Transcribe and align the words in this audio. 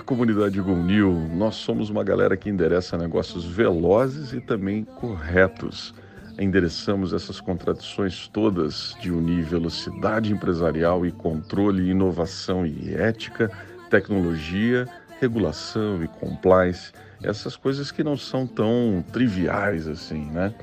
Comunidade 0.00 0.60
Gonil. 0.60 1.12
Nós 1.34 1.54
somos 1.56 1.90
uma 1.90 2.04
galera 2.04 2.36
que 2.36 2.48
endereça 2.48 2.96
negócios 2.96 3.44
velozes 3.44 4.32
e 4.32 4.40
também 4.40 4.84
corretos. 4.84 5.94
Endereçamos 6.38 7.12
essas 7.12 7.40
contradições 7.40 8.28
todas 8.28 8.94
de 9.00 9.10
unir 9.10 9.44
velocidade 9.44 10.32
empresarial 10.32 11.04
e 11.04 11.10
controle, 11.10 11.90
inovação 11.90 12.66
e 12.66 12.94
ética, 12.94 13.50
tecnologia, 13.90 14.88
regulação 15.20 16.02
e 16.02 16.08
compliance, 16.08 16.92
essas 17.22 17.56
coisas 17.56 17.90
que 17.90 18.04
não 18.04 18.16
são 18.16 18.46
tão 18.46 19.04
triviais 19.12 19.88
assim, 19.88 20.26
né? 20.26 20.54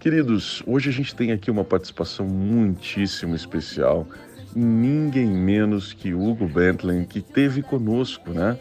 Queridos, 0.00 0.62
hoje 0.66 0.88
a 0.88 0.92
gente 0.92 1.14
tem 1.14 1.30
aqui 1.30 1.50
uma 1.50 1.62
participação 1.62 2.26
muitíssimo 2.26 3.36
especial, 3.36 4.06
ninguém 4.54 5.26
menos 5.26 5.92
que 5.92 6.14
Hugo 6.14 6.46
Bentley, 6.46 7.06
que 7.06 7.20
teve 7.20 7.62
conosco, 7.62 8.30
né? 8.30 8.58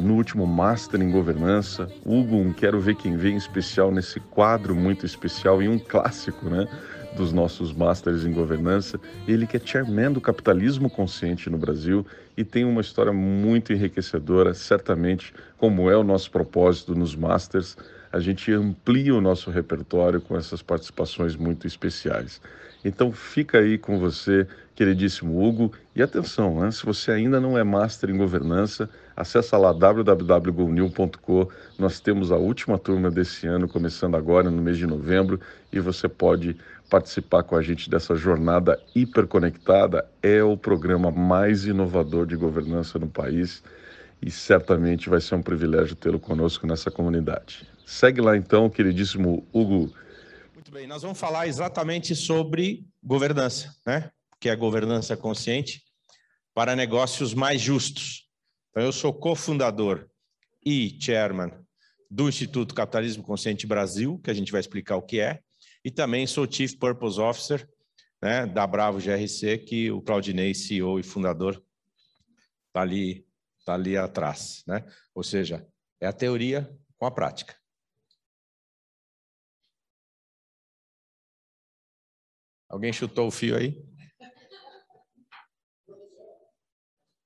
No 0.00 0.14
último 0.14 0.46
Master 0.46 1.00
em 1.00 1.10
Governança. 1.10 1.88
Hugo, 2.04 2.36
um 2.36 2.52
Quero 2.52 2.80
Ver 2.80 2.96
Quem 2.96 3.16
Vem 3.16 3.36
especial 3.36 3.90
nesse 3.90 4.18
quadro 4.20 4.74
muito 4.74 5.04
especial 5.04 5.62
e 5.62 5.68
um 5.68 5.78
clássico, 5.78 6.48
né? 6.48 6.66
Dos 7.16 7.32
nossos 7.32 7.72
Masters 7.74 8.24
em 8.24 8.32
Governança. 8.32 8.98
Ele 9.28 9.46
que 9.46 9.58
é 9.58 9.60
chairman 9.62 10.12
do 10.12 10.20
capitalismo 10.20 10.88
consciente 10.88 11.50
no 11.50 11.58
Brasil 11.58 12.06
e 12.36 12.44
tem 12.44 12.64
uma 12.64 12.80
história 12.80 13.12
muito 13.12 13.72
enriquecedora, 13.72 14.54
certamente, 14.54 15.34
como 15.58 15.90
é 15.90 15.96
o 15.96 16.02
nosso 16.02 16.30
propósito 16.30 16.94
nos 16.94 17.14
Masters 17.14 17.76
a 18.12 18.20
gente 18.20 18.52
amplia 18.52 19.14
o 19.14 19.20
nosso 19.20 19.50
repertório 19.50 20.20
com 20.20 20.36
essas 20.36 20.60
participações 20.60 21.34
muito 21.34 21.66
especiais. 21.66 22.42
Então 22.84 23.10
fica 23.10 23.58
aí 23.58 23.78
com 23.78 23.98
você, 23.98 24.46
queridíssimo 24.82 25.40
Hugo, 25.40 25.72
e 25.94 26.02
atenção, 26.02 26.60
né? 26.60 26.70
se 26.72 26.84
você 26.84 27.12
ainda 27.12 27.40
não 27.40 27.56
é 27.56 27.62
master 27.62 28.10
em 28.10 28.16
governança, 28.16 28.90
acessa 29.16 29.56
lá 29.56 29.72
www.gonil.com. 29.72 31.48
Nós 31.78 32.00
temos 32.00 32.32
a 32.32 32.36
última 32.36 32.76
turma 32.76 33.08
desse 33.08 33.46
ano, 33.46 33.68
começando 33.68 34.16
agora 34.16 34.50
no 34.50 34.60
mês 34.60 34.76
de 34.76 34.84
novembro, 34.84 35.40
e 35.72 35.78
você 35.78 36.08
pode 36.08 36.56
participar 36.90 37.44
com 37.44 37.54
a 37.54 37.62
gente 37.62 37.88
dessa 37.88 38.16
jornada 38.16 38.76
hiperconectada. 38.92 40.04
É 40.20 40.42
o 40.42 40.56
programa 40.56 41.12
mais 41.12 41.64
inovador 41.64 42.26
de 42.26 42.34
governança 42.34 42.98
no 42.98 43.06
país 43.06 43.62
e 44.20 44.32
certamente 44.32 45.08
vai 45.08 45.20
ser 45.20 45.36
um 45.36 45.42
privilégio 45.42 45.94
tê-lo 45.94 46.18
conosco 46.18 46.66
nessa 46.66 46.90
comunidade. 46.90 47.64
Segue 47.86 48.20
lá 48.20 48.36
então, 48.36 48.68
queridíssimo 48.68 49.46
Hugo. 49.52 49.94
Muito 50.54 50.72
bem, 50.72 50.88
nós 50.88 51.02
vamos 51.02 51.20
falar 51.20 51.46
exatamente 51.46 52.16
sobre 52.16 52.84
governança, 53.00 53.72
né? 53.86 54.10
Que 54.42 54.48
é 54.48 54.52
a 54.52 54.56
governança 54.56 55.16
consciente 55.16 55.84
para 56.52 56.74
negócios 56.74 57.32
mais 57.32 57.60
justos. 57.60 58.28
Então, 58.70 58.82
eu 58.82 58.90
sou 58.90 59.14
cofundador 59.14 60.10
e 60.66 60.98
chairman 61.00 61.52
do 62.10 62.28
Instituto 62.28 62.74
Capitalismo 62.74 63.22
Consciente 63.22 63.68
Brasil, 63.68 64.18
que 64.18 64.32
a 64.32 64.34
gente 64.34 64.50
vai 64.50 64.60
explicar 64.60 64.96
o 64.96 65.02
que 65.02 65.20
é, 65.20 65.40
e 65.84 65.92
também 65.92 66.26
sou 66.26 66.50
Chief 66.50 66.74
Purpose 66.74 67.20
Officer 67.20 67.68
né, 68.20 68.44
da 68.44 68.66
Bravo 68.66 68.98
GRC, 68.98 69.58
que 69.58 69.92
o 69.92 70.02
Claudinei, 70.02 70.52
CEO 70.56 70.98
e 70.98 71.04
fundador, 71.04 71.64
está 72.66 72.80
ali, 72.80 73.24
tá 73.64 73.74
ali 73.74 73.96
atrás. 73.96 74.64
Né? 74.66 74.84
Ou 75.14 75.22
seja, 75.22 75.64
é 76.00 76.08
a 76.08 76.12
teoria 76.12 76.68
com 76.98 77.06
a 77.06 77.12
prática. 77.12 77.56
Alguém 82.68 82.92
chutou 82.92 83.28
o 83.28 83.30
fio 83.30 83.56
aí? 83.56 83.91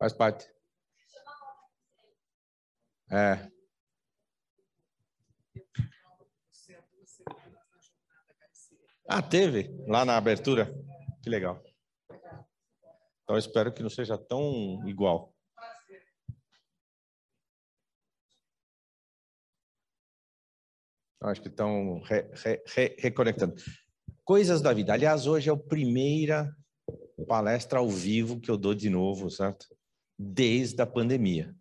Faz 0.07 0.13
parte. 0.13 0.49
É. 3.11 3.51
Ah, 9.09 9.21
teve? 9.21 9.69
Lá 9.89 10.05
na 10.05 10.17
abertura? 10.17 10.73
Que 11.25 11.29
legal. 11.29 11.61
Então, 13.25 13.37
espero 13.37 13.75
que 13.75 13.83
não 13.83 13.91
seja 13.91 14.17
tão 14.17 14.81
igual. 14.87 15.35
Acho 21.21 21.43
que 21.43 21.49
estão 21.49 22.01
re, 22.03 22.31
re, 22.33 22.63
re, 22.69 22.97
reconectando. 23.01 23.57
Coisas 24.25 24.63
da 24.63 24.73
vida. 24.73 24.93
Aliás, 24.93 25.27
hoje 25.27 25.51
é 25.51 25.53
a 25.53 25.57
primeira 25.57 26.55
palestra 27.27 27.81
ao 27.81 27.89
vivo 27.89 28.41
que 28.41 28.49
eu 28.49 28.57
dou 28.57 28.73
de 28.73 28.89
novo, 28.89 29.29
certo? 29.29 29.76
Desde 30.19 30.81
a 30.81 30.87
pandemia. 30.87 31.55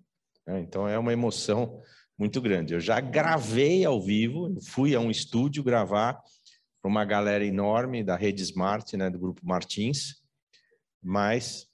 É, 0.48 0.60
então 0.60 0.88
é 0.88 0.98
uma 0.98 1.14
emoção 1.14 1.82
muito 2.18 2.42
grande. 2.42 2.74
Eu 2.74 2.80
já 2.80 3.00
gravei 3.00 3.84
ao 3.84 4.02
vivo, 4.02 4.56
fui 4.62 4.96
a 4.96 5.00
um 5.00 5.12
estúdio 5.12 5.64
gravar 5.64 6.22
para 6.82 6.90
uma 6.90 7.04
galera 7.04 7.46
enorme 7.46 8.04
da 8.04 8.16
rede 8.16 8.44
Smart, 8.44 8.96
né, 8.96 9.10
do 9.10 9.20
grupo 9.20 9.42
Martins, 9.44 10.22
mas 11.04 11.68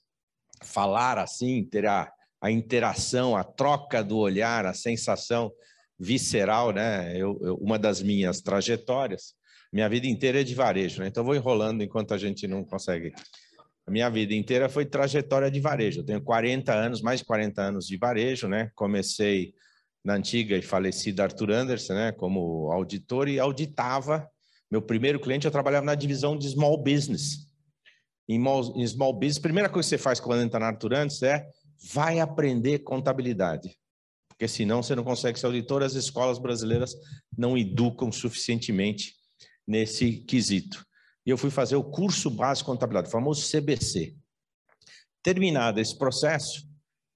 falar 0.62 1.18
assim, 1.18 1.64
ter 1.64 1.86
a, 1.86 2.10
a 2.40 2.50
interação, 2.50 3.36
a 3.36 3.44
troca 3.44 4.02
do 4.02 4.16
olhar, 4.16 4.66
a 4.66 4.74
sensação 4.74 5.52
visceral, 5.98 6.72
né? 6.72 7.16
Eu, 7.16 7.38
eu, 7.42 7.54
uma 7.56 7.78
das 7.78 8.02
minhas 8.02 8.40
trajetórias 8.40 9.34
minha 9.72 9.88
vida 9.88 10.06
inteira 10.06 10.42
é 10.42 10.44
de 10.44 10.54
varejo, 10.54 11.00
né? 11.00 11.08
então 11.08 11.24
vou 11.24 11.34
enrolando 11.34 11.82
enquanto 11.82 12.12
a 12.12 12.18
gente 12.18 12.46
não 12.46 12.62
consegue. 12.62 13.12
A 13.86 13.90
minha 13.90 14.08
vida 14.08 14.34
inteira 14.34 14.68
foi 14.68 14.86
trajetória 14.86 15.50
de 15.50 15.60
varejo. 15.60 16.00
Eu 16.00 16.04
tenho 16.04 16.22
40 16.22 16.72
anos, 16.72 17.02
mais 17.02 17.20
de 17.20 17.26
40 17.26 17.62
anos 17.62 17.86
de 17.86 17.96
varejo, 17.96 18.48
né? 18.48 18.70
Comecei 18.74 19.52
na 20.04 20.14
antiga 20.14 20.56
e 20.56 20.62
falecida 20.62 21.24
Arthur 21.24 21.50
Anderson, 21.50 21.94
né? 21.94 22.12
Como 22.12 22.70
auditor 22.70 23.28
e 23.28 23.38
auditava. 23.38 24.28
Meu 24.70 24.80
primeiro 24.80 25.20
cliente, 25.20 25.46
eu 25.46 25.50
trabalhava 25.50 25.84
na 25.84 25.94
divisão 25.94 26.36
de 26.36 26.48
small 26.48 26.76
business. 26.76 27.48
Em 28.28 28.38
small 28.86 29.12
business, 29.12 29.38
primeira 29.38 29.68
coisa 29.68 29.86
que 29.86 29.90
você 29.90 29.98
faz 29.98 30.20
quando 30.20 30.42
entra 30.42 30.60
na 30.60 30.66
Arthur 30.68 30.94
Anderson 30.94 31.26
é 31.26 31.46
vai 31.92 32.20
aprender 32.20 32.78
contabilidade. 32.78 33.76
Porque 34.28 34.46
senão 34.46 34.82
você 34.82 34.94
não 34.94 35.04
consegue 35.04 35.38
ser 35.38 35.46
auditor, 35.46 35.82
as 35.82 35.94
escolas 35.94 36.38
brasileiras 36.38 36.94
não 37.36 37.58
educam 37.58 38.10
suficientemente 38.10 39.14
nesse 39.66 40.18
quesito. 40.18 40.84
E 41.24 41.30
eu 41.30 41.38
fui 41.38 41.50
fazer 41.50 41.76
o 41.76 41.84
curso 41.84 42.28
básico 42.30 42.70
de 42.70 42.72
contabilidade, 42.74 43.08
o 43.08 43.12
famoso 43.12 43.48
CBC. 43.50 44.16
Terminado 45.22 45.80
esse 45.80 45.96
processo, 45.96 46.66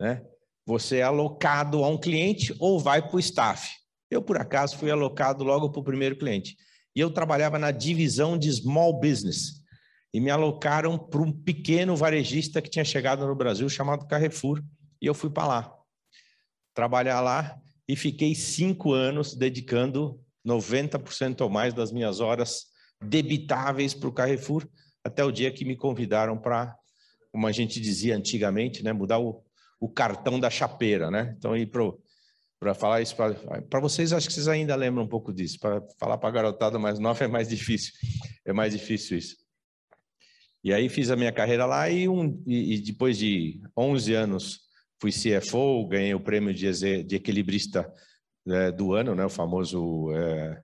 né, 0.01 0.25
você 0.65 0.99
é 0.99 1.03
alocado 1.03 1.85
a 1.85 1.89
um 1.89 1.99
cliente 1.99 2.55
ou 2.59 2.79
vai 2.79 3.07
para 3.07 3.17
o 3.17 3.21
staff. 3.21 3.69
Eu, 4.11 4.23
por 4.23 4.37
acaso, 4.37 4.77
fui 4.77 4.91
alocado 4.91 5.43
logo 5.43 5.71
para 5.71 5.81
o 5.81 5.85
primeiro 5.85 6.17
cliente. 6.17 6.57
E 6.95 7.01
eu 7.01 7.11
trabalhava 7.11 7.59
na 7.59 7.71
divisão 7.71 8.39
de 8.39 8.51
small 8.53 8.99
business. 8.99 9.63
E 10.15 10.21
me 10.21 10.31
alocaram 10.31 10.97
para 10.99 11.21
um 11.21 11.33
pequeno 11.33 11.97
varejista 11.97 12.63
que 12.63 12.71
tinha 12.71 12.85
chegado 12.85 13.27
no 13.27 13.35
Brasil, 13.35 13.69
chamado 13.69 14.07
Carrefour. 14.07 14.63
E 15.01 15.07
eu 15.07 15.15
fui 15.15 15.29
para 15.29 15.47
lá. 15.47 15.75
Trabalhar 16.75 17.21
lá 17.21 17.61
e 17.89 17.97
fiquei 17.97 18.35
cinco 18.35 18.93
anos 18.93 19.35
dedicando 19.35 20.21
90% 20.47 21.41
ou 21.41 21.51
mais 21.51 21.75
das 21.75 21.93
minhas 21.93 22.21
horas 22.21 22.67
debitáveis 23.01 23.95
para 23.95 24.09
o 24.09 24.13
Carrefour, 24.13 24.67
até 25.05 25.25
o 25.25 25.31
dia 25.31 25.51
que 25.51 25.65
me 25.65 25.77
convidaram 25.77 26.37
para, 26.37 26.77
como 27.31 27.47
a 27.47 27.53
gente 27.53 27.81
dizia 27.81 28.17
antigamente, 28.17 28.83
né, 28.83 28.93
mudar 28.93 29.19
o, 29.19 29.43
o 29.81 29.89
cartão 29.89 30.41
da 30.41 30.51
chapeira, 30.51 31.11
né? 31.11 31.35
Então, 31.39 31.57
ir 31.57 31.71
para 32.59 32.75
falar 32.75 33.03
isso 33.03 33.15
para 33.15 33.81
vocês, 33.81 34.13
acho 34.13 34.27
que 34.27 34.35
vocês 34.35 34.49
ainda 34.49 34.75
lembram 34.75 35.05
um 35.05 35.09
pouco 35.09 35.33
disso. 35.33 35.59
Para 35.61 35.83
falar 35.99 36.19
para 36.19 36.29
a 36.29 36.33
garotada 36.33 36.79
mais 36.79 36.99
nova 36.99 37.25
é 37.25 37.29
mais 37.29 37.49
difícil, 37.49 37.93
é 38.45 38.53
mais 38.53 38.73
difícil 38.73 39.19
isso. 39.19 39.37
E 40.65 40.73
aí 40.73 40.89
fiz 40.89 41.11
a 41.11 41.17
minha 41.17 41.31
carreira 41.31 41.65
lá 41.65 41.89
e, 41.89 42.09
um, 42.09 42.43
e, 42.45 42.79
depois 42.79 43.17
de 43.17 43.61
11 43.77 44.15
anos 44.15 44.61
fui 45.01 45.13
CFO, 45.13 45.87
ganhei 45.87 46.13
o 46.13 46.21
prêmio 46.21 46.53
de, 46.53 47.05
de 47.05 47.15
equilibrista 47.15 47.89
é, 48.49 48.73
do 48.73 48.93
ano, 48.93 49.15
né, 49.15 49.25
o 49.25 49.31
famoso 49.31 50.11
é, 50.13 50.61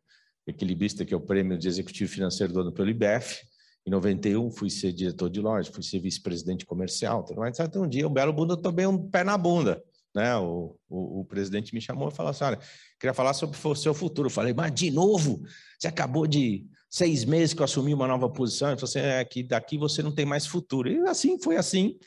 equilibrista, 0.46 1.04
que 1.04 1.14
é 1.14 1.16
o 1.16 1.20
prêmio 1.20 1.58
de 1.58 1.68
executivo 1.68 2.10
financeiro 2.10 2.52
do 2.52 2.60
ano 2.60 2.72
pelo 2.72 2.90
IBF. 2.90 3.40
Em 3.86 3.90
91 3.90 4.50
fui 4.50 4.70
ser 4.70 4.92
diretor 4.92 5.28
de 5.28 5.40
loja, 5.40 5.70
fui 5.72 5.82
ser 5.82 5.98
vice-presidente 5.98 6.64
comercial, 6.64 7.24
tudo 7.24 7.40
mais. 7.40 7.56
Um 7.74 7.88
dia, 7.88 8.06
um 8.06 8.12
belo 8.12 8.32
bunda, 8.32 8.54
eu 8.54 8.56
tomei 8.56 8.86
um 8.86 8.98
pé 9.10 9.24
na 9.24 9.36
bunda. 9.36 9.82
Né? 10.14 10.36
O, 10.36 10.76
o, 10.88 11.20
o, 11.20 11.24
presidente 11.24 11.74
me 11.74 11.80
chamou 11.80 12.08
e 12.08 12.12
falou 12.12 12.30
assim: 12.30 12.44
olha, 12.44 12.58
queria 13.00 13.14
falar 13.14 13.32
sobre 13.34 13.58
o 13.62 13.74
seu 13.74 13.94
futuro. 13.94 14.26
Eu 14.26 14.30
falei, 14.30 14.52
mas 14.52 14.72
de 14.72 14.90
novo? 14.90 15.42
Você 15.78 15.88
acabou 15.88 16.26
de 16.26 16.66
seis 16.88 17.24
meses 17.24 17.54
que 17.54 17.60
eu 17.60 17.64
assumi 17.64 17.94
uma 17.94 18.06
nova 18.06 18.28
posição. 18.28 18.68
Ele 18.68 18.76
falou 18.76 18.90
assim: 18.90 19.00
é 19.00 19.24
que 19.24 19.42
daqui 19.42 19.78
você 19.78 20.02
não 20.02 20.12
tem 20.12 20.26
mais 20.26 20.46
futuro. 20.46 20.88
E 20.90 20.98
assim 21.08 21.40
foi 21.40 21.56
assim. 21.56 21.98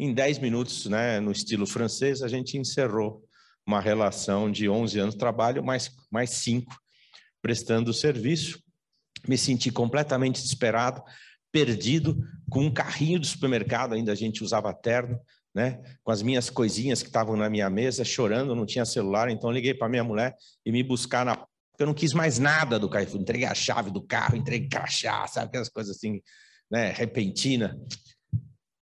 Em 0.00 0.14
dez 0.14 0.38
minutos, 0.38 0.86
né, 0.86 1.18
no 1.18 1.32
estilo 1.32 1.66
francês, 1.66 2.22
a 2.22 2.28
gente 2.28 2.56
encerrou 2.56 3.24
uma 3.66 3.80
relação 3.80 4.48
de 4.50 4.68
11 4.68 4.98
anos 5.00 5.14
de 5.14 5.18
trabalho, 5.18 5.64
mais, 5.64 5.90
mais 6.08 6.30
cinco 6.30 6.72
prestando 7.48 7.94
serviço. 7.94 8.62
Me 9.26 9.38
senti 9.38 9.70
completamente 9.70 10.42
desesperado, 10.42 11.02
perdido, 11.50 12.22
com 12.50 12.66
um 12.66 12.70
carrinho 12.70 13.18
do 13.18 13.26
supermercado, 13.26 13.94
ainda 13.94 14.12
a 14.12 14.14
gente 14.14 14.44
usava 14.44 14.70
terno, 14.74 15.18
né? 15.54 15.80
Com 16.04 16.12
as 16.12 16.20
minhas 16.20 16.50
coisinhas 16.50 17.00
que 17.00 17.08
estavam 17.08 17.36
na 17.36 17.48
minha 17.48 17.70
mesa, 17.70 18.04
chorando, 18.04 18.54
não 18.54 18.66
tinha 18.66 18.84
celular, 18.84 19.30
então 19.30 19.50
liguei 19.50 19.72
para 19.72 19.88
minha 19.88 20.04
mulher 20.04 20.36
e 20.64 20.70
me 20.70 20.82
buscar 20.82 21.24
na 21.24 21.46
eu 21.78 21.86
não 21.86 21.94
quis 21.94 22.12
mais 22.12 22.40
nada 22.40 22.76
do 22.76 22.90
Carrefour, 22.90 23.20
entreguei 23.20 23.46
a 23.46 23.54
chave 23.54 23.88
do 23.88 24.02
carro, 24.02 24.36
entreguei 24.36 24.68
crachá, 24.68 25.24
sabe 25.28 25.46
aquelas 25.46 25.68
coisas 25.68 25.96
assim, 25.96 26.20
né, 26.68 26.90
repentina. 26.90 27.80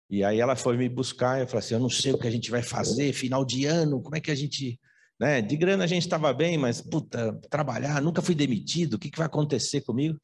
E 0.10 0.24
aí 0.24 0.40
ela 0.40 0.56
foi 0.56 0.76
me 0.76 0.90
buscar, 0.90 1.40
eu 1.40 1.46
falei 1.46 1.60
assim, 1.60 1.76
eu 1.76 1.80
não 1.80 1.90
sei 1.90 2.14
o 2.14 2.18
que 2.18 2.28
a 2.28 2.32
gente 2.32 2.50
vai 2.50 2.64
fazer, 2.64 3.14
final 3.14 3.46
de 3.46 3.66
ano, 3.66 4.02
como 4.02 4.16
é 4.16 4.20
que 4.20 4.32
a 4.32 4.36
gente, 4.36 4.80
né, 5.20 5.42
de 5.42 5.58
grana 5.58 5.84
a 5.84 5.88
gente 5.88 6.04
estava 6.04 6.32
bem, 6.34 6.58
mas 6.58 6.82
puta, 6.82 7.34
trabalhar, 7.50 8.02
nunca 8.02 8.22
fui 8.22 8.34
demitido, 8.34 8.94
o 8.94 9.00
que, 9.00 9.12
que 9.12 9.18
vai 9.18 9.28
acontecer 9.28 9.82
comigo? 9.82 10.18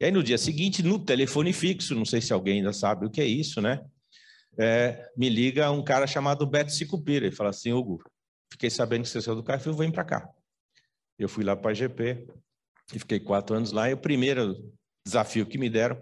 E 0.00 0.06
aí 0.06 0.10
no 0.10 0.22
dia 0.22 0.38
seguinte, 0.38 0.82
no 0.82 0.98
telefone 0.98 1.52
fixo, 1.52 1.94
não 1.94 2.04
sei 2.04 2.20
se 2.20 2.32
alguém 2.32 2.58
ainda 2.58 2.72
sabe 2.72 3.06
o 3.06 3.10
que 3.10 3.20
é 3.20 3.26
isso, 3.26 3.60
né? 3.60 3.84
É, 4.58 5.10
me 5.16 5.28
liga 5.28 5.70
um 5.70 5.82
cara 5.82 6.06
chamado 6.06 6.46
Beto 6.46 6.72
Sicupira 6.72 7.26
e 7.26 7.32
fala 7.32 7.50
assim, 7.50 7.72
Hugo, 7.72 8.02
fiquei 8.52 8.70
sabendo 8.70 9.02
que 9.02 9.08
você 9.08 9.20
saiu 9.20 9.36
do 9.36 9.42
Carrefour, 9.42 9.76
vem 9.76 9.90
para 9.90 10.04
cá. 10.04 10.28
Eu 11.18 11.28
fui 11.28 11.44
lá 11.44 11.56
para 11.56 11.72
a 11.72 11.74
GP 11.74 12.26
e 12.92 12.98
fiquei 12.98 13.20
quatro 13.20 13.56
anos 13.56 13.72
lá. 13.72 13.90
E 13.90 13.94
o 13.94 13.98
primeiro 13.98 14.56
desafio 15.06 15.46
que 15.46 15.58
me 15.58 15.68
deram 15.68 16.00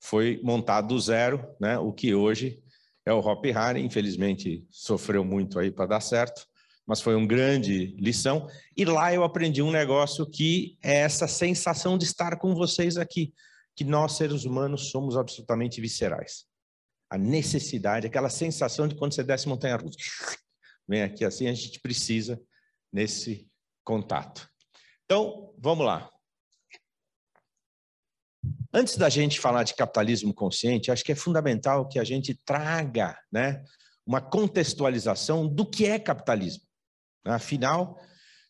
foi 0.00 0.40
montar 0.42 0.80
do 0.80 0.98
zero, 0.98 1.46
né? 1.60 1.78
O 1.78 1.92
que 1.92 2.14
hoje 2.14 2.62
é 3.04 3.12
o 3.12 3.18
Hop 3.18 3.44
Harry. 3.46 3.82
Infelizmente 3.82 4.64
sofreu 4.70 5.24
muito 5.24 5.58
aí 5.58 5.70
para 5.70 5.86
dar 5.86 6.00
certo, 6.00 6.46
mas 6.90 7.00
foi 7.00 7.14
uma 7.14 7.24
grande 7.24 7.94
lição. 8.00 8.48
E 8.76 8.84
lá 8.84 9.14
eu 9.14 9.22
aprendi 9.22 9.62
um 9.62 9.70
negócio 9.70 10.28
que 10.28 10.76
é 10.82 10.96
essa 10.96 11.28
sensação 11.28 11.96
de 11.96 12.04
estar 12.04 12.36
com 12.36 12.52
vocês 12.52 12.96
aqui, 12.96 13.32
que 13.76 13.84
nós 13.84 14.16
seres 14.16 14.44
humanos 14.44 14.90
somos 14.90 15.16
absolutamente 15.16 15.80
viscerais. 15.80 16.46
A 17.08 17.16
necessidade, 17.16 18.08
aquela 18.08 18.28
sensação 18.28 18.88
de 18.88 18.96
quando 18.96 19.14
você 19.14 19.22
desce 19.22 19.48
montanha 19.48 19.76
russa, 19.76 19.96
vem 20.88 21.02
aqui 21.02 21.24
assim, 21.24 21.46
a 21.46 21.54
gente 21.54 21.78
precisa 21.78 22.42
nesse 22.92 23.48
contato. 23.84 24.50
Então, 25.04 25.54
vamos 25.56 25.86
lá. 25.86 26.10
Antes 28.74 28.96
da 28.96 29.08
gente 29.08 29.38
falar 29.38 29.62
de 29.62 29.74
capitalismo 29.74 30.34
consciente, 30.34 30.90
acho 30.90 31.04
que 31.04 31.12
é 31.12 31.16
fundamental 31.16 31.86
que 31.86 32.00
a 32.00 32.04
gente 32.04 32.34
traga 32.34 33.16
né, 33.30 33.62
uma 34.04 34.20
contextualização 34.20 35.46
do 35.46 35.64
que 35.64 35.86
é 35.86 35.96
capitalismo. 35.96 36.68
Afinal, 37.24 38.00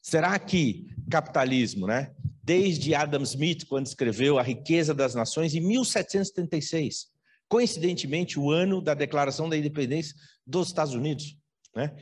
será 0.03 0.39
que 0.39 0.87
capitalismo, 1.11 1.87
né, 1.87 2.13
desde 2.43 2.95
Adam 2.95 3.23
Smith, 3.23 3.67
quando 3.67 3.87
escreveu 3.87 4.39
A 4.39 4.43
Riqueza 4.43 4.95
das 4.95 5.15
Nações, 5.15 5.55
em 5.55 5.61
1776, 5.61 7.09
coincidentemente 7.49 8.39
o 8.39 8.51
ano 8.51 8.81
da 8.81 8.95
Declaração 8.95 9.49
da 9.49 9.57
Independência 9.57 10.15
dos 10.47 10.69
Estados 10.69 10.95
Unidos, 10.95 11.37
né, 11.75 11.95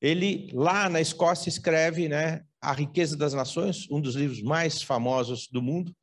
ele 0.00 0.50
lá 0.52 0.88
na 0.88 1.00
Escócia 1.00 1.48
escreve 1.48 2.08
né, 2.08 2.42
A 2.60 2.72
Riqueza 2.72 3.16
das 3.16 3.32
Nações, 3.32 3.90
um 3.90 4.00
dos 4.00 4.14
livros 4.14 4.42
mais 4.42 4.82
famosos 4.82 5.48
do 5.48 5.62
mundo, 5.62 5.94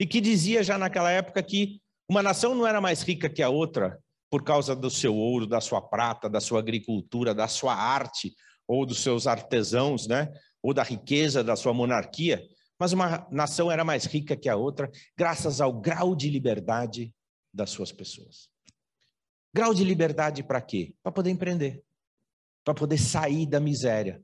e 0.00 0.06
que 0.06 0.20
dizia 0.20 0.62
já 0.62 0.78
naquela 0.78 1.10
época 1.10 1.42
que 1.42 1.80
uma 2.08 2.22
nação 2.22 2.54
não 2.54 2.66
era 2.66 2.80
mais 2.80 3.02
rica 3.02 3.28
que 3.28 3.42
a 3.42 3.48
outra 3.48 3.98
por 4.30 4.42
causa 4.42 4.74
do 4.74 4.90
seu 4.90 5.14
ouro, 5.14 5.46
da 5.46 5.60
sua 5.60 5.80
prata, 5.80 6.28
da 6.28 6.40
sua 6.40 6.58
agricultura, 6.58 7.34
da 7.34 7.46
sua 7.46 7.74
arte, 7.74 8.34
ou 8.66 8.86
dos 8.86 9.00
seus 9.00 9.26
artesãos, 9.26 10.06
né? 10.06 10.32
ou 10.62 10.72
da 10.72 10.82
riqueza 10.82 11.42
da 11.42 11.56
sua 11.56 11.74
monarquia, 11.74 12.42
mas 12.78 12.92
uma 12.92 13.26
nação 13.30 13.70
era 13.70 13.84
mais 13.84 14.04
rica 14.04 14.36
que 14.36 14.48
a 14.48 14.56
outra 14.56 14.90
graças 15.16 15.60
ao 15.60 15.72
grau 15.72 16.14
de 16.14 16.30
liberdade 16.30 17.12
das 17.52 17.70
suas 17.70 17.90
pessoas. 17.90 18.48
Grau 19.54 19.74
de 19.74 19.84
liberdade 19.84 20.42
para 20.42 20.60
quê? 20.60 20.94
Para 21.02 21.12
poder 21.12 21.30
empreender 21.30 21.82
para 22.64 22.74
poder 22.74 22.98
sair 22.98 23.46
da 23.46 23.60
miséria, 23.60 24.22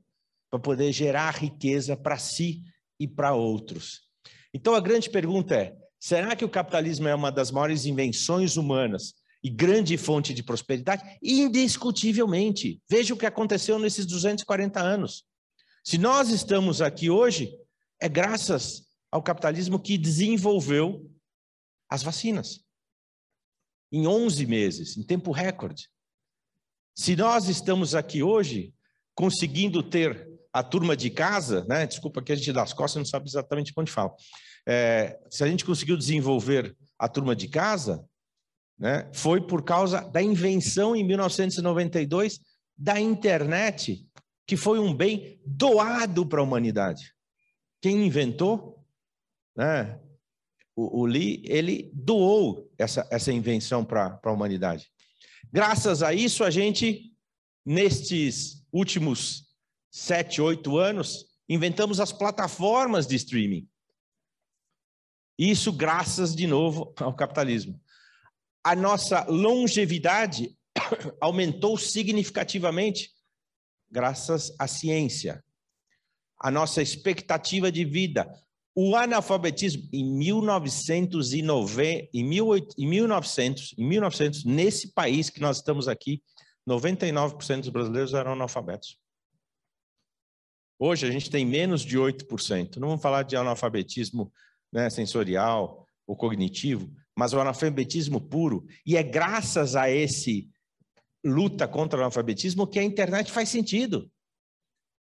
para 0.49 0.59
poder 0.59 0.91
gerar 0.91 1.35
riqueza 1.35 1.95
para 1.95 2.17
si 2.17 2.63
e 2.99 3.07
para 3.07 3.33
outros. 3.33 4.07
Então 4.53 4.73
a 4.73 4.79
grande 4.79 5.09
pergunta 5.09 5.55
é: 5.55 5.75
será 5.99 6.35
que 6.35 6.45
o 6.45 6.49
capitalismo 6.49 7.07
é 7.07 7.15
uma 7.15 7.31
das 7.31 7.51
maiores 7.51 7.85
invenções 7.85 8.57
humanas 8.57 9.13
e 9.43 9.49
grande 9.49 9.97
fonte 9.97 10.33
de 10.33 10.43
prosperidade? 10.43 11.03
Indiscutivelmente. 11.21 12.81
Veja 12.89 13.13
o 13.13 13.17
que 13.17 13.25
aconteceu 13.25 13.79
nesses 13.79 14.05
240 14.05 14.79
anos. 14.79 15.23
Se 15.83 15.97
nós 15.97 16.29
estamos 16.29 16.81
aqui 16.81 17.09
hoje, 17.09 17.51
é 18.01 18.09
graças 18.09 18.83
ao 19.11 19.23
capitalismo 19.23 19.79
que 19.79 19.97
desenvolveu 19.97 21.09
as 21.89 22.03
vacinas. 22.03 22.63
Em 23.91 24.05
11 24.05 24.45
meses, 24.45 24.97
em 24.97 25.03
tempo 25.03 25.31
recorde. 25.31 25.89
Se 26.95 27.15
nós 27.15 27.47
estamos 27.47 27.95
aqui 27.95 28.21
hoje 28.21 28.73
conseguindo 29.15 29.81
ter 29.81 30.29
a 30.51 30.63
turma 30.63 30.95
de 30.95 31.09
casa, 31.09 31.65
né? 31.65 31.85
Desculpa 31.85 32.21
que 32.21 32.31
a 32.31 32.35
gente 32.35 32.51
das 32.51 32.73
costas 32.73 32.97
não 32.99 33.05
sabe 33.05 33.27
exatamente 33.27 33.73
onde 33.75 33.91
fala. 33.91 34.13
É, 34.67 35.19
se 35.29 35.43
a 35.43 35.47
gente 35.47 35.65
conseguiu 35.65 35.97
desenvolver 35.97 36.75
a 36.97 37.07
turma 37.07 37.35
de 37.35 37.47
casa, 37.47 38.05
né? 38.79 39.09
Foi 39.13 39.41
por 39.41 39.63
causa 39.63 40.01
da 40.01 40.21
invenção 40.21 40.95
em 40.95 41.03
1992 41.03 42.39
da 42.77 42.99
internet, 42.99 44.07
que 44.47 44.55
foi 44.55 44.79
um 44.79 44.95
bem 44.95 45.39
doado 45.45 46.25
para 46.25 46.39
a 46.39 46.43
humanidade. 46.43 47.13
Quem 47.81 48.05
inventou, 48.05 48.83
né? 49.55 49.99
O, 50.75 51.01
o 51.01 51.05
Lee, 51.05 51.43
ele 51.45 51.91
doou 51.93 52.71
essa, 52.77 53.05
essa 53.11 53.33
invenção 53.33 53.83
para 53.83 54.17
a 54.23 54.31
humanidade. 54.31 54.89
Graças 55.51 56.01
a 56.01 56.13
isso, 56.13 56.43
a 56.43 56.49
gente, 56.49 57.13
nestes 57.65 58.65
últimos 58.71 59.49
sete, 59.91 60.41
oito 60.41 60.77
anos, 60.77 61.25
inventamos 61.49 61.99
as 61.99 62.13
plataformas 62.13 63.05
de 63.07 63.15
streaming. 63.15 63.67
Isso 65.37 65.71
graças, 65.73 66.35
de 66.35 66.47
novo, 66.47 66.93
ao 66.97 67.13
capitalismo. 67.13 67.79
A 68.63 68.75
nossa 68.75 69.25
longevidade 69.25 70.55
aumentou 71.21 71.77
significativamente 71.77 73.11
graças 73.89 74.53
à 74.59 74.67
ciência. 74.67 75.43
A 76.39 76.51
nossa 76.51 76.81
expectativa 76.81 77.71
de 77.71 77.83
vida 77.83 78.29
o 78.81 78.95
analfabetismo 78.95 79.89
em 79.91 80.05
1990, 80.05 82.09
em, 82.13 82.29
18, 82.29 82.75
em 82.77 82.87
1900, 82.87 83.75
em 83.77 83.85
1900, 83.85 84.45
nesse 84.45 84.93
país 84.93 85.29
que 85.29 85.41
nós 85.41 85.57
estamos 85.57 85.89
aqui, 85.89 86.23
99% 86.65 87.59
dos 87.59 87.69
brasileiros 87.69 88.13
eram 88.13 88.31
analfabetos. 88.31 88.97
Hoje 90.79 91.05
a 91.05 91.11
gente 91.11 91.29
tem 91.29 91.45
menos 91.45 91.81
de 91.81 91.97
8%. 91.97 92.77
Não 92.77 92.87
vamos 92.87 93.03
falar 93.03 93.23
de 93.23 93.35
analfabetismo 93.35 94.31
né, 94.71 94.89
sensorial 94.89 95.85
ou 96.07 96.15
cognitivo, 96.15 96.89
mas 97.19 97.33
o 97.33 97.39
analfabetismo 97.41 98.21
puro. 98.21 98.65
E 98.85 98.95
é 98.95 99.03
graças 99.03 99.75
a 99.75 99.89
esse 99.89 100.49
luta 101.21 101.67
contra 101.67 101.99
o 101.99 102.01
analfabetismo 102.01 102.65
que 102.65 102.79
a 102.79 102.83
internet 102.83 103.29
faz 103.29 103.49
sentido 103.49 104.09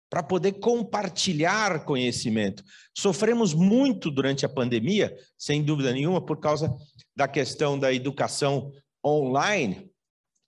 para 0.09 0.23
poder 0.23 0.53
compartilhar 0.53 1.85
conhecimento. 1.85 2.65
Sofremos 2.97 3.53
muito 3.53 4.11
durante 4.11 4.47
a 4.47 4.49
pandemia, 4.49 5.15
sem 5.37 5.63
dúvida 5.63 5.93
nenhuma, 5.93 6.25
por 6.25 6.41
causa 6.41 6.75
da 7.15 7.29
questão 7.29 7.79
da 7.79 7.93
educação 7.93 8.73
online, 9.05 9.93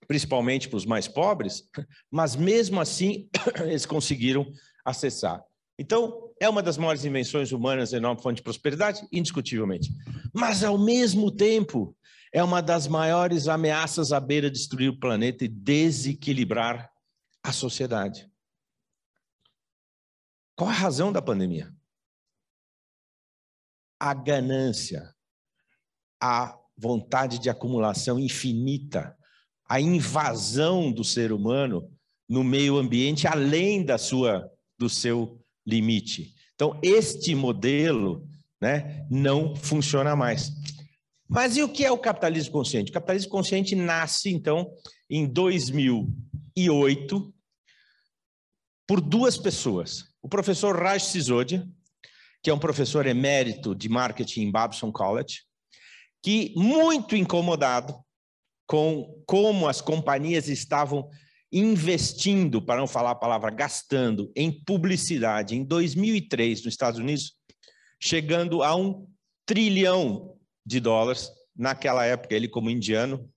principalmente 0.07 0.67
para 0.67 0.77
os 0.77 0.85
mais 0.87 1.07
pobres, 1.07 1.63
mas 2.09 2.35
mesmo 2.35 2.81
assim 2.81 3.29
eles 3.61 3.85
conseguiram 3.85 4.51
acessar. 4.83 5.43
Então, 5.81 6.31
é 6.39 6.47
uma 6.47 6.61
das 6.61 6.77
maiores 6.77 7.03
invenções 7.05 7.51
humanas, 7.51 7.91
enorme 7.91 8.21
fonte 8.21 8.35
de 8.35 8.43
prosperidade, 8.43 9.01
indiscutivelmente. 9.11 9.89
Mas, 10.31 10.63
ao 10.63 10.77
mesmo 10.77 11.31
tempo, 11.31 11.97
é 12.31 12.43
uma 12.43 12.61
das 12.61 12.87
maiores 12.87 13.47
ameaças 13.47 14.11
à 14.11 14.19
beira 14.19 14.47
de 14.47 14.59
destruir 14.59 14.89
o 14.89 14.99
planeta 14.99 15.43
e 15.43 15.47
desequilibrar 15.47 16.91
a 17.43 17.51
sociedade. 17.51 18.31
Qual 20.55 20.69
a 20.69 20.73
razão 20.73 21.11
da 21.11 21.19
pandemia? 21.19 21.75
A 23.99 24.13
ganância, 24.13 25.15
a 26.21 26.59
vontade 26.77 27.39
de 27.39 27.49
acumulação 27.49 28.19
infinita, 28.19 29.17
a 29.67 29.81
invasão 29.81 30.91
do 30.91 31.03
ser 31.03 31.31
humano 31.31 31.91
no 32.29 32.43
meio 32.43 32.77
ambiente 32.77 33.25
além 33.25 33.83
da 33.83 33.97
sua 33.97 34.47
do 34.77 34.87
seu 34.87 35.40
limite. 35.65 36.33
Então, 36.55 36.79
este 36.83 37.35
modelo 37.35 38.27
né, 38.61 39.05
não 39.09 39.55
funciona 39.55 40.15
mais. 40.15 40.51
Mas 41.27 41.57
e 41.57 41.63
o 41.63 41.69
que 41.69 41.85
é 41.85 41.91
o 41.91 41.97
capitalismo 41.97 42.51
consciente? 42.51 42.91
O 42.91 42.93
capitalismo 42.93 43.31
consciente 43.31 43.75
nasce, 43.75 44.29
então, 44.29 44.69
em 45.09 45.25
2008, 45.25 47.33
por 48.87 48.99
duas 48.99 49.37
pessoas. 49.37 50.03
O 50.21 50.27
professor 50.27 50.75
Raj 50.75 51.03
Sisodia, 51.03 51.65
que 52.43 52.49
é 52.49 52.53
um 52.53 52.59
professor 52.59 53.07
emérito 53.07 53.73
de 53.73 53.87
marketing 53.87 54.41
em 54.41 54.51
Babson 54.51 54.91
College, 54.91 55.43
que, 56.21 56.53
muito 56.55 57.15
incomodado 57.15 57.95
com 58.67 59.23
como 59.25 59.67
as 59.67 59.81
companhias 59.81 60.47
estavam 60.47 61.09
investindo, 61.51 62.61
para 62.61 62.79
não 62.79 62.87
falar 62.87 63.11
a 63.11 63.15
palavra 63.15 63.51
gastando, 63.51 64.31
em 64.35 64.51
publicidade 64.63 65.55
em 65.55 65.63
2003 65.63 66.63
nos 66.63 66.73
Estados 66.73 66.99
Unidos, 66.99 67.33
chegando 67.99 68.63
a 68.63 68.75
um 68.75 69.07
trilhão 69.45 70.37
de 70.65 70.79
dólares. 70.79 71.29
Naquela 71.55 72.05
época, 72.05 72.33
ele, 72.33 72.47
como 72.47 72.69
indiano, 72.69 73.29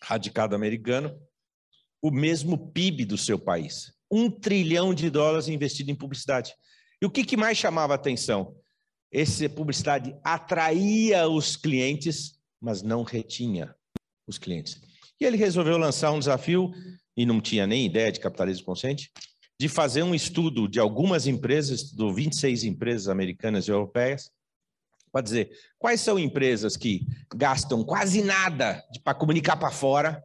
radicado 0.00 0.54
americano, 0.54 1.20
o 2.00 2.10
mesmo 2.10 2.70
PIB 2.70 3.04
do 3.04 3.18
seu 3.18 3.38
país. 3.38 3.92
Um 4.10 4.30
trilhão 4.30 4.94
de 4.94 5.10
dólares 5.10 5.48
investido 5.48 5.90
em 5.90 5.96
publicidade. 5.96 6.54
E 7.02 7.06
o 7.06 7.10
que, 7.10 7.24
que 7.24 7.36
mais 7.36 7.58
chamava 7.58 7.94
atenção? 7.94 8.56
Essa 9.12 9.48
publicidade 9.48 10.16
atraía 10.22 11.28
os 11.28 11.56
clientes, 11.56 12.38
mas 12.60 12.82
não 12.82 13.02
retinha 13.02 13.74
os 14.26 14.38
clientes. 14.38 14.80
E 15.20 15.24
ele 15.24 15.36
resolveu 15.36 15.76
lançar 15.76 16.12
um 16.12 16.18
desafio, 16.18 16.70
e 17.18 17.26
não 17.26 17.40
tinha 17.40 17.66
nem 17.66 17.84
ideia 17.84 18.12
de 18.12 18.20
capitalismo 18.20 18.64
consciente, 18.64 19.10
de 19.60 19.68
fazer 19.68 20.04
um 20.04 20.14
estudo 20.14 20.68
de 20.68 20.78
algumas 20.78 21.26
empresas, 21.26 21.80
estudou 21.80 22.14
26 22.14 22.62
empresas 22.62 23.08
americanas 23.08 23.66
e 23.66 23.72
europeias, 23.72 24.30
para 25.10 25.22
dizer 25.22 25.50
quais 25.80 26.00
são 26.00 26.16
empresas 26.16 26.76
que 26.76 27.04
gastam 27.34 27.82
quase 27.82 28.22
nada 28.22 28.80
para 29.02 29.18
comunicar 29.18 29.56
para 29.56 29.72
fora 29.72 30.22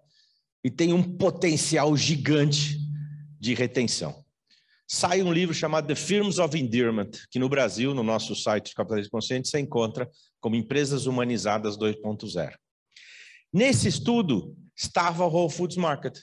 e 0.63 0.69
têm 0.69 0.93
um 0.93 1.01
potencial 1.01 1.97
gigante 1.97 2.77
de 3.39 3.55
retenção. 3.55 4.23
Sai 4.87 5.23
um 5.23 5.33
livro 5.33 5.55
chamado 5.55 5.87
The 5.87 5.95
Firms 5.95 6.37
of 6.37 6.55
Endearment, 6.55 7.09
que 7.31 7.39
no 7.39 7.49
Brasil, 7.49 7.95
no 7.95 8.03
nosso 8.03 8.35
site 8.35 8.67
de 8.67 8.75
Capitalismo 8.75 9.09
Consciente, 9.09 9.49
você 9.49 9.59
encontra 9.59 10.07
como 10.39 10.55
Empresas 10.55 11.07
Humanizadas 11.07 11.75
2.0. 11.75 12.53
Nesse 13.51 13.87
estudo 13.87 14.55
estava 14.75 15.25
o 15.25 15.29
Whole 15.29 15.51
Foods 15.51 15.77
Market. 15.77 16.19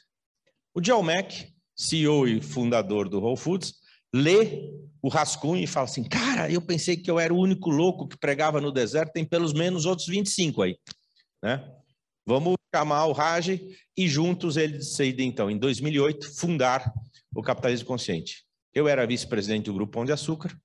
O 0.74 0.84
Joe 0.84 1.02
Mack, 1.02 1.52
CEO 1.76 2.28
e 2.28 2.40
fundador 2.40 3.08
do 3.08 3.20
Whole 3.20 3.36
Foods, 3.36 3.74
lê 4.14 4.70
o 5.02 5.08
rascunho 5.08 5.62
e 5.62 5.66
fala 5.66 5.84
assim: 5.84 6.04
Cara, 6.04 6.50
eu 6.50 6.60
pensei 6.60 6.96
que 6.96 7.10
eu 7.10 7.18
era 7.18 7.32
o 7.32 7.38
único 7.38 7.70
louco 7.70 8.06
que 8.06 8.18
pregava 8.18 8.60
no 8.60 8.72
deserto, 8.72 9.12
tem 9.12 9.24
pelo 9.24 9.52
menos 9.54 9.86
outros 9.86 10.06
25 10.08 10.62
aí. 10.62 10.76
Né? 11.42 11.64
Vamos 12.26 12.54
chamar 12.74 13.06
o 13.06 13.12
Raj 13.12 13.48
e 13.96 14.08
juntos 14.08 14.56
eles 14.56 14.88
decidem, 14.90 15.28
então, 15.28 15.50
em 15.50 15.58
2008, 15.58 16.36
fundar 16.36 16.92
o 17.34 17.42
Capitalismo 17.42 17.86
Consciente. 17.86 18.44
Eu 18.72 18.86
era 18.86 19.06
vice-presidente 19.06 19.64
do 19.64 19.74
Grupo 19.74 19.92
Pão 19.92 20.04
de 20.04 20.12
Açúcar, 20.12 20.56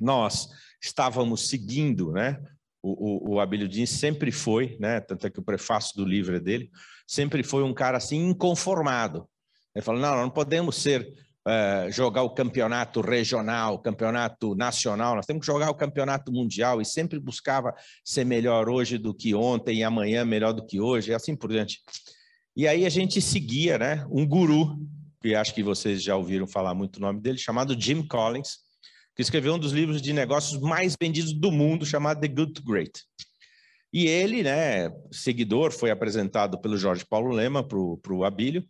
nós 0.00 0.48
estávamos 0.80 1.48
seguindo, 1.48 2.12
né? 2.12 2.40
O, 2.86 3.32
o, 3.32 3.34
o 3.34 3.40
Abílio 3.40 3.66
Dins 3.66 3.88
sempre 3.88 4.30
foi, 4.30 4.76
né? 4.78 5.00
Tanto 5.00 5.26
é 5.26 5.30
que 5.30 5.40
o 5.40 5.44
prefácio 5.44 5.96
do 5.96 6.04
livro 6.04 6.36
é 6.36 6.40
dele, 6.40 6.70
sempre 7.06 7.42
foi 7.42 7.62
um 7.62 7.72
cara 7.72 7.96
assim 7.96 8.28
inconformado. 8.28 9.26
Ele 9.74 9.82
falou: 9.82 10.02
não, 10.02 10.14
não 10.16 10.28
podemos 10.28 10.76
ser 10.76 11.00
uh, 11.48 11.90
jogar 11.90 12.22
o 12.22 12.34
campeonato 12.34 13.00
regional, 13.00 13.78
campeonato 13.78 14.54
nacional, 14.54 15.16
nós 15.16 15.24
temos 15.24 15.40
que 15.40 15.52
jogar 15.52 15.70
o 15.70 15.74
campeonato 15.74 16.30
mundial 16.30 16.80
e 16.82 16.84
sempre 16.84 17.18
buscava 17.18 17.74
ser 18.04 18.26
melhor 18.26 18.68
hoje 18.68 18.98
do 18.98 19.14
que 19.14 19.34
ontem 19.34 19.78
e 19.78 19.82
amanhã 19.82 20.22
melhor 20.22 20.52
do 20.52 20.66
que 20.66 20.78
hoje, 20.78 21.10
e 21.10 21.14
assim 21.14 21.34
por 21.34 21.50
diante. 21.50 21.80
E 22.54 22.68
aí 22.68 22.84
a 22.84 22.90
gente 22.90 23.20
seguia, 23.20 23.78
né? 23.78 24.06
Um 24.10 24.26
guru, 24.26 24.78
que 25.22 25.34
acho 25.34 25.54
que 25.54 25.62
vocês 25.62 26.02
já 26.02 26.16
ouviram 26.16 26.46
falar 26.46 26.74
muito 26.74 26.96
o 26.96 27.00
nome 27.00 27.20
dele, 27.20 27.38
chamado 27.38 27.80
Jim 27.80 28.06
Collins, 28.06 28.63
que 29.14 29.22
escreveu 29.22 29.54
um 29.54 29.58
dos 29.58 29.72
livros 29.72 30.02
de 30.02 30.12
negócios 30.12 30.60
mais 30.60 30.96
vendidos 31.00 31.32
do 31.32 31.50
mundo, 31.52 31.86
chamado 31.86 32.20
The 32.20 32.28
Good 32.28 32.52
to 32.54 32.62
Great. 32.62 33.02
E 33.92 34.06
ele, 34.06 34.42
né, 34.42 34.90
seguidor, 35.12 35.70
foi 35.70 35.90
apresentado 35.90 36.60
pelo 36.60 36.76
Jorge 36.76 37.04
Paulo 37.04 37.32
Lema 37.32 37.62
para 37.62 37.78
o 37.78 38.24
Abílio, 38.24 38.64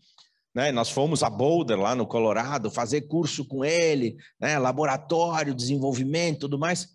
né? 0.54 0.70
Nós 0.70 0.88
fomos 0.88 1.22
a 1.22 1.28
Boulder, 1.28 1.78
lá 1.78 1.94
no 1.96 2.06
Colorado, 2.06 2.70
fazer 2.70 3.02
curso 3.02 3.44
com 3.44 3.64
ele, 3.64 4.16
né? 4.40 4.56
laboratório, 4.58 5.54
desenvolvimento 5.54 6.40
tudo 6.40 6.58
mais. 6.58 6.88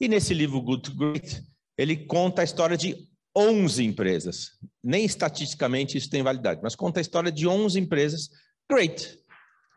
E 0.00 0.08
nesse 0.08 0.34
livro 0.34 0.60
Good 0.60 0.82
to 0.82 0.96
Great, 0.96 1.42
ele 1.78 1.96
conta 1.96 2.42
a 2.42 2.44
história 2.44 2.76
de 2.76 2.96
11 3.36 3.84
empresas. 3.84 4.50
Nem 4.82 5.04
estatisticamente 5.04 5.96
isso 5.96 6.10
tem 6.10 6.22
validade, 6.22 6.60
mas 6.62 6.74
conta 6.74 6.98
a 6.98 7.02
história 7.02 7.30
de 7.30 7.46
11 7.46 7.78
empresas 7.78 8.28
great, 8.68 9.16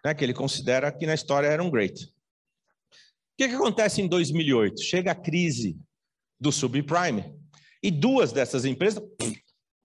né? 0.03 0.13
que 0.15 0.23
ele 0.23 0.33
considera 0.33 0.91
que 0.91 1.05
na 1.05 1.13
história 1.13 1.47
eram 1.47 1.69
great. 1.69 2.11
O 3.37 3.43
que, 3.43 3.49
que 3.49 3.55
acontece 3.55 4.01
em 4.01 4.07
2008? 4.07 4.81
Chega 4.81 5.11
a 5.11 5.15
crise 5.15 5.77
do 6.39 6.51
subprime 6.51 7.35
e 7.83 7.91
duas 7.91 8.31
dessas 8.31 8.65
empresas 8.65 9.03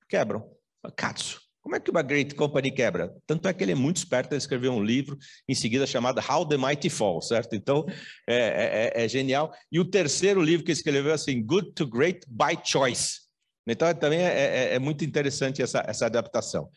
quebram. 0.08 0.50
Katsu. 0.96 1.38
Como 1.60 1.76
é 1.76 1.80
que 1.80 1.90
uma 1.90 2.00
great 2.00 2.34
company 2.34 2.72
quebra? 2.72 3.14
Tanto 3.26 3.46
é 3.46 3.52
que 3.52 3.62
ele 3.62 3.72
é 3.72 3.74
muito 3.74 3.98
esperto, 3.98 4.32
ele 4.32 4.38
escreveu 4.38 4.72
um 4.72 4.82
livro 4.82 5.18
em 5.46 5.54
seguida 5.54 5.86
chamado 5.86 6.18
How 6.18 6.48
the 6.48 6.56
Mighty 6.56 6.88
Fall, 6.88 7.20
certo? 7.20 7.54
Então, 7.54 7.84
é, 8.26 8.36
é, 8.36 9.02
é, 9.02 9.04
é 9.04 9.08
genial. 9.08 9.52
E 9.70 9.78
o 9.78 9.84
terceiro 9.84 10.40
livro 10.40 10.64
que 10.64 10.72
ele 10.72 10.78
escreveu 10.78 11.10
é 11.10 11.14
assim, 11.14 11.44
Good 11.44 11.72
to 11.74 11.86
Great 11.86 12.26
by 12.26 12.58
Choice. 12.64 13.20
Então, 13.68 13.94
também 13.94 14.20
é, 14.20 14.30
é, 14.30 14.74
é 14.76 14.78
muito 14.78 15.04
interessante 15.04 15.60
essa, 15.60 15.84
essa 15.86 16.06
adaptação. 16.06 16.70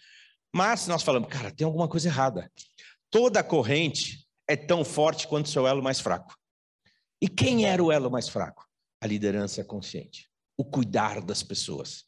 Mas 0.54 0.88
nós 0.88 1.04
falamos, 1.04 1.30
cara, 1.30 1.52
tem 1.52 1.64
alguma 1.64 1.88
coisa 1.88 2.10
errada. 2.10 2.52
Toda 3.10 3.42
corrente 3.42 4.28
é 4.46 4.58
tão 4.58 4.84
forte 4.84 5.26
quanto 5.26 5.48
seu 5.48 5.66
elo 5.66 5.82
mais 5.82 6.02
fraco. 6.02 6.36
E 7.22 7.28
quem 7.28 7.66
era 7.66 7.84
o 7.84 7.92
elo 7.92 8.12
mais 8.12 8.30
fraco? 8.30 8.66
A 9.02 9.08
liderança 9.08 9.64
consciente, 9.64 10.30
o 10.58 10.66
cuidar 10.66 11.22
das 11.22 11.44
pessoas. 11.44 12.06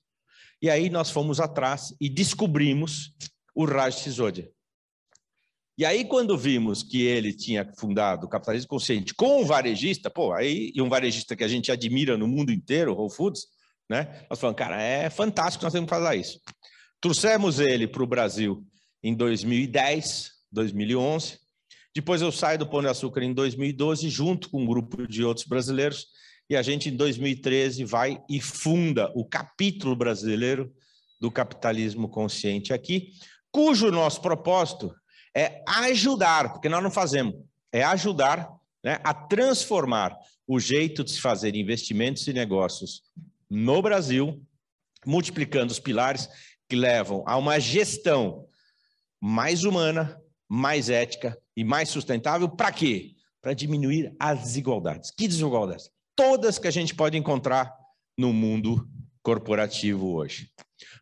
E 0.62 0.70
aí 0.70 0.90
nós 0.90 1.10
fomos 1.10 1.40
atrás 1.40 1.96
e 2.02 2.10
descobrimos 2.10 3.14
o 3.54 3.66
Raj 3.66 3.96
Sisodia. 3.96 4.52
E 5.78 5.86
aí, 5.86 6.06
quando 6.06 6.36
vimos 6.36 6.82
que 6.82 7.04
ele 7.04 7.32
tinha 7.32 7.72
fundado 7.78 8.26
o 8.26 8.30
Capitalismo 8.30 8.68
Consciente 8.68 9.14
com 9.14 9.42
um 9.42 9.46
varejista, 9.46 10.10
pô, 10.10 10.34
aí, 10.34 10.72
e 10.74 10.82
um 10.82 10.90
varejista 10.90 11.36
que 11.36 11.44
a 11.44 11.48
gente 11.48 11.72
admira 11.72 12.18
no 12.18 12.28
mundo 12.28 12.52
inteiro, 12.52 12.96
Whole 12.96 13.14
Foods, 13.14 13.46
né? 13.88 14.26
Nós 14.28 14.40
falamos, 14.40 14.58
cara, 14.58 14.82
é 14.82 15.08
fantástico, 15.08 15.64
nós 15.64 15.72
temos 15.72 15.88
que 15.88 15.96
fazer 15.96 16.16
isso. 16.16 16.42
Trouxemos 17.00 17.60
ele 17.60 17.88
para 17.88 18.02
o 18.02 18.08
Brasil 18.08 18.66
em 19.04 19.14
2010, 19.14 20.32
2011. 20.52 21.40
Depois 21.98 22.22
eu 22.22 22.32
saio 22.32 22.60
do 22.60 22.68
Pão 22.68 22.80
de 22.80 22.88
Açúcar 22.88 23.24
em 23.24 23.34
2012, 23.34 24.08
junto 24.08 24.52
com 24.52 24.62
um 24.62 24.68
grupo 24.68 25.08
de 25.08 25.24
outros 25.24 25.48
brasileiros, 25.48 26.06
e 26.48 26.56
a 26.56 26.62
gente, 26.62 26.90
em 26.90 26.96
2013, 26.96 27.84
vai 27.86 28.22
e 28.30 28.40
funda 28.40 29.12
o 29.16 29.26
capítulo 29.26 29.96
brasileiro 29.96 30.72
do 31.20 31.32
capitalismo 31.32 32.08
consciente 32.08 32.72
aqui, 32.72 33.14
cujo 33.50 33.90
nosso 33.90 34.22
propósito 34.22 34.94
é 35.36 35.64
ajudar, 35.68 36.54
porque 36.54 36.70
nós 36.70 36.84
não 36.84 36.92
fazemos, 36.92 37.34
é 37.72 37.84
ajudar 37.84 38.48
né, 38.84 39.00
a 39.04 39.12
transformar 39.12 40.16
o 40.46 40.60
jeito 40.60 41.04
de 41.04 41.10
se 41.10 41.20
fazer 41.20 41.56
investimentos 41.56 42.28
e 42.28 42.32
negócios 42.32 43.02
no 43.50 43.82
Brasil, 43.82 44.40
multiplicando 45.04 45.72
os 45.72 45.80
pilares 45.80 46.30
que 46.70 46.76
levam 46.76 47.24
a 47.26 47.36
uma 47.38 47.60
gestão 47.60 48.46
mais 49.20 49.64
humana, 49.64 50.22
mais 50.48 50.92
ética 50.92 51.36
e 51.58 51.66
mais 51.66 51.90
sustentável. 51.90 52.48
Para 52.48 52.72
quê? 52.72 53.16
Para 53.42 53.54
diminuir 53.54 54.16
as 54.18 54.40
desigualdades. 54.40 55.12
Que 55.12 55.28
desigualdades? 55.28 55.90
todas 56.18 56.58
que 56.58 56.68
a 56.68 56.72
gente 56.72 56.96
pode 56.96 57.16
encontrar 57.16 57.72
no 58.18 58.34
mundo 58.34 58.90
corporativo 59.22 60.16
hoje. 60.16 60.50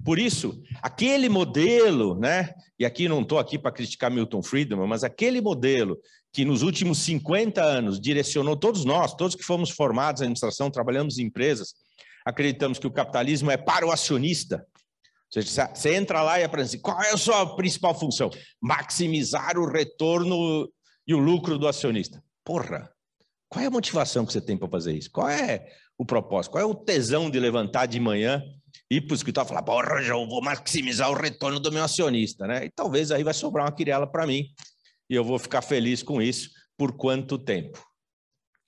Por 0.03 0.19
isso, 0.19 0.61
aquele 0.83 1.29
modelo, 1.29 2.19
né? 2.19 2.53
E 2.77 2.85
aqui 2.85 3.07
não 3.07 3.21
estou 3.21 3.39
aqui 3.39 3.57
para 3.57 3.71
criticar 3.71 4.11
Milton 4.11 4.43
Friedman, 4.43 4.87
mas 4.87 5.03
aquele 5.03 5.39
modelo 5.39 5.97
que 6.33 6.43
nos 6.43 6.61
últimos 6.61 6.99
50 6.99 7.63
anos 7.63 7.99
direcionou 7.99 8.57
todos 8.57 8.83
nós, 8.83 9.15
todos 9.15 9.35
que 9.35 9.43
fomos 9.43 9.69
formados 9.69 10.21
em 10.21 10.25
administração, 10.25 10.69
trabalhamos 10.69 11.17
em 11.17 11.23
empresas, 11.23 11.73
acreditamos 12.25 12.77
que 12.77 12.87
o 12.87 12.91
capitalismo 12.91 13.49
é 13.49 13.55
para 13.55 13.87
o 13.87 13.91
acionista. 13.91 14.65
Você 15.41 15.95
entra 15.95 16.21
lá 16.21 16.39
e 16.39 16.43
aprende 16.43 16.69
assim, 16.69 16.79
qual 16.79 17.01
é 17.01 17.11
a 17.11 17.17
sua 17.17 17.55
principal 17.55 17.97
função? 17.97 18.29
Maximizar 18.61 19.57
o 19.57 19.69
retorno 19.69 20.69
e 21.07 21.13
o 21.13 21.19
lucro 21.19 21.57
do 21.57 21.67
acionista. 21.67 22.23
Porra, 22.43 22.89
qual 23.49 23.63
é 23.63 23.67
a 23.67 23.71
motivação 23.71 24.25
que 24.25 24.33
você 24.33 24.41
tem 24.41 24.57
para 24.57 24.69
fazer 24.69 24.93
isso? 24.93 25.11
Qual 25.11 25.29
é 25.29 25.67
o 25.97 26.05
propósito? 26.05 26.51
Qual 26.53 26.61
é 26.61 26.65
o 26.65 26.75
tesão 26.75 27.29
de 27.29 27.39
levantar 27.39 27.85
de 27.85 27.99
manhã 27.99 28.43
e 28.89 28.97
ir 28.97 29.01
para 29.01 29.13
o 29.13 29.15
escritório 29.15 29.47
e 29.47 29.49
falar, 29.49 29.63
porra, 29.63 30.01
já 30.01 30.13
vou 30.13 30.41
maximizar 30.41 31.09
o 31.09 31.13
retorno 31.13 31.59
do 31.59 31.71
meu 31.71 31.83
acionista, 31.83 32.45
né? 32.45 32.65
E 32.65 32.69
talvez 32.69 33.11
aí 33.11 33.23
vai 33.23 33.33
sobrar 33.33 33.65
uma 33.65 33.71
quirela 33.71 34.05
para 34.05 34.27
mim 34.27 34.45
e 35.09 35.15
eu 35.15 35.23
vou 35.23 35.39
ficar 35.39 35.61
feliz 35.61 36.03
com 36.03 36.21
isso 36.21 36.49
por 36.77 36.93
quanto 36.93 37.37
tempo? 37.37 37.81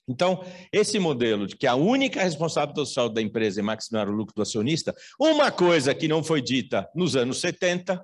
Então, 0.08 0.42
esse 0.72 0.98
modelo 0.98 1.46
de 1.46 1.54
que 1.54 1.66
a 1.66 1.74
única 1.74 2.22
responsabilidade 2.22 2.88
social 2.88 3.08
da 3.10 3.20
empresa 3.20 3.60
é 3.60 3.62
maximizar 3.62 4.08
o 4.08 4.12
lucro 4.12 4.34
do 4.34 4.42
acionista, 4.42 4.94
uma 5.20 5.50
coisa 5.50 5.94
que 5.94 6.08
não 6.08 6.24
foi 6.24 6.40
dita 6.40 6.88
nos 6.94 7.14
anos 7.14 7.40
70 7.40 8.02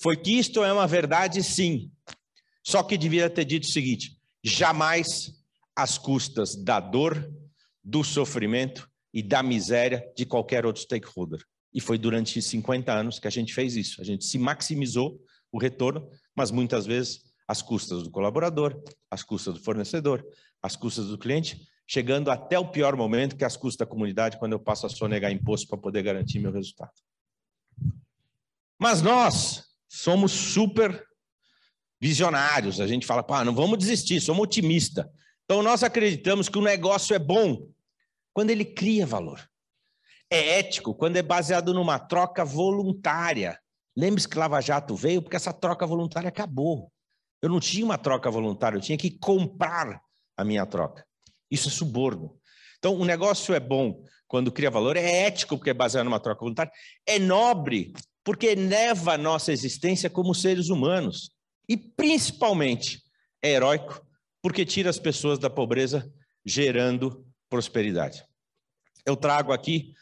foi 0.00 0.16
que 0.16 0.38
isto 0.38 0.62
é 0.62 0.72
uma 0.72 0.86
verdade, 0.86 1.42
sim. 1.42 1.90
Só 2.64 2.82
que 2.82 2.96
devia 2.96 3.28
ter 3.28 3.44
dito 3.44 3.64
o 3.64 3.72
seguinte: 3.72 4.16
jamais 4.42 5.32
às 5.74 5.98
custas 5.98 6.54
da 6.54 6.78
dor, 6.78 7.30
do 7.82 8.04
sofrimento 8.04 8.88
e 9.12 9.22
da 9.22 9.42
miséria 9.42 10.04
de 10.16 10.24
qualquer 10.24 10.64
outro 10.64 10.82
stakeholder. 10.82 11.42
E 11.72 11.80
foi 11.80 11.98
durante 11.98 12.40
50 12.40 12.92
anos 12.92 13.18
que 13.18 13.26
a 13.26 13.30
gente 13.30 13.52
fez 13.52 13.76
isso. 13.76 14.00
A 14.00 14.04
gente 14.04 14.24
se 14.24 14.38
maximizou 14.38 15.20
o 15.52 15.58
retorno, 15.58 16.08
mas 16.34 16.50
muitas 16.50 16.86
vezes 16.86 17.22
às 17.46 17.60
custas 17.60 18.04
do 18.04 18.10
colaborador, 18.12 18.80
às 19.10 19.24
custas 19.24 19.54
do 19.54 19.60
fornecedor, 19.60 20.24
às 20.62 20.76
custas 20.76 21.06
do 21.06 21.18
cliente, 21.18 21.66
chegando 21.86 22.30
até 22.30 22.58
o 22.58 22.70
pior 22.70 22.94
momento, 22.96 23.36
que 23.36 23.44
é 23.44 23.46
as 23.46 23.56
custas 23.56 23.86
da 23.86 23.90
comunidade, 23.90 24.38
quando 24.38 24.52
eu 24.52 24.60
passo 24.60 24.86
a 24.86 24.88
sonegar 24.88 25.32
imposto 25.32 25.66
para 25.66 25.78
poder 25.78 26.02
garantir 26.02 26.38
meu 26.38 26.52
resultado. 26.52 26.92
Mas 28.78 29.02
nós 29.02 29.64
somos 29.88 30.32
super 30.32 31.04
visionários. 32.00 32.80
A 32.80 32.86
gente 32.86 33.06
fala, 33.06 33.22
pá, 33.22 33.44
não 33.44 33.54
vamos 33.54 33.78
desistir, 33.78 34.20
somos 34.20 34.44
otimistas. 34.44 35.04
Então 35.44 35.62
nós 35.62 35.82
acreditamos 35.82 36.48
que 36.48 36.58
o 36.58 36.62
negócio 36.62 37.14
é 37.14 37.18
bom 37.18 37.68
quando 38.32 38.50
ele 38.50 38.64
cria 38.64 39.04
valor. 39.04 39.44
É 40.30 40.60
ético 40.60 40.94
quando 40.94 41.16
é 41.16 41.22
baseado 41.22 41.74
numa 41.74 41.98
troca 41.98 42.44
voluntária. 42.44 43.58
Lembre-se 43.96 44.28
que 44.28 44.38
Lava 44.38 44.60
Jato 44.60 44.94
veio 44.94 45.20
porque 45.20 45.36
essa 45.36 45.52
troca 45.52 45.84
voluntária 45.84 46.28
acabou. 46.28 46.90
Eu 47.42 47.48
não 47.48 47.58
tinha 47.58 47.84
uma 47.84 47.98
troca 47.98 48.30
voluntária, 48.30 48.76
eu 48.76 48.80
tinha 48.80 48.96
que 48.96 49.10
comprar 49.10 50.00
a 50.40 50.44
minha 50.44 50.66
troca. 50.66 51.04
Isso 51.50 51.68
é 51.68 51.72
suborno. 51.72 52.38
Então, 52.78 52.94
o 52.94 53.04
negócio 53.04 53.54
é 53.54 53.60
bom 53.60 54.02
quando 54.26 54.52
cria 54.52 54.70
valor, 54.70 54.96
é 54.96 55.26
ético 55.26 55.56
porque 55.56 55.70
é 55.70 55.74
baseado 55.74 56.04
numa 56.04 56.20
troca 56.20 56.40
voluntária, 56.40 56.72
é 57.04 57.18
nobre 57.18 57.92
porque 58.22 58.46
eleva 58.46 59.14
a 59.14 59.18
nossa 59.18 59.52
existência 59.52 60.08
como 60.08 60.34
seres 60.34 60.68
humanos. 60.68 61.30
E, 61.68 61.76
principalmente, 61.76 63.02
é 63.42 63.50
heróico 63.50 64.06
porque 64.42 64.64
tira 64.64 64.88
as 64.88 64.98
pessoas 64.98 65.38
da 65.38 65.50
pobreza, 65.50 66.10
gerando 66.44 67.26
prosperidade. 67.48 68.24
Eu 69.04 69.16
trago 69.16 69.52
aqui 69.52 69.92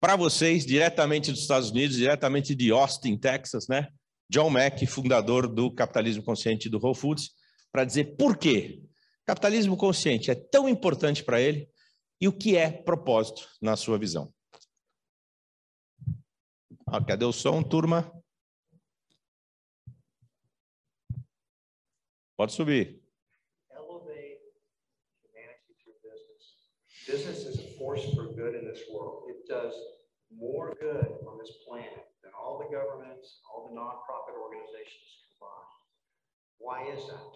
para 0.00 0.16
vocês, 0.16 0.66
diretamente 0.66 1.30
dos 1.30 1.40
Estados 1.40 1.70
Unidos, 1.70 1.96
diretamente 1.96 2.54
de 2.54 2.70
Austin, 2.70 3.16
Texas, 3.16 3.68
né? 3.68 3.88
John 4.28 4.50
Mack, 4.50 4.84
fundador 4.86 5.46
do 5.46 5.70
Capitalismo 5.70 6.22
Consciente 6.22 6.68
do 6.68 6.78
Whole 6.78 6.94
Foods, 6.94 7.30
para 7.72 7.84
dizer 7.84 8.16
por 8.16 8.36
quê 8.36 8.82
capitalismo 9.24 9.76
consciente 9.76 10.30
é 10.30 10.34
tão 10.34 10.68
importante 10.68 11.24
para 11.24 11.40
ele 11.40 11.70
e 12.20 12.28
o 12.28 12.32
que 12.32 12.56
é 12.56 12.70
propósito 12.70 13.48
na 13.60 13.76
sua 13.76 13.98
visão. 13.98 14.32
Ah, 16.86 17.04
cadê 17.04 17.24
o 17.24 17.32
som, 17.32 17.62
turma? 17.62 18.10
Pode 22.36 22.52
subir. 22.52 23.02
elevate 23.70 24.42
humanity 25.22 25.72
through 25.82 25.96
business. 26.02 26.42
Business 27.06 27.46
is 27.46 27.58
a 27.58 27.78
force 27.78 28.04
for 28.14 28.32
good 28.34 28.54
in 28.54 28.64
this 28.66 28.82
world. 28.92 29.30
It 29.30 29.46
does 29.48 29.74
more 30.30 30.74
good 30.80 31.18
on 31.26 31.38
this 31.38 31.62
planet 31.66 32.04
than 32.22 32.32
all 32.34 32.58
the 32.58 32.70
governments, 32.74 33.40
all 33.48 33.68
the 33.68 33.74
nonprofit 33.74 34.34
organizations 34.34 35.24
combined. 35.30 35.72
Why 36.58 36.90
is 36.90 37.06
that? 37.06 37.32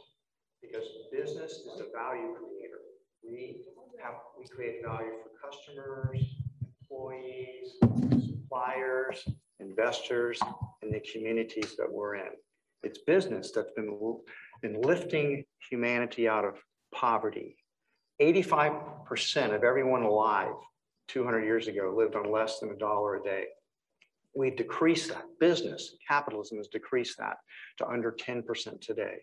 Because 0.62 0.84
business 1.12 1.52
is 1.52 1.80
a 1.80 1.90
value 1.96 2.34
creator. 2.34 2.80
We 3.22 3.62
have 4.02 4.14
we 4.38 4.46
create 4.46 4.82
value 4.84 5.10
for 5.22 5.50
customers, 5.50 6.36
employees, 6.80 7.74
suppliers, 8.26 9.26
investors, 9.60 10.40
and 10.82 10.92
the 10.92 11.00
communities 11.12 11.74
that 11.76 11.90
we're 11.90 12.16
in. 12.16 12.30
It's 12.82 12.98
business 12.98 13.50
that's 13.54 13.72
been 13.72 13.98
in 14.62 14.80
lifting 14.80 15.44
humanity 15.68 16.28
out 16.28 16.44
of 16.44 16.54
poverty. 16.94 17.56
85% 18.20 19.54
of 19.54 19.64
everyone 19.64 20.02
alive 20.02 20.54
200 21.08 21.44
years 21.44 21.68
ago 21.68 21.94
lived 21.96 22.16
on 22.16 22.30
less 22.30 22.58
than 22.58 22.70
a 22.70 22.76
dollar 22.76 23.16
a 23.16 23.22
day. 23.22 23.44
We've 24.34 24.56
decreased 24.56 25.08
that. 25.08 25.24
Business, 25.40 25.96
capitalism 26.06 26.58
has 26.58 26.68
decreased 26.68 27.18
that 27.18 27.36
to 27.78 27.88
under 27.88 28.12
10% 28.12 28.80
today. 28.80 29.18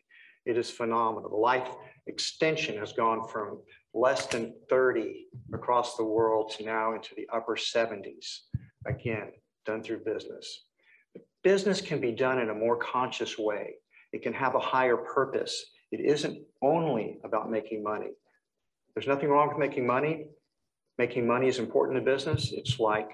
It 0.46 0.58
is 0.58 0.70
phenomenal. 0.70 1.30
The 1.30 1.36
life 1.36 1.70
extension 2.08 2.78
has 2.78 2.94
gone 2.94 3.28
from 3.28 3.62
less 3.94 4.28
than 4.28 4.54
30 4.70 5.28
across 5.54 5.98
the 5.98 6.04
world 6.04 6.54
to 6.58 6.66
now 6.66 6.94
into 6.94 7.16
the 7.16 7.28
upper 7.34 7.56
70s. 7.56 8.42
Again, 8.86 9.32
done 9.66 9.82
through 9.82 10.04
business. 10.04 10.66
Business 11.44 11.82
can 11.82 12.00
be 12.00 12.12
done 12.12 12.40
in 12.40 12.50
a 12.50 12.54
more 12.54 12.78
conscious 12.78 13.38
way. 13.38 13.76
It 14.14 14.22
can 14.22 14.34
have 14.34 14.56
a 14.56 14.60
higher 14.60 14.98
purpose. 14.98 15.66
It 15.92 16.00
isn't 16.00 16.40
only 16.62 17.20
about 17.24 17.50
making 17.50 17.84
money. 17.84 18.12
There's 18.94 19.08
nothing 19.08 19.30
wrong 19.30 19.50
with 19.50 19.58
making 19.58 19.86
money. 19.86 20.28
Making 20.98 21.28
money 21.28 21.48
is 21.48 21.60
important 21.60 21.98
in 21.98 22.06
business. 22.06 22.52
It's 22.54 22.80
like 22.80 23.10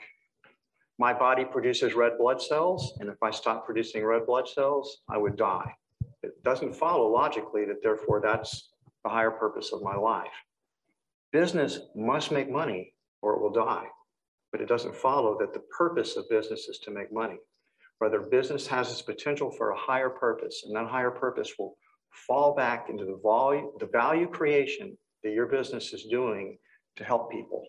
my 1.00 1.14
body 1.14 1.46
produces 1.46 1.96
red 1.96 2.18
blood 2.20 2.42
cells, 2.42 2.94
and 3.00 3.10
if 3.10 3.18
I 3.24 3.32
stop 3.32 3.66
producing 3.66 4.06
red 4.06 4.28
blood 4.28 4.48
cells, 4.48 5.00
I 5.10 5.18
would 5.18 5.36
die. 5.36 5.74
It 6.24 6.44
doesn't 6.44 6.76
follow 6.76 7.08
logically 7.08 7.66
that 7.66 7.82
therefore 7.82 8.22
that's 8.22 8.70
the 9.04 9.10
higher 9.10 9.32
purpose 9.32 9.72
of 9.74 9.82
my 9.82 9.96
life. 9.96 10.32
Business 11.32 11.80
must 11.96 12.32
make 12.32 12.50
money 12.50 12.94
or 13.22 13.36
it 13.36 13.42
will 13.42 13.52
die, 13.52 13.86
but 14.52 14.62
it 14.62 14.68
doesn't 14.68 14.96
follow 14.96 15.38
that 15.40 15.54
the 15.54 15.64
purpose 15.78 16.16
of 16.18 16.30
business 16.30 16.68
is 16.68 16.80
to 16.80 16.92
make 16.92 17.12
money. 17.12 17.38
Rather, 18.00 18.20
business 18.20 18.68
has 18.68 18.92
its 18.92 19.02
potential 19.02 19.52
for 19.52 19.70
a 19.70 19.78
higher 19.78 20.10
purpose, 20.10 20.64
and 20.66 20.76
that 20.76 20.88
higher 20.88 21.12
purpose 21.12 21.54
will 21.58 21.78
fall 22.28 22.56
back 22.56 22.90
into 22.90 23.06
the 23.06 23.20
volume, 23.22 23.72
the 23.80 23.86
value 23.86 24.28
creation 24.28 24.98
that 25.24 25.34
your 25.34 25.46
business 25.46 25.94
is 25.94 26.06
doing 26.06 26.58
to 26.96 27.04
help 27.04 27.32
people, 27.32 27.64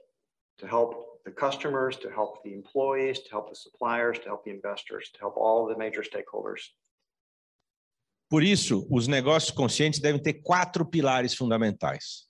to 0.59 0.67
help 0.67 1.23
the 1.25 1.31
customers, 1.31 1.97
to 1.99 2.11
help 2.11 2.43
the 2.43 2.53
employees, 2.53 3.21
to 3.21 3.31
help 3.31 3.51
the 3.51 3.55
suppliers, 3.55 4.19
to 4.19 4.25
help 4.25 4.45
the 4.45 4.51
investors, 4.51 5.11
to 5.12 5.21
help 5.21 5.37
all 5.37 5.67
the 5.67 5.79
major 5.79 6.03
stakeholders. 6.03 6.61
Por 8.33 8.42
isso, 8.42 8.87
os 8.90 9.07
negócios 9.07 9.51
conscientes 9.51 10.01
devem 10.01 10.18
ter 10.18 10.40
quatro 10.40 10.87
pilares 10.87 11.35
fundamentais: 11.35 12.23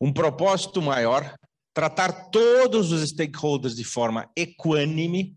um 0.00 0.10
propósito 0.10 0.80
maior, 0.80 1.36
tratar 1.74 2.30
todos 2.30 2.90
os 2.90 3.06
stakeholders 3.10 3.76
de 3.76 3.84
forma 3.84 4.30
equânime, 4.34 5.36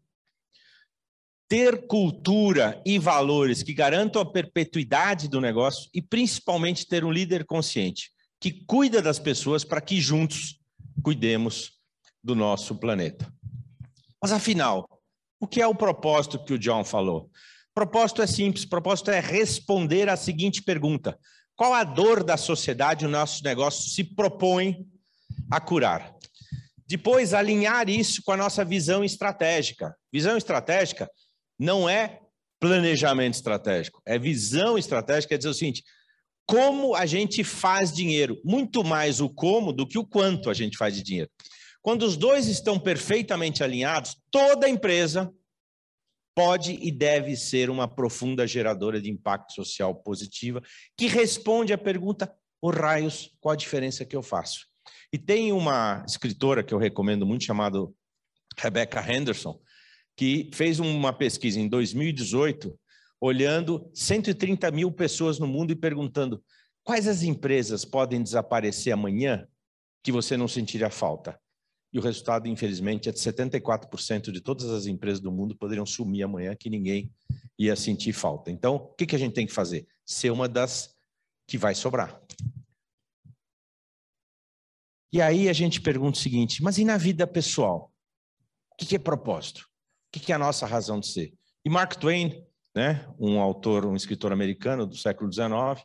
ter 1.49 1.85
cultura 1.85 2.81
e 2.85 2.97
valores 2.97 3.61
que 3.61 3.73
garantam 3.73 4.21
a 4.21 4.31
perpetuidade 4.31 5.27
do 5.27 5.41
negócio 5.41 5.89
e, 5.93 6.01
principalmente, 6.01 6.87
ter 6.87 7.03
um 7.03 7.11
líder 7.11 7.45
consciente 7.45 8.09
que 8.39 8.63
cuida 8.65 9.01
das 9.01 9.19
pessoas 9.19 9.65
para 9.65 9.81
que 9.81 9.99
juntos 9.99 10.61
cuidemos 11.03 11.73
do 12.23 12.35
nosso 12.35 12.73
planeta. 12.73 13.29
Mas, 14.21 14.31
afinal, 14.31 14.87
o 15.41 15.45
que 15.45 15.61
é 15.61 15.67
o 15.67 15.75
propósito 15.75 16.41
que 16.41 16.53
o 16.53 16.57
John 16.57 16.85
falou? 16.85 17.29
Propósito 17.79 18.21
é 18.21 18.27
simples: 18.27 18.65
propósito 18.65 19.09
é 19.09 19.21
responder 19.21 20.09
à 20.09 20.17
seguinte 20.17 20.61
pergunta: 20.61 21.17
qual 21.55 21.73
a 21.73 21.85
dor 21.85 22.25
da 22.25 22.35
sociedade 22.35 23.05
o 23.05 23.09
nosso 23.09 23.41
negócio 23.41 23.89
se 23.89 24.03
propõe 24.03 24.85
a 25.49 25.61
curar? 25.61 26.13
Depois, 26.85 27.33
alinhar 27.33 27.87
isso 27.87 28.21
com 28.25 28.33
a 28.33 28.37
nossa 28.37 28.65
visão 28.65 29.01
estratégica. 29.01 29.95
Visão 30.11 30.35
estratégica 30.35 31.09
não 31.57 31.87
é 31.87 32.19
planejamento 32.59 33.35
estratégico, 33.35 34.01
é 34.05 34.19
visão 34.19 34.77
estratégica, 34.77 35.35
é 35.35 35.37
dizer 35.37 35.49
o 35.49 35.53
seguinte: 35.53 35.81
como 36.45 36.95
a 36.95 37.05
gente 37.05 37.45
faz 37.45 37.93
dinheiro, 37.93 38.41
muito 38.43 38.83
mais 38.83 39.21
o 39.21 39.29
como 39.29 39.71
do 39.71 39.87
que 39.87 39.97
o 39.97 40.05
quanto 40.05 40.49
a 40.49 40.53
gente 40.53 40.77
faz 40.77 40.95
de 40.95 41.01
dinheiro. 41.01 41.31
Quando 41.81 42.03
os 42.03 42.17
dois 42.17 42.47
estão 42.47 42.77
perfeitamente 42.77 43.63
alinhados, 43.63 44.17
toda 44.29 44.67
empresa 44.67 45.33
pode 46.39 46.79
e 46.81 46.89
deve 46.89 47.35
ser 47.35 47.69
uma 47.69 47.85
profunda 47.85 48.47
geradora 48.47 49.01
de 49.01 49.11
impacto 49.11 49.51
social 49.51 49.93
positiva, 49.93 50.63
que 50.97 51.05
responde 51.05 51.73
à 51.73 51.77
pergunta: 51.77 52.33
o 52.61 52.69
raios, 52.69 53.35
qual 53.41 53.51
a 53.51 53.57
diferença 53.57 54.05
que 54.05 54.15
eu 54.15 54.23
faço? 54.23 54.65
E 55.11 55.17
tem 55.17 55.51
uma 55.51 56.01
escritora 56.07 56.63
que 56.63 56.73
eu 56.73 56.77
recomendo 56.77 57.25
muito, 57.25 57.43
chamada 57.43 57.79
Rebecca 58.57 59.01
Henderson, 59.05 59.59
que 60.15 60.49
fez 60.53 60.79
uma 60.79 61.11
pesquisa 61.11 61.59
em 61.59 61.67
2018, 61.67 62.73
olhando 63.19 63.91
130 63.93 64.71
mil 64.71 64.93
pessoas 64.93 65.39
no 65.39 65.47
mundo 65.47 65.71
e 65.71 65.75
perguntando 65.75 66.41
quais 66.85 67.05
as 67.05 67.21
empresas 67.21 67.83
podem 67.83 68.23
desaparecer 68.23 68.93
amanhã 68.93 69.45
que 70.01 70.11
você 70.11 70.37
não 70.37 70.47
sentiria 70.47 70.89
falta. 70.89 71.37
E 71.91 71.97
o 71.97 72.01
resultado, 72.01 72.47
infelizmente, 72.47 73.09
é 73.09 73.11
de 73.11 73.17
74% 73.19 74.31
de 74.31 74.41
todas 74.41 74.69
as 74.69 74.85
empresas 74.85 75.19
do 75.19 75.31
mundo 75.31 75.55
poderiam 75.55 75.85
sumir 75.85 76.23
amanhã 76.23 76.55
que 76.55 76.69
ninguém 76.69 77.11
ia 77.57 77.75
sentir 77.75 78.13
falta. 78.13 78.51
Então, 78.51 78.75
o 78.75 78.93
que, 78.93 79.05
que 79.05 79.15
a 79.15 79.19
gente 79.19 79.33
tem 79.33 79.47
que 79.47 79.53
fazer? 79.53 79.87
Ser 80.05 80.31
uma 80.31 80.47
das 80.47 80.95
que 81.47 81.57
vai 81.57 81.73
sobrar. 81.73 82.21
E 85.11 85.21
aí 85.21 85.49
a 85.49 85.53
gente 85.53 85.81
pergunta 85.81 86.17
o 86.17 86.21
seguinte: 86.21 86.61
mas 86.61 86.77
e 86.77 86.85
na 86.85 86.97
vida 86.97 87.25
pessoal? 87.25 87.91
O 88.71 88.75
que, 88.77 88.85
que 88.85 88.95
é 88.95 88.99
propósito? 88.99 89.67
O 90.15 90.19
que 90.19 90.31
é 90.31 90.35
a 90.35 90.39
nossa 90.39 90.65
razão 90.65 90.99
de 90.99 91.07
ser? 91.07 91.33
E 91.65 91.69
Mark 91.69 91.95
Twain, 91.95 92.43
né, 92.75 93.05
um 93.19 93.39
autor, 93.39 93.85
um 93.85 93.95
escritor 93.95 94.31
americano 94.31 94.85
do 94.85 94.95
século 94.95 95.31
XIX, 95.31 95.83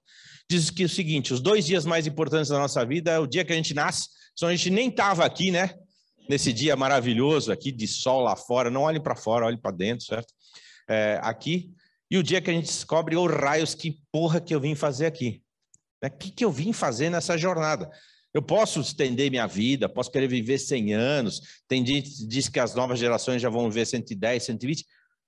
diz 0.49 0.71
que 0.71 0.83
é 0.83 0.87
o 0.87 0.89
seguinte: 0.89 1.33
os 1.33 1.41
dois 1.41 1.65
dias 1.65 1.87
mais 1.87 2.07
importantes 2.07 2.51
da 2.51 2.59
nossa 2.59 2.85
vida 2.85 3.11
é 3.11 3.19
o 3.19 3.27
dia 3.27 3.45
que 3.45 3.53
a 3.53 3.57
gente 3.57 3.75
nasce, 3.75 4.09
só 4.37 4.49
a 4.49 4.55
gente 4.55 4.71
nem 4.71 4.91
estava 4.91 5.25
aqui, 5.25 5.51
né? 5.51 5.75
Nesse 6.29 6.53
dia 6.53 6.77
maravilhoso 6.77 7.53
aqui 7.53 7.71
de 7.71 7.87
sol 7.87 8.21
lá 8.23 8.37
fora, 8.37 8.71
não 8.71 8.83
olhe 8.83 9.01
para 9.01 9.17
fora, 9.17 9.47
olhe 9.47 9.57
para 9.57 9.71
dentro, 9.71 10.07
certo? 10.07 10.33
É, 10.89 11.19
aqui, 11.23 11.73
e 12.11 12.19
o 12.19 12.23
dia 12.23 12.41
que 12.41 12.51
a 12.51 12.53
gente 12.53 12.67
descobre, 12.67 13.17
ô 13.17 13.27
raios, 13.27 13.75
que 13.75 13.99
porra 14.13 14.41
que 14.41 14.55
eu 14.55 14.61
vim 14.61 14.75
fazer 14.75 15.07
aqui? 15.07 15.43
O 16.03 16.11
que, 16.11 16.31
que 16.31 16.45
eu 16.45 16.53
vim 16.53 16.73
fazer 16.73 17.11
nessa 17.11 17.37
jornada? 17.37 17.91
Eu 18.33 18.43
posso 18.43 18.81
estender 18.81 19.31
minha 19.31 19.47
vida, 19.47 19.89
posso 19.89 20.11
querer 20.11 20.29
viver 20.29 20.59
100 20.59 20.93
anos. 20.93 21.41
Tem 21.69 21.87
gente 21.87 22.11
que 22.11 22.27
diz 22.27 22.49
que 22.49 22.59
as 22.61 22.75
novas 22.75 22.99
gerações 22.99 23.41
já 23.41 23.49
vão 23.49 23.71
viver 23.71 23.87
110, 23.87 24.43
120. 24.43 24.85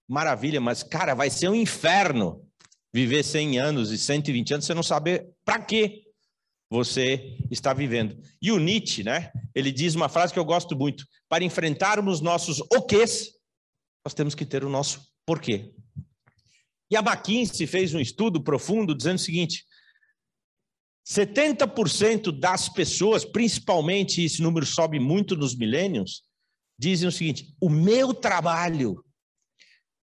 Maravilha, 0.09 0.61
mas, 0.61 0.83
cara, 0.83 1.15
vai 1.15 1.31
ser 1.31 1.49
um 1.49 1.55
inferno 1.55 2.45
viver 2.93 3.23
100 3.23 3.59
anos 3.59 3.93
e 3.93 3.99
120 3.99 4.55
anos, 4.55 4.67
você 4.67 4.75
não 4.75 4.83
saber 4.83 5.29
para 5.45 5.61
quê 5.61 6.06
você 6.71 7.39
está 7.51 7.73
vivendo. 7.73 8.21
E 8.43 8.51
o 8.51 8.59
Nietzsche, 8.59 9.05
né? 9.05 9.31
Ele 9.55 9.71
diz 9.71 9.95
uma 9.95 10.09
frase 10.09 10.33
que 10.33 10.39
eu 10.39 10.45
gosto 10.45 10.77
muito: 10.77 11.07
para 11.29 11.45
enfrentarmos 11.45 12.21
nossos 12.21 12.61
oquês, 12.73 13.31
nós 14.05 14.15
temos 14.15 14.35
que 14.35 14.45
ter 14.45 14.65
o 14.65 14.71
nosso 14.71 15.01
porquê. 15.25 15.73
E 16.91 16.97
a 16.97 17.01
McKinsey 17.01 17.67
fez 17.67 17.95
um 17.95 18.01
estudo 18.01 18.43
profundo 18.43 18.95
dizendo 18.95 19.17
o 19.17 19.21
seguinte: 19.21 19.65
70% 21.07 22.33
das 22.39 22.69
pessoas, 22.69 23.25
principalmente 23.25 24.25
esse 24.25 24.43
número 24.43 24.67
sobe 24.67 24.99
muito 24.99 25.37
nos 25.37 25.57
milênios, 25.57 26.23
dizem 26.79 27.09
o 27.09 27.13
seguinte: 27.13 27.55
o 27.61 27.69
meu 27.69 28.13
trabalho 28.13 29.05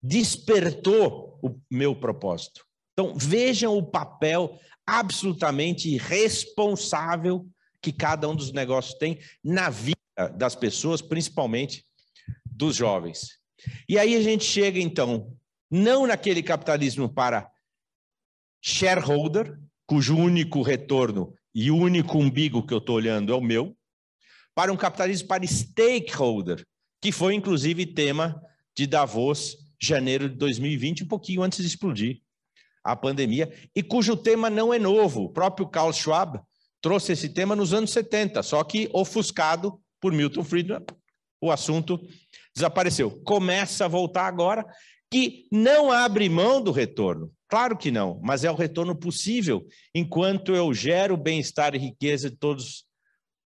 despertou 0.01 1.39
o 1.41 1.59
meu 1.71 1.95
propósito. 1.95 2.65
Então, 2.93 3.15
vejam 3.15 3.77
o 3.77 3.83
papel 3.83 4.59
absolutamente 4.85 5.97
responsável 5.97 7.47
que 7.81 7.91
cada 7.91 8.29
um 8.29 8.35
dos 8.35 8.51
negócios 8.51 8.97
tem 8.97 9.19
na 9.43 9.69
vida 9.69 9.97
das 10.35 10.55
pessoas, 10.55 11.01
principalmente 11.01 11.85
dos 12.45 12.75
jovens. 12.75 13.39
E 13.87 13.97
aí 13.97 14.15
a 14.15 14.21
gente 14.21 14.43
chega, 14.43 14.79
então, 14.79 15.35
não 15.69 16.07
naquele 16.07 16.43
capitalismo 16.43 17.09
para 17.09 17.49
shareholder, 18.61 19.59
cujo 19.85 20.15
único 20.15 20.61
retorno 20.61 21.33
e 21.53 21.69
único 21.69 22.17
umbigo 22.17 22.65
que 22.65 22.73
eu 22.73 22.77
estou 22.77 22.95
olhando 22.95 23.33
é 23.33 23.35
o 23.35 23.41
meu, 23.41 23.75
para 24.55 24.71
um 24.71 24.77
capitalismo 24.77 25.27
para 25.27 25.45
stakeholder, 25.45 26.65
que 27.01 27.11
foi 27.11 27.33
inclusive 27.33 27.85
tema 27.85 28.41
de 28.75 28.87
Davos, 28.87 29.57
janeiro 29.81 30.29
de 30.29 30.35
2020, 30.35 31.03
um 31.03 31.07
pouquinho 31.07 31.43
antes 31.43 31.59
de 31.59 31.67
explodir 31.67 32.21
a 32.83 32.95
pandemia, 32.95 33.51
e 33.75 33.81
cujo 33.81 34.17
tema 34.17 34.49
não 34.49 34.73
é 34.73 34.79
novo. 34.79 35.23
O 35.23 35.29
próprio 35.29 35.67
Carl 35.67 35.93
Schwab 35.93 36.39
trouxe 36.81 37.13
esse 37.13 37.29
tema 37.29 37.55
nos 37.55 37.73
anos 37.73 37.91
70, 37.91 38.43
só 38.43 38.63
que 38.63 38.89
ofuscado 38.91 39.79
por 40.01 40.11
Milton 40.11 40.43
Friedman, 40.43 40.83
o 41.41 41.49
assunto 41.49 41.99
desapareceu. 42.53 43.09
Começa 43.23 43.85
a 43.85 43.87
voltar 43.87 44.27
agora, 44.27 44.65
que 45.11 45.47
não 45.51 45.91
abre 45.91 46.27
mão 46.27 46.61
do 46.61 46.71
retorno. 46.71 47.31
Claro 47.47 47.77
que 47.77 47.91
não, 47.91 48.19
mas 48.23 48.43
é 48.43 48.51
o 48.51 48.55
retorno 48.55 48.95
possível 48.95 49.65
enquanto 49.93 50.55
eu 50.55 50.73
gero 50.73 51.15
bem-estar 51.15 51.75
e 51.75 51.77
riqueza 51.77 52.29
de 52.29 52.35
todos 52.35 52.65
os 52.65 52.85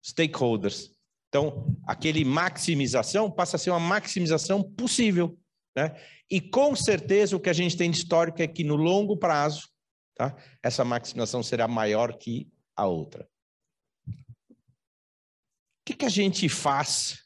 stakeholders. 0.06 0.90
Então, 1.28 1.76
aquele 1.86 2.24
maximização 2.24 3.30
passa 3.30 3.56
a 3.56 3.58
ser 3.58 3.70
uma 3.70 3.80
maximização 3.80 4.62
possível. 4.62 5.36
Né? 5.78 5.94
E 6.28 6.40
com 6.40 6.74
certeza 6.74 7.36
o 7.36 7.40
que 7.40 7.48
a 7.48 7.52
gente 7.52 7.76
tem 7.76 7.88
de 7.88 7.98
histórico 7.98 8.42
é 8.42 8.48
que 8.48 8.64
no 8.64 8.74
longo 8.74 9.16
prazo, 9.16 9.68
tá? 10.16 10.36
essa 10.60 10.84
maximização 10.84 11.40
será 11.40 11.68
maior 11.68 12.18
que 12.18 12.50
a 12.74 12.84
outra. 12.84 13.28
O 14.08 14.12
que, 15.86 15.94
que 15.94 16.04
a 16.04 16.08
gente 16.10 16.48
faz 16.48 17.20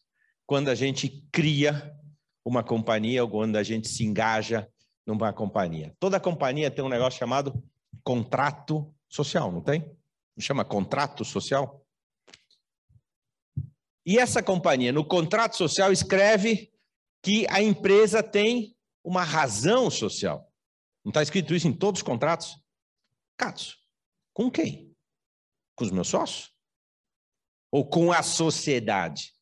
quando 0.46 0.68
a 0.68 0.74
gente 0.74 1.26
cria 1.32 1.96
uma 2.44 2.62
companhia 2.62 3.24
ou 3.24 3.30
quando 3.30 3.56
a 3.56 3.62
gente 3.62 3.88
se 3.88 4.04
engaja 4.04 4.68
numa 5.06 5.32
companhia? 5.32 5.96
Toda 5.98 6.20
companhia 6.20 6.70
tem 6.70 6.84
um 6.84 6.90
negócio 6.90 7.18
chamado 7.18 7.64
contrato 8.04 8.94
social, 9.08 9.50
não 9.50 9.62
tem? 9.62 9.90
Chama 10.38 10.62
contrato 10.62 11.24
social. 11.24 11.82
E 14.04 14.18
essa 14.18 14.42
companhia, 14.42 14.92
no 14.92 15.04
contrato 15.04 15.56
social, 15.56 15.90
escreve 15.90 16.71
que 17.22 17.46
a 17.48 17.62
empresa 17.62 18.22
tem 18.22 18.76
uma 19.04 19.22
razão 19.22 19.90
social. 19.90 20.50
Não 21.04 21.11
está 21.11 21.22
escrito 21.22 21.54
isso 21.54 21.68
em 21.68 21.72
todos 21.72 22.00
os 22.00 22.02
contratos? 22.02 22.56
Catos. 23.37 23.78
Com 24.32 24.50
quem? 24.50 24.94
Com 25.74 25.85
os 25.85 25.90
meus 25.90 26.08
sócios? 26.08 26.52
Ou 27.70 27.88
com 27.88 28.12
a 28.12 28.22
sociedade? 28.22 29.32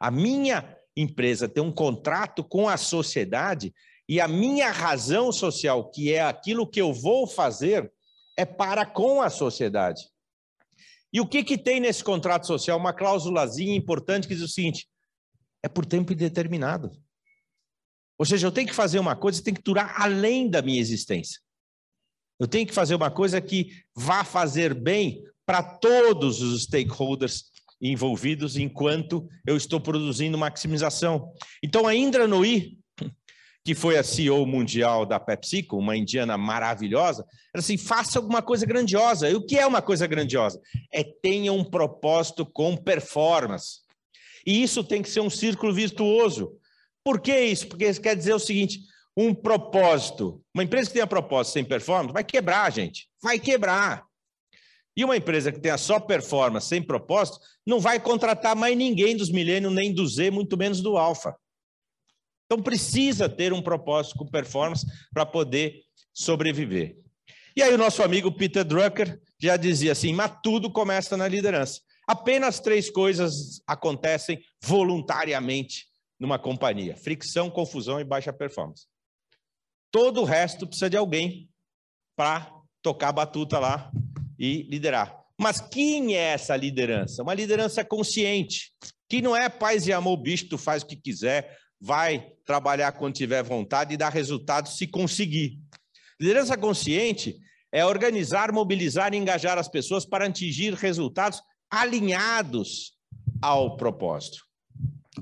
A 0.00 0.10
minha 0.10 0.76
empresa 0.96 1.48
tem 1.48 1.62
um 1.62 1.72
contrato 1.72 2.42
com 2.44 2.68
a 2.68 2.76
sociedade 2.76 3.74
e 4.08 4.20
a 4.20 4.28
minha 4.28 4.70
razão 4.70 5.30
social, 5.30 5.90
que 5.90 6.12
é 6.12 6.22
aquilo 6.22 6.68
que 6.68 6.80
eu 6.80 6.92
vou 6.92 7.26
fazer, 7.26 7.92
é 8.36 8.44
para 8.44 8.86
com 8.86 9.20
a 9.20 9.28
sociedade. 9.28 10.02
E 11.12 11.20
o 11.20 11.26
que, 11.26 11.42
que 11.42 11.58
tem 11.58 11.80
nesse 11.80 12.04
contrato 12.04 12.46
social? 12.46 12.78
Uma 12.78 12.92
cláusulazinha 12.92 13.74
importante 13.74 14.28
que 14.28 14.34
diz 14.34 14.42
o 14.42 14.48
seguinte: 14.48 14.88
é 15.62 15.68
por 15.68 15.84
tempo 15.84 16.12
indeterminado. 16.12 16.90
Ou 18.18 18.26
seja, 18.26 18.46
eu 18.46 18.52
tenho 18.52 18.66
que 18.66 18.74
fazer 18.74 18.98
uma 18.98 19.14
coisa 19.14 19.38
que 19.38 19.44
tem 19.44 19.54
que 19.54 19.62
durar 19.62 19.94
além 19.96 20.50
da 20.50 20.60
minha 20.60 20.80
existência. 20.80 21.40
Eu 22.38 22.46
tenho 22.46 22.66
que 22.66 22.74
fazer 22.74 22.94
uma 22.94 23.10
coisa 23.10 23.40
que 23.40 23.70
vá 23.94 24.24
fazer 24.24 24.74
bem 24.74 25.24
para 25.46 25.62
todos 25.62 26.42
os 26.42 26.64
stakeholders 26.64 27.44
envolvidos 27.80 28.56
enquanto 28.56 29.28
eu 29.46 29.56
estou 29.56 29.80
produzindo 29.80 30.36
maximização. 30.36 31.32
Então, 31.62 31.86
a 31.86 31.94
Indra 31.94 32.26
Nooyi, 32.26 32.78
que 33.64 33.74
foi 33.74 33.96
a 33.98 34.02
CEO 34.02 34.46
mundial 34.46 35.04
da 35.06 35.20
PepsiCo, 35.20 35.76
uma 35.76 35.96
indiana 35.96 36.36
maravilhosa, 36.36 37.24
era 37.54 37.60
assim, 37.60 37.76
faça 37.76 38.18
alguma 38.18 38.42
coisa 38.42 38.66
grandiosa. 38.66 39.28
E 39.28 39.34
o 39.34 39.44
que 39.44 39.58
é 39.58 39.66
uma 39.66 39.82
coisa 39.82 40.06
grandiosa? 40.06 40.60
É 40.92 41.04
tenha 41.04 41.52
um 41.52 41.64
propósito 41.64 42.46
com 42.46 42.76
performance. 42.76 43.80
E 44.46 44.62
isso 44.62 44.82
tem 44.82 45.02
que 45.02 45.10
ser 45.10 45.20
um 45.20 45.30
círculo 45.30 45.72
virtuoso. 45.72 46.52
Por 47.08 47.22
que 47.22 47.34
isso? 47.40 47.66
Porque 47.68 47.88
isso 47.88 48.02
quer 48.02 48.14
dizer 48.14 48.34
o 48.34 48.38
seguinte: 48.38 48.80
um 49.16 49.34
propósito. 49.34 50.44
Uma 50.54 50.62
empresa 50.62 50.88
que 50.88 50.92
tenha 50.92 51.06
propósito 51.06 51.54
sem 51.54 51.64
performance 51.64 52.12
vai 52.12 52.22
quebrar, 52.22 52.70
gente. 52.70 53.08
Vai 53.22 53.38
quebrar. 53.38 54.04
E 54.94 55.02
uma 55.02 55.16
empresa 55.16 55.50
que 55.50 55.58
tenha 55.58 55.78
só 55.78 55.98
performance 55.98 56.66
sem 56.66 56.82
propósito 56.82 57.38
não 57.66 57.80
vai 57.80 57.98
contratar 57.98 58.54
mais 58.54 58.76
ninguém 58.76 59.16
dos 59.16 59.30
milênios, 59.30 59.72
nem 59.72 59.94
do 59.94 60.06
Z, 60.06 60.30
muito 60.30 60.54
menos 60.54 60.82
do 60.82 60.98
alfa. 60.98 61.34
Então 62.44 62.62
precisa 62.62 63.26
ter 63.26 63.54
um 63.54 63.62
propósito 63.62 64.18
com 64.18 64.26
performance 64.26 64.84
para 65.10 65.24
poder 65.24 65.80
sobreviver. 66.12 66.98
E 67.56 67.62
aí 67.62 67.72
o 67.72 67.78
nosso 67.78 68.02
amigo 68.02 68.30
Peter 68.30 68.64
Drucker 68.64 69.18
já 69.40 69.56
dizia 69.56 69.92
assim: 69.92 70.12
mas 70.12 70.30
tudo 70.42 70.70
começa 70.70 71.16
na 71.16 71.26
liderança. 71.26 71.80
Apenas 72.06 72.60
três 72.60 72.90
coisas 72.90 73.62
acontecem 73.66 74.42
voluntariamente 74.62 75.87
numa 76.18 76.38
companhia: 76.38 76.96
fricção, 76.96 77.50
confusão 77.50 78.00
e 78.00 78.04
baixa 78.04 78.32
performance. 78.32 78.86
Todo 79.90 80.20
o 80.20 80.24
resto 80.24 80.66
precisa 80.66 80.90
de 80.90 80.96
alguém 80.96 81.48
para 82.16 82.52
tocar 82.82 83.08
a 83.08 83.12
batuta 83.12 83.58
lá 83.58 83.90
e 84.38 84.62
liderar. 84.64 85.16
Mas 85.40 85.60
quem 85.60 86.16
é 86.16 86.32
essa 86.32 86.56
liderança? 86.56 87.22
Uma 87.22 87.34
liderança 87.34 87.84
consciente, 87.84 88.72
que 89.08 89.22
não 89.22 89.36
é 89.36 89.48
paz 89.48 89.86
e 89.86 89.92
amor, 89.92 90.16
bicho, 90.16 90.48
tu 90.48 90.58
faz 90.58 90.82
o 90.82 90.86
que 90.86 90.96
quiser, 90.96 91.56
vai 91.80 92.32
trabalhar 92.44 92.92
quando 92.92 93.14
tiver 93.14 93.42
vontade 93.42 93.94
e 93.94 93.96
dar 93.96 94.10
resultado 94.10 94.68
se 94.68 94.86
conseguir. 94.86 95.60
Liderança 96.20 96.56
consciente 96.56 97.38
é 97.70 97.84
organizar, 97.84 98.50
mobilizar 98.50 99.14
e 99.14 99.16
engajar 99.16 99.58
as 99.58 99.68
pessoas 99.68 100.04
para 100.04 100.26
atingir 100.26 100.74
resultados 100.74 101.40
alinhados 101.70 102.98
ao 103.40 103.76
propósito. 103.76 104.47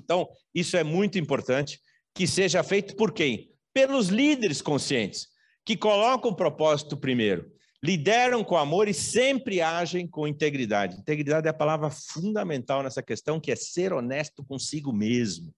Então, 0.02 0.28
isso 0.54 0.76
é 0.76 0.84
muito 0.84 1.18
importante 1.18 1.80
que 2.14 2.26
seja 2.26 2.62
feito 2.62 2.96
por 2.96 3.12
quem? 3.12 3.50
Pelos 3.74 4.08
líderes 4.08 4.62
conscientes, 4.62 5.28
que 5.64 5.76
colocam 5.76 6.30
o 6.30 6.36
propósito 6.36 6.96
primeiro, 6.96 7.50
lideram 7.82 8.42
com 8.42 8.56
amor 8.56 8.88
e 8.88 8.94
sempre 8.94 9.60
agem 9.60 10.06
com 10.06 10.26
integridade. 10.26 10.96
Integridade 10.96 11.46
é 11.46 11.50
a 11.50 11.54
palavra 11.54 11.90
fundamental 11.90 12.82
nessa 12.82 13.02
questão, 13.02 13.40
que 13.40 13.52
é 13.52 13.56
ser 13.56 13.92
honesto 13.92 14.44
consigo 14.44 14.92
mesmo. 14.92 15.54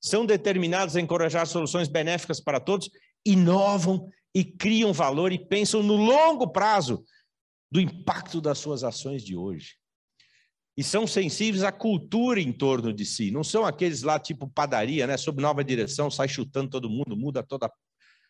São 0.00 0.26
determinados 0.26 0.96
a 0.96 1.00
encorajar 1.00 1.46
soluções 1.46 1.88
benéficas 1.88 2.40
para 2.40 2.60
todos, 2.60 2.90
inovam 3.24 4.08
e 4.34 4.44
criam 4.44 4.92
valor 4.92 5.32
e 5.32 5.38
pensam 5.38 5.82
no 5.82 5.96
longo 5.96 6.50
prazo 6.50 7.04
do 7.70 7.80
impacto 7.80 8.40
das 8.40 8.58
suas 8.58 8.82
ações 8.82 9.22
de 9.22 9.36
hoje 9.36 9.78
e 10.78 10.84
são 10.84 11.08
sensíveis 11.08 11.64
à 11.64 11.72
cultura 11.72 12.40
em 12.40 12.52
torno 12.52 12.92
de 12.92 13.04
si. 13.04 13.32
Não 13.32 13.42
são 13.42 13.66
aqueles 13.66 14.02
lá 14.04 14.16
tipo 14.16 14.46
padaria, 14.48 15.08
né? 15.08 15.16
Sob 15.16 15.42
nova 15.42 15.64
direção, 15.64 16.08
sai 16.08 16.28
chutando 16.28 16.70
todo 16.70 16.88
mundo, 16.88 17.16
muda 17.16 17.42
toda 17.42 17.68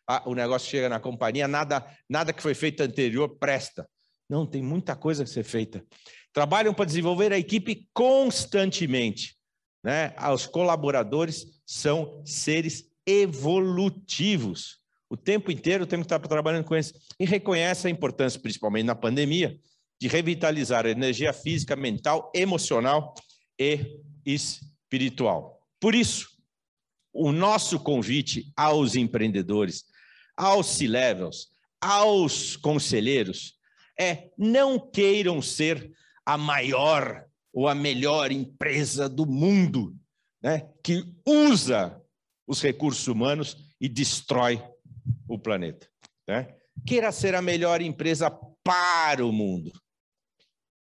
a, 0.09 0.27
o 0.27 0.35
negócio 0.35 0.67
chega 0.71 0.89
na 0.89 0.99
companhia, 0.99 1.47
nada 1.47 1.87
nada 2.09 2.33
que 2.33 2.41
foi 2.41 2.55
feito 2.55 2.83
anterior 2.83 3.29
presta. 3.39 3.87
Não, 4.27 4.47
tem 4.47 4.63
muita 4.63 4.97
coisa 4.97 5.25
a 5.25 5.27
ser 5.27 5.45
feita. 5.45 5.85
Trabalham 6.33 6.73
para 6.73 6.87
desenvolver 6.87 7.35
a 7.35 7.39
equipe 7.39 7.87
constantemente. 7.93 9.37
né? 9.85 10.15
Os 10.33 10.47
colaboradores 10.47 11.61
são 11.67 12.23
seres 12.25 12.85
evolutivos. 13.07 14.79
O 15.11 15.19
tempo 15.19 15.51
inteiro 15.51 15.87
temos 15.87 16.07
que 16.07 16.15
estar 16.15 16.27
trabalhando 16.27 16.65
com 16.65 16.75
isso. 16.75 16.95
E 17.21 17.27
reconhece 17.27 17.87
a 17.87 17.91
importância, 17.91 18.41
principalmente 18.41 18.87
na 18.87 18.95
pandemia, 18.95 19.55
de 20.01 20.09
revitalizar 20.09 20.87
a 20.87 20.91
energia 20.91 21.33
física, 21.33 21.75
mental, 21.75 22.31
emocional 22.35 23.15
e 23.59 24.01
espiritual. 24.25 25.61
Por 25.81 25.95
isso, 25.95 26.29
o 27.13 27.33
nosso 27.33 27.81
convite 27.81 28.53
aos 28.57 28.95
empreendedores, 28.95 29.85
aos 30.37 30.67
C-levels, 30.67 31.49
aos 31.81 32.57
conselheiros 32.57 33.55
é 33.99 34.31
não 34.39 34.79
queiram 34.79 35.43
ser 35.43 35.93
a 36.25 36.39
maior 36.39 37.27
ou 37.53 37.67
a 37.67 37.75
melhor 37.75 38.31
empresa 38.31 39.09
do 39.09 39.27
mundo, 39.27 39.97
né, 40.41 40.69
que 40.85 41.05
usa 41.27 42.01
os 42.47 42.63
recursos 42.63 43.07
humanos 43.09 43.57
e 43.81 43.89
destrói 43.89 44.63
o 45.29 45.39
planeta. 45.39 45.89
Né? 46.27 46.55
Queira 46.87 47.11
ser 47.11 47.35
a 47.35 47.43
melhor 47.43 47.81
empresa 47.81 48.31
para 48.63 49.27
o 49.27 49.33
mundo, 49.33 49.73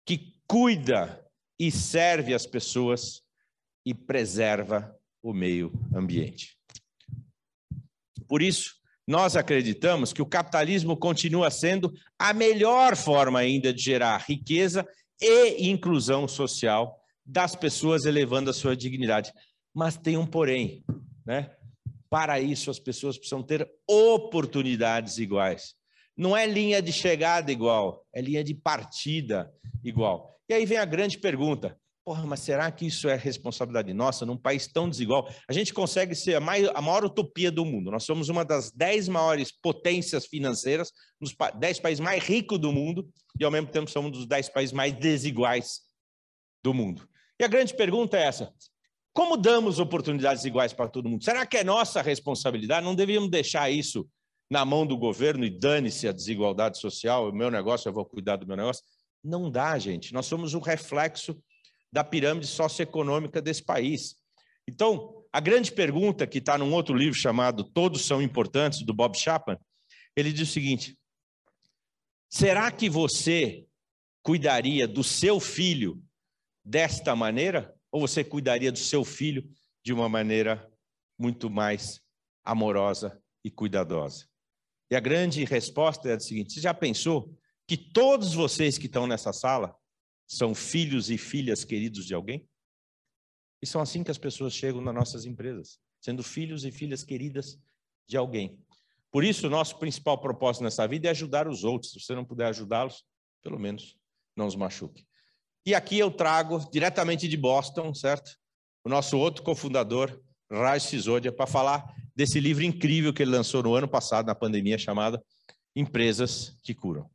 que 0.06 0.34
cuida 0.48 1.24
e 1.60 1.72
serve 1.72 2.34
as 2.34 2.46
pessoas 2.46 3.22
e 3.86 3.94
preserva 3.94 4.96
o 5.22 5.34
meio 5.34 5.72
ambiente. 5.96 6.58
Por 8.28 8.42
isso, 8.42 8.76
nós 9.08 9.36
acreditamos 9.36 10.14
que 10.14 10.22
o 10.22 10.26
capitalismo 10.26 10.96
continua 10.96 11.52
sendo 11.52 11.94
a 12.18 12.34
melhor 12.34 12.96
forma 12.96 13.40
ainda 13.40 13.74
de 13.74 13.82
gerar 13.82 14.24
riqueza 14.28 14.88
e 15.22 15.70
inclusão 15.70 16.28
social 16.28 17.00
das 17.26 17.56
pessoas, 17.56 18.06
elevando 18.06 18.50
a 18.50 18.54
sua 18.54 18.76
dignidade. 18.76 19.32
Mas 19.74 19.98
tem 19.98 20.18
um 20.18 20.26
porém, 20.26 20.84
né? 21.26 21.56
Para 22.10 22.40
isso, 22.40 22.70
as 22.70 22.80
pessoas 22.80 23.18
precisam 23.18 23.42
ter 23.42 23.68
oportunidades 23.88 25.18
iguais. 25.18 25.76
Não 26.16 26.36
é 26.36 26.46
linha 26.46 26.82
de 26.82 26.92
chegada 26.92 27.52
igual, 27.52 28.06
é 28.14 28.22
linha 28.22 28.44
de 28.44 28.54
partida 28.54 29.52
igual. 29.84 30.38
E 30.48 30.54
aí 30.54 30.66
vem 30.66 30.78
a 30.78 30.86
grande 30.86 31.18
pergunta: 31.18 31.78
Porra, 32.06 32.26
mas 32.26 32.42
será 32.42 32.70
que 32.70 32.86
isso 32.86 33.08
é 33.08 33.16
responsabilidade 33.16 33.94
nossa 33.94 34.26
num 34.26 34.36
país 34.36 34.68
tão 34.68 34.90
desigual? 34.90 35.30
A 35.48 35.54
gente 35.54 35.74
consegue 35.74 36.14
ser 36.14 36.36
a, 36.36 36.40
mais, 36.42 36.68
a 36.68 36.82
maior 36.82 37.06
utopia 37.06 37.50
do 37.50 37.64
mundo. 37.64 37.90
Nós 37.90 38.04
somos 38.04 38.28
uma 38.28 38.44
das 38.44 38.72
dez 38.72 39.08
maiores 39.08 39.52
potências 39.52 40.26
financeiras, 40.26 40.92
nos 41.20 41.34
dez 41.58 41.80
países 41.80 42.02
mais 42.02 42.22
ricos 42.22 42.60
do 42.60 42.74
mundo, 42.74 43.10
e 43.40 43.46
ao 43.46 43.52
mesmo 43.52 43.70
tempo 43.70 43.90
somos 43.90 44.10
um 44.10 44.12
dos 44.12 44.28
dez 44.28 44.50
países 44.50 44.74
mais 44.74 44.92
desiguais 44.92 45.80
do 46.62 46.74
mundo. 46.74 47.08
E 47.40 47.46
a 47.46 47.48
grande 47.48 47.74
pergunta 47.74 48.18
é 48.18 48.24
essa: 48.24 48.54
como 49.14 49.38
damos 49.38 49.80
oportunidades 49.80 50.44
iguais 50.44 50.74
para 50.74 50.90
todo 50.90 51.08
mundo? 51.08 51.24
Será 51.24 51.46
que 51.46 51.56
é 51.56 51.64
nossa 51.64 52.02
responsabilidade? 52.02 52.86
Não 52.86 52.96
devíamos 52.96 53.30
deixar 53.30 53.70
isso 53.70 54.06
na 54.54 54.64
mão 54.64 54.86
do 54.86 54.96
governo 54.96 55.44
e 55.44 55.50
dane-se 55.50 56.08
a 56.08 56.12
desigualdade 56.12 56.78
social, 56.78 57.28
o 57.28 57.34
meu 57.34 57.50
negócio, 57.50 57.90
eu 57.90 57.94
vou 57.94 58.06
cuidar 58.06 58.36
do 58.36 58.46
meu 58.46 58.56
negócio? 58.56 58.84
Não 59.24 59.50
dá, 59.50 59.80
gente. 59.80 60.14
Nós 60.14 60.28
somos 60.28 60.54
um 60.54 60.60
reflexo 60.60 61.36
da 61.92 62.04
pirâmide 62.04 62.46
socioeconômica 62.46 63.42
desse 63.42 63.64
país. 63.64 64.16
Então, 64.68 65.26
a 65.34 65.40
grande 65.40 65.72
pergunta 65.72 66.28
que 66.28 66.38
está 66.38 66.56
num 66.56 66.72
outro 66.72 66.96
livro 66.96 67.18
chamado 67.18 67.64
Todos 67.64 68.06
São 68.06 68.22
Importantes, 68.22 68.86
do 68.86 68.94
Bob 68.94 69.18
Chapman, 69.18 69.58
ele 70.16 70.32
diz 70.32 70.50
o 70.50 70.54
seguinte: 70.54 70.96
será 72.30 72.72
que 72.72 72.88
você 72.88 73.66
cuidaria 74.22 74.88
do 74.88 75.04
seu 75.04 75.40
filho 75.40 76.00
desta 76.64 77.16
maneira? 77.16 77.74
Ou 77.92 78.02
você 78.02 78.24
cuidaria 78.24 78.72
do 78.72 78.78
seu 78.78 79.04
filho 79.04 79.50
de 79.84 79.92
uma 79.92 80.08
maneira 80.08 80.72
muito 81.18 81.50
mais 81.50 82.00
amorosa 82.46 83.20
e 83.44 83.50
cuidadosa? 83.50 84.32
E 84.94 84.96
a 84.96 85.00
grande 85.00 85.44
resposta 85.44 86.08
é 86.08 86.14
a 86.14 86.20
seguinte: 86.20 86.54
você 86.54 86.62
já 86.62 86.72
pensou 86.72 87.36
que 87.68 87.76
todos 87.76 88.36
vocês 88.36 88.78
que 88.78 88.86
estão 88.86 89.08
nessa 89.08 89.34
sala 89.34 89.76
são 90.28 90.54
filhos 90.54 91.10
e 91.10 91.18
filhas 91.18 91.64
queridos 91.64 92.06
de 92.06 92.14
alguém? 92.14 92.48
E 93.60 93.66
são 93.66 93.82
assim 93.82 94.04
que 94.04 94.12
as 94.12 94.20
pessoas 94.20 94.54
chegam 94.54 94.82
nas 94.82 94.94
nossas 94.94 95.26
empresas, 95.26 95.80
sendo 96.00 96.22
filhos 96.22 96.64
e 96.64 96.70
filhas 96.70 97.04
queridas 97.04 97.60
de 98.08 98.18
alguém. 98.18 98.64
Por 99.10 99.24
isso, 99.24 99.50
nosso 99.50 99.80
principal 99.80 100.20
propósito 100.20 100.64
nessa 100.64 100.88
vida 100.88 101.08
é 101.08 101.10
ajudar 101.10 101.48
os 101.48 101.64
outros. 101.64 101.92
Se 101.92 102.00
você 102.00 102.14
não 102.14 102.24
puder 102.24 102.46
ajudá-los, 102.50 103.04
pelo 103.42 103.58
menos 103.58 103.98
não 104.36 104.46
os 104.46 104.56
machuque. 104.56 105.08
E 105.66 105.74
aqui 105.74 105.98
eu 105.98 106.12
trago 106.12 106.70
diretamente 106.72 107.28
de 107.28 107.36
Boston, 107.36 107.96
certo? 107.96 108.38
O 108.86 108.90
nosso 108.90 109.18
outro 109.18 109.42
cofundador, 109.42 110.22
Raj 110.52 110.84
Sisodia, 110.84 111.32
para 111.32 111.48
falar 111.48 111.84
desse 112.16 112.40
livro 112.40 112.64
incrível 112.64 113.14
que 113.14 113.24
ele 113.24 113.32
lançou 113.32 113.64
no 113.64 113.76
ano 113.76 113.88
passado, 113.88 114.28
na 114.28 114.36
pandemia, 114.36 114.78
chamada 114.78 115.24
Empresas 115.76 116.58
que 116.64 116.74
Curam. 116.74 117.10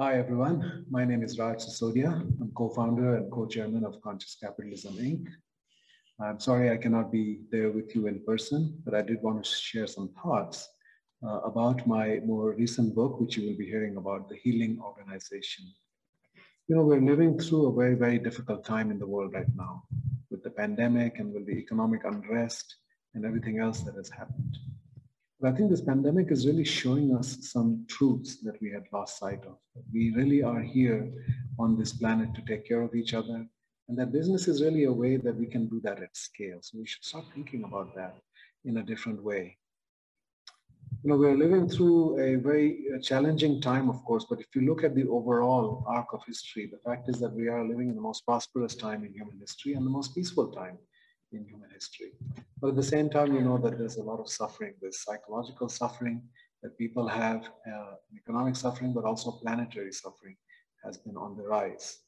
Hi, 0.00 0.14
everyone. 0.14 0.86
My 0.88 1.04
name 1.04 1.24
is 1.24 1.36
Raj 1.36 1.60
Sisodia. 1.60 2.12
I'm 2.40 2.52
co-founder 2.54 3.16
and 3.16 3.30
co-chairman 3.30 3.84
of 3.84 4.00
Conscious 4.00 4.36
Capitalism, 4.36 4.96
Inc. 4.98 5.28
I'm 6.20 6.38
sorry 6.38 6.70
I 6.70 6.76
cannot 6.76 7.10
be 7.10 7.40
there 7.50 7.72
with 7.72 7.94
you 7.96 8.06
in 8.06 8.24
person, 8.24 8.80
but 8.84 8.94
I 8.94 9.02
did 9.02 9.20
want 9.22 9.42
to 9.42 9.50
share 9.50 9.88
some 9.88 10.10
thoughts 10.22 10.68
uh, 11.24 11.40
about 11.40 11.84
my 11.84 12.20
more 12.24 12.54
recent 12.54 12.94
book, 12.94 13.20
which 13.20 13.36
you 13.36 13.48
will 13.48 13.56
be 13.56 13.66
hearing 13.66 13.96
about, 13.96 14.28
The 14.28 14.36
Healing 14.36 14.80
Organization. 14.80 15.64
You 16.68 16.76
know, 16.76 16.82
we're 16.82 17.00
living 17.00 17.36
through 17.36 17.66
a 17.66 17.74
very, 17.74 17.94
very 17.94 18.18
difficult 18.20 18.64
time 18.64 18.92
in 18.92 19.00
the 19.00 19.06
world 19.06 19.32
right 19.32 19.52
now 19.56 19.82
with 20.38 20.44
the 20.44 20.62
pandemic 20.62 21.18
and 21.18 21.34
with 21.34 21.46
the 21.46 21.58
economic 21.58 22.04
unrest 22.04 22.76
and 23.14 23.24
everything 23.24 23.58
else 23.58 23.80
that 23.80 23.96
has 23.96 24.08
happened. 24.08 24.56
But 25.40 25.52
I 25.52 25.56
think 25.56 25.68
this 25.68 25.80
pandemic 25.80 26.30
is 26.30 26.46
really 26.46 26.64
showing 26.64 27.16
us 27.16 27.38
some 27.40 27.84
truths 27.88 28.36
that 28.42 28.60
we 28.60 28.70
had 28.70 28.84
lost 28.92 29.18
sight 29.18 29.44
of. 29.44 29.56
We 29.92 30.12
really 30.14 30.44
are 30.44 30.60
here 30.60 31.10
on 31.58 31.76
this 31.76 31.92
planet 31.92 32.34
to 32.34 32.42
take 32.42 32.68
care 32.68 32.82
of 32.82 32.94
each 32.94 33.14
other. 33.14 33.44
And 33.88 33.98
that 33.98 34.12
business 34.12 34.46
is 34.46 34.62
really 34.62 34.84
a 34.84 34.92
way 34.92 35.16
that 35.16 35.34
we 35.34 35.46
can 35.46 35.66
do 35.66 35.80
that 35.80 36.00
at 36.00 36.16
scale. 36.16 36.58
So 36.60 36.78
we 36.78 36.86
should 36.86 37.04
start 37.04 37.24
thinking 37.34 37.64
about 37.64 37.96
that 37.96 38.16
in 38.64 38.76
a 38.76 38.84
different 38.84 39.20
way. 39.20 39.56
You 41.04 41.10
know, 41.10 41.16
we're 41.16 41.36
living 41.36 41.68
through 41.68 42.18
a 42.18 42.34
very 42.34 42.84
challenging 43.02 43.60
time, 43.60 43.88
of 43.88 44.04
course, 44.04 44.26
but 44.28 44.40
if 44.40 44.46
you 44.56 44.62
look 44.62 44.82
at 44.82 44.96
the 44.96 45.06
overall 45.06 45.84
arc 45.86 46.12
of 46.12 46.24
history, 46.26 46.66
the 46.66 46.78
fact 46.78 47.08
is 47.08 47.20
that 47.20 47.32
we 47.32 47.46
are 47.46 47.64
living 47.64 47.88
in 47.88 47.94
the 47.94 48.00
most 48.00 48.26
prosperous 48.26 48.74
time 48.74 49.04
in 49.04 49.12
human 49.12 49.38
history 49.38 49.74
and 49.74 49.86
the 49.86 49.90
most 49.90 50.12
peaceful 50.12 50.50
time 50.50 50.76
in 51.30 51.44
human 51.44 51.70
history. 51.70 52.10
But 52.60 52.70
at 52.70 52.76
the 52.76 52.82
same 52.82 53.08
time, 53.10 53.32
you 53.32 53.42
know 53.42 53.58
that 53.58 53.78
there's 53.78 53.98
a 53.98 54.02
lot 54.02 54.18
of 54.18 54.28
suffering. 54.28 54.74
There's 54.80 55.04
psychological 55.04 55.68
suffering 55.68 56.20
that 56.64 56.76
people 56.76 57.06
have, 57.06 57.48
uh, 57.72 57.94
economic 58.16 58.56
suffering, 58.56 58.92
but 58.92 59.04
also 59.04 59.38
planetary 59.42 59.92
suffering 59.92 60.36
has 60.84 60.98
been 60.98 61.16
on 61.16 61.36
the 61.36 61.44
rise. 61.44 61.98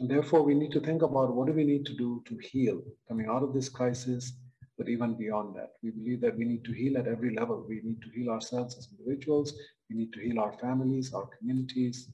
And 0.00 0.10
therefore, 0.10 0.42
we 0.42 0.54
need 0.54 0.72
to 0.72 0.80
think 0.80 1.00
about 1.00 1.34
what 1.34 1.46
do 1.46 1.54
we 1.54 1.64
need 1.64 1.86
to 1.86 1.96
do 1.96 2.22
to 2.26 2.36
heal 2.52 2.82
coming 3.08 3.26
out 3.26 3.42
of 3.42 3.54
this 3.54 3.70
crisis, 3.70 4.34
but 4.78 4.88
even 4.88 5.14
beyond 5.14 5.56
that. 5.56 5.72
We 5.82 5.90
believe 5.90 6.20
that 6.20 6.36
we 6.36 6.44
need 6.44 6.64
to 6.64 6.72
heal 6.72 6.96
at 6.96 7.08
every 7.08 7.34
level. 7.34 7.66
We 7.68 7.80
need 7.82 8.00
to 8.02 8.10
heal 8.14 8.30
ourselves 8.30 8.78
as 8.78 8.88
individuals. 8.96 9.52
We 9.90 9.96
need 9.96 10.12
to 10.12 10.20
heal 10.20 10.38
our 10.38 10.52
families, 10.52 11.12
our 11.12 11.28
communities. 11.36 12.08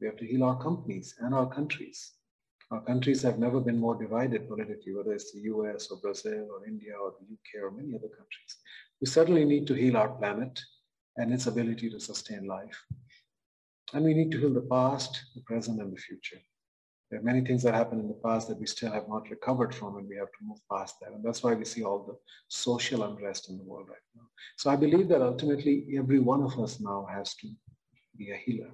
We 0.00 0.06
have 0.08 0.16
to 0.16 0.26
heal 0.26 0.42
our 0.44 0.60
companies 0.60 1.14
and 1.20 1.34
our 1.34 1.46
countries. 1.46 2.12
Our 2.70 2.82
countries 2.82 3.22
have 3.22 3.38
never 3.38 3.60
been 3.60 3.78
more 3.78 3.94
divided 3.94 4.48
politically, 4.48 4.94
whether 4.94 5.12
it's 5.12 5.32
the 5.32 5.40
US 5.52 5.90
or 5.90 5.98
Brazil 5.98 6.48
or 6.52 6.66
India 6.66 6.92
or 7.02 7.14
the 7.18 7.26
UK 7.34 7.64
or 7.64 7.70
many 7.70 7.94
other 7.94 8.08
countries. 8.08 8.56
We 9.00 9.06
certainly 9.06 9.44
need 9.44 9.66
to 9.68 9.74
heal 9.74 9.96
our 9.96 10.10
planet 10.10 10.60
and 11.16 11.32
its 11.32 11.46
ability 11.46 11.88
to 11.90 12.00
sustain 12.00 12.46
life. 12.46 12.84
And 13.94 14.04
we 14.04 14.12
need 14.12 14.30
to 14.32 14.38
heal 14.38 14.52
the 14.52 14.68
past, 14.70 15.22
the 15.34 15.40
present, 15.42 15.80
and 15.80 15.92
the 15.92 16.00
future. 16.00 16.40
There 17.10 17.20
are 17.20 17.22
many 17.22 17.40
things 17.40 17.62
that 17.62 17.74
happened 17.74 18.02
in 18.02 18.08
the 18.08 18.20
past 18.22 18.48
that 18.48 18.60
we 18.60 18.66
still 18.66 18.92
have 18.92 19.08
not 19.08 19.30
recovered 19.30 19.74
from, 19.74 19.96
and 19.96 20.06
we 20.06 20.16
have 20.16 20.28
to 20.28 20.44
move 20.44 20.58
past 20.70 20.96
that. 21.00 21.12
And 21.12 21.24
that's 21.24 21.42
why 21.42 21.54
we 21.54 21.64
see 21.64 21.82
all 21.82 22.04
the 22.04 22.16
social 22.48 23.04
unrest 23.04 23.48
in 23.48 23.56
the 23.56 23.64
world 23.64 23.88
right 23.88 23.96
now. 24.14 24.26
So 24.58 24.68
I 24.70 24.76
believe 24.76 25.08
that 25.08 25.22
ultimately 25.22 25.86
every 25.96 26.18
one 26.18 26.42
of 26.42 26.58
us 26.58 26.80
now 26.80 27.06
has 27.10 27.34
to 27.36 27.48
be 28.18 28.30
a 28.30 28.36
healer. 28.36 28.70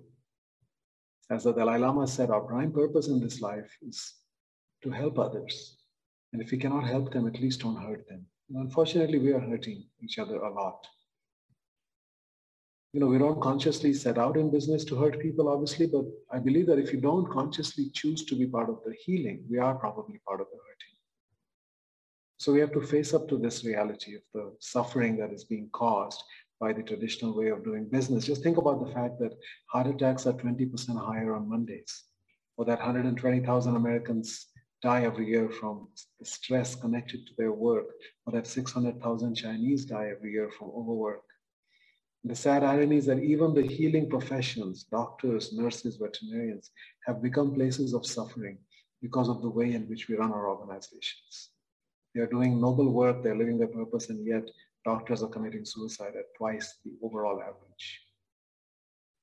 As 1.31 1.45
the 1.45 1.53
Dalai 1.53 1.79
Lama 1.79 2.07
said, 2.07 2.31
our 2.31 2.41
prime 2.41 2.73
purpose 2.73 3.07
in 3.07 3.21
this 3.21 3.41
life 3.41 3.71
is 3.87 4.13
to 4.83 4.91
help 4.91 5.19
others. 5.19 5.79
And 6.33 6.43
if 6.43 6.51
we 6.51 6.59
cannot 6.59 6.85
help 6.85 7.13
them, 7.13 7.29
at 7.29 7.41
least 7.41 7.61
don't 7.61 7.81
hurt 7.81 8.07
them. 8.09 8.27
And 8.51 8.59
unfortunately, 8.59 9.19
we 9.19 9.33
are 9.33 9.41
hurting 9.41 9.85
each 10.03 10.19
other 10.19 10.37
a 10.37 10.53
lot. 10.53 10.87
You 12.95 13.01
know, 13.01 13.09
we 13.09 13.19
don't 13.19 13.41
consciously 13.41 13.93
set 13.93 14.19
out 14.19 14.37
in 14.37 14.53
business 14.53 14.85
to 14.85 14.95
hurt 14.95 15.19
people, 15.19 15.49
obviously, 15.49 15.87
but 15.89 16.05
I 16.31 16.39
believe 16.39 16.69
that 16.69 16.79
if 16.79 16.93
you 16.93 17.01
don't 17.01 17.29
consciously 17.29 17.91
choose 17.93 18.25
to 18.27 18.37
be 18.37 18.47
part 18.47 18.71
of 18.71 18.79
the 18.87 18.95
healing, 19.05 19.45
we 19.51 19.59
are 19.59 19.75
probably 19.75 20.21
part 20.25 20.41
of 20.41 20.47
the 20.53 20.59
hurting. 20.59 20.97
So 22.37 22.53
we 22.53 22.61
have 22.61 22.71
to 22.71 22.81
face 22.81 23.13
up 23.13 23.29
to 23.31 23.37
this 23.37 23.65
reality 23.65 24.15
of 24.15 24.23
the 24.33 24.55
suffering 24.61 25.17
that 25.17 25.33
is 25.33 25.43
being 25.43 25.71
caused 25.73 26.23
by 26.61 26.73
the 26.73 26.85
traditional 26.85 27.37
way 27.37 27.49
of 27.49 27.65
doing 27.65 27.89
business. 27.89 28.27
Just 28.27 28.45
think 28.45 28.59
about 28.59 28.87
the 28.87 28.93
fact 28.93 29.19
that 29.19 29.35
heart 29.73 29.89
attacks 29.89 30.25
are 30.29 30.33
20% 30.33 30.97
higher 30.97 31.35
on 31.35 31.49
Mondays. 31.49 32.05
or 32.57 32.65
that 32.65 32.79
120,000 32.79 33.77
Americans 33.77 34.47
die 34.83 35.03
every 35.03 35.27
year 35.27 35.51
from 35.51 35.89
stress 36.23 36.75
connected 36.75 37.27
to 37.27 37.33
their 37.37 37.53
work, 37.53 37.87
or 38.27 38.33
that 38.33 38.47
600,000 38.47 39.35
Chinese 39.35 39.85
die 39.85 40.11
every 40.15 40.33
year 40.33 40.51
from 40.57 40.69
overwork. 40.69 41.24
The 42.27 42.35
sad 42.35 42.65
irony 42.65 42.97
is 42.97 43.07
that 43.07 43.23
even 43.23 43.53
the 43.53 43.67
healing 43.67 44.09
professions, 44.09 44.85
doctors, 44.85 45.53
nurses, 45.53 45.97
veterinarians, 45.97 46.71
have 47.07 47.23
become 47.23 47.55
places 47.55 47.93
of 47.93 48.07
suffering 48.07 48.57
because 49.03 49.29
of 49.29 49.43
the 49.43 49.51
way 49.51 49.75
in 49.75 49.83
which 49.89 50.09
we 50.09 50.17
run 50.17 50.33
our 50.33 50.49
organizations. 50.49 51.51
They 52.15 52.23
are 52.23 52.27
doing 52.27 52.59
noble 52.59 52.91
work, 52.91 53.23
they're 53.23 53.37
living 53.37 53.59
their 53.59 53.69
purpose, 53.69 54.09
and 54.09 54.27
yet 54.27 54.49
doctors 54.87 55.23
are 55.23 55.29
committing 55.29 55.67
suicide 55.67 56.15
at 56.17 56.35
twice 56.39 56.79
the 56.85 56.93
overall 57.03 57.43
average. 57.43 58.01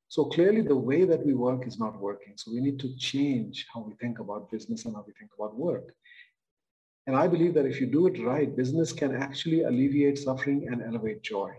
So 0.09 0.25
clearly 0.25 0.61
the 0.61 0.75
way 0.75 1.05
that 1.05 1.25
we 1.25 1.33
work 1.33 1.65
is 1.65 1.79
not 1.79 1.99
working. 1.99 2.33
So 2.35 2.51
we 2.51 2.61
need 2.61 2.79
to 2.81 2.95
change 2.97 3.65
how 3.73 3.81
we 3.81 3.93
think 3.95 4.19
about 4.19 4.51
business 4.51 4.85
and 4.85 4.93
how 4.93 5.03
we 5.07 5.13
think 5.13 5.31
about 5.35 5.55
work. 5.55 5.95
And 7.07 7.15
I 7.15 7.27
believe 7.27 7.55
that 7.55 7.65
if 7.65 7.81
you 7.81 7.87
do 7.87 8.05
it 8.07 8.23
right, 8.23 8.55
business 8.55 8.93
can 8.93 9.15
actually 9.15 9.63
alleviate 9.63 10.19
suffering 10.19 10.67
and 10.71 10.83
elevate 10.83 11.23
joy. 11.23 11.51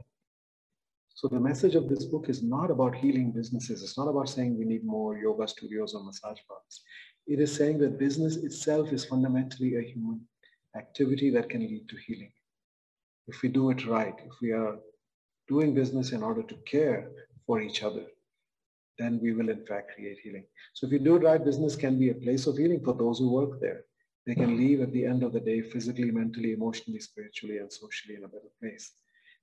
So 1.14 1.28
the 1.28 1.40
message 1.40 1.74
of 1.74 1.88
this 1.88 2.04
book 2.04 2.28
is 2.28 2.42
not 2.42 2.70
about 2.70 2.94
healing 2.94 3.32
businesses. 3.32 3.82
It's 3.82 3.98
not 3.98 4.08
about 4.08 4.28
saying 4.28 4.58
we 4.58 4.64
need 4.64 4.84
more 4.84 5.16
yoga 5.16 5.46
studios 5.46 5.94
or 5.94 6.02
massage 6.02 6.38
parlors. 6.48 6.80
It 7.26 7.38
is 7.38 7.54
saying 7.54 7.78
that 7.78 7.98
business 7.98 8.36
itself 8.36 8.92
is 8.92 9.04
fundamentally 9.04 9.76
a 9.76 9.82
human 9.82 10.20
activity 10.76 11.30
that 11.30 11.48
can 11.48 11.60
lead 11.60 11.88
to 11.88 11.96
healing. 12.06 12.32
If 13.28 13.42
we 13.42 13.48
do 13.48 13.70
it 13.70 13.86
right, 13.86 14.14
if 14.18 14.32
we 14.40 14.52
are 14.52 14.78
doing 15.48 15.74
business 15.74 16.12
in 16.12 16.22
order 16.22 16.42
to 16.42 16.56
care 16.66 17.10
for 17.46 17.60
each 17.60 17.82
other, 17.82 18.06
then 18.98 19.20
we 19.22 19.32
will 19.32 19.48
in 19.48 19.64
fact 19.66 19.92
create 19.94 20.18
healing. 20.22 20.44
So 20.74 20.86
if 20.86 20.92
you 20.92 20.98
do 20.98 21.16
it 21.16 21.22
right, 21.22 21.44
business 21.44 21.76
can 21.76 21.98
be 21.98 22.10
a 22.10 22.14
place 22.14 22.46
of 22.46 22.56
healing 22.56 22.82
for 22.82 22.94
those 22.94 23.18
who 23.18 23.30
work 23.30 23.60
there. 23.60 23.84
They 24.26 24.34
can 24.34 24.56
leave 24.56 24.80
at 24.80 24.92
the 24.92 25.04
end 25.04 25.22
of 25.22 25.32
the 25.32 25.40
day 25.40 25.60
physically, 25.62 26.10
mentally, 26.10 26.52
emotionally, 26.52 27.00
spiritually, 27.00 27.58
and 27.58 27.72
socially 27.72 28.16
in 28.16 28.24
a 28.24 28.28
better 28.28 28.52
place. 28.60 28.92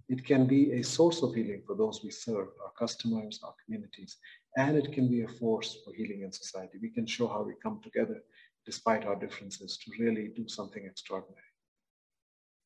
It 0.10 0.26
can 0.26 0.48
be 0.48 0.72
a 0.72 0.84
source 0.84 1.22
of 1.22 1.36
healing 1.36 1.62
for 1.68 1.76
those 1.76 2.02
we 2.04 2.10
serve, 2.10 2.48
our 2.64 2.72
customers, 2.78 3.40
our 3.44 3.54
communities, 3.64 4.18
and 4.58 4.76
it 4.76 4.92
can 4.92 5.08
be 5.08 5.22
a 5.22 5.28
force 5.28 5.78
for 5.86 5.94
healing 5.94 6.24
in 6.24 6.32
society. 6.32 6.80
We 6.82 6.90
can 6.90 7.06
show 7.06 7.28
how 7.28 7.44
we 7.44 7.54
come 7.62 7.80
together 7.84 8.24
despite 8.66 9.06
our 9.06 9.16
differences 9.16 9.78
to 9.78 9.92
really 10.00 10.30
do 10.36 10.48
something 10.48 10.84
extraordinary. 10.84 11.44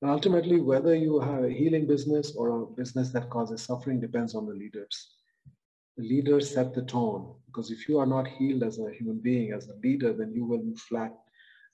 And 0.01 0.09
ultimately, 0.09 0.61
whether 0.61 0.95
you 0.95 1.19
have 1.19 1.43
a 1.43 1.49
healing 1.49 1.85
business 1.85 2.33
or 2.33 2.61
a 2.61 2.65
business 2.65 3.09
that 3.09 3.29
causes 3.29 3.61
suffering 3.61 3.99
depends 3.99 4.35
on 4.35 4.45
the 4.45 4.53
leaders. 4.53 5.15
The 5.97 6.03
leaders 6.03 6.49
set 6.49 6.73
the 6.73 6.83
tone 6.83 7.35
because 7.45 7.71
if 7.71 7.89
you 7.89 7.99
are 7.99 8.05
not 8.05 8.27
healed 8.27 8.63
as 8.63 8.79
a 8.79 8.91
human 8.91 9.19
being, 9.19 9.51
as 9.51 9.67
a 9.67 9.75
leader, 9.83 10.13
then 10.13 10.31
you 10.33 10.45
will 10.45 10.61
inflict, 10.61 11.15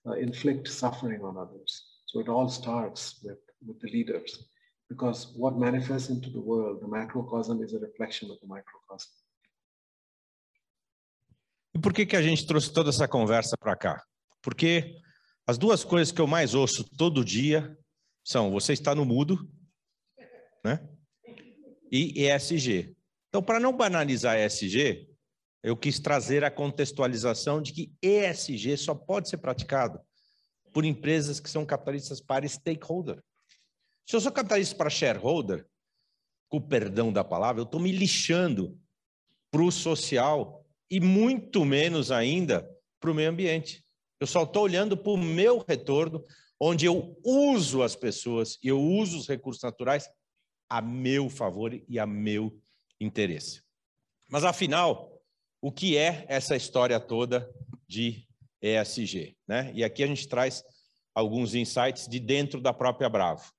uh, 0.07 0.13
inflict 0.13 0.67
suffering 0.67 1.23
on 1.23 1.37
others. 1.37 1.83
So 2.07 2.19
it 2.19 2.27
all 2.27 2.49
starts 2.49 3.19
with, 3.23 3.37
with 3.65 3.79
the 3.79 3.89
leaders 3.91 4.49
because 4.89 5.31
what 5.37 5.57
manifests 5.57 6.09
into 6.09 6.29
the 6.31 6.39
world, 6.39 6.81
the 6.81 6.87
macrocosm 6.87 7.63
is 7.63 7.73
a 7.73 7.79
reflection 7.79 8.29
of 8.31 8.39
the 8.41 8.47
microcosm. 8.47 9.09
E 11.73 11.79
por 11.79 11.93
que, 11.93 12.05
que 12.05 12.15
a 12.15 12.21
gente 12.21 12.45
trouxe 12.47 12.73
toda 12.73 12.89
essa 12.89 13.07
conversa 13.07 13.55
para 13.57 13.75
cá? 13.75 14.03
Porque 14.41 14.95
as 15.45 15.57
duas 15.57 15.83
coisas 15.83 16.11
que 16.11 16.19
eu 16.19 16.27
mais 16.27 16.55
ouço 16.55 16.83
todo 16.97 17.23
dia 17.23 17.77
são 18.23 18.51
você 18.51 18.73
está 18.73 18.95
no 18.95 19.05
mudo, 19.05 19.47
né? 20.65 20.79
E 21.91 22.25
ESG. 22.25 22.95
Então, 23.29 23.43
para 23.43 23.59
não 23.59 23.75
banalizar 23.75 24.37
ESG, 24.37 25.07
eu 25.61 25.77
quis 25.77 25.99
trazer 25.99 26.43
a 26.43 26.51
contextualização 26.51 27.61
de 27.61 27.73
que 27.73 27.93
ESG 28.01 28.77
só 28.77 28.95
pode 28.95 29.29
ser 29.29 29.37
praticado 29.37 29.99
por 30.73 30.85
empresas 30.85 31.39
que 31.39 31.49
são 31.49 31.65
capitalistas 31.65 32.21
para 32.21 32.47
stakeholder. 32.47 33.21
Se 34.09 34.15
eu 34.15 34.21
sou 34.21 34.31
capitalista 34.31 34.75
para 34.75 34.89
shareholder, 34.89 35.67
com 36.47 36.57
o 36.57 36.67
perdão 36.67 37.13
da 37.13 37.23
palavra, 37.23 37.61
eu 37.61 37.65
estou 37.65 37.79
me 37.79 37.91
lixando 37.91 38.75
para 39.51 39.61
o 39.61 39.71
social 39.71 40.65
e 40.89 40.99
muito 40.99 41.63
menos 41.63 42.09
ainda 42.09 42.67
para 42.99 43.11
o 43.11 43.13
meio 43.13 43.29
ambiente. 43.29 43.85
Eu 44.19 44.25
só 44.25 44.45
estou 44.45 44.63
olhando 44.63 44.97
para 44.97 45.11
o 45.11 45.17
meu 45.17 45.59
retorno, 45.59 46.25
onde 46.59 46.87
eu 46.87 47.21
uso 47.23 47.83
as 47.83 47.95
pessoas 47.95 48.57
e 48.63 48.69
eu 48.69 48.81
uso 48.81 49.19
os 49.19 49.27
recursos 49.27 49.61
naturais 49.61 50.09
a 50.67 50.81
meu 50.81 51.29
favor 51.29 51.79
e 51.87 51.99
a 51.99 52.07
meu 52.07 52.59
interesse. 52.99 53.61
Mas 54.27 54.43
afinal, 54.43 55.21
o 55.61 55.71
que 55.71 55.95
é 55.95 56.25
essa 56.27 56.55
história 56.55 56.99
toda 56.99 57.47
de 57.87 58.27
ESG? 58.59 59.37
Né? 59.47 59.71
E 59.75 59.83
aqui 59.83 60.03
a 60.03 60.07
gente 60.07 60.27
traz 60.27 60.63
alguns 61.13 61.53
insights 61.53 62.07
de 62.07 62.19
dentro 62.19 62.59
da 62.59 62.73
própria 62.73 63.07
Bravo. 63.07 63.58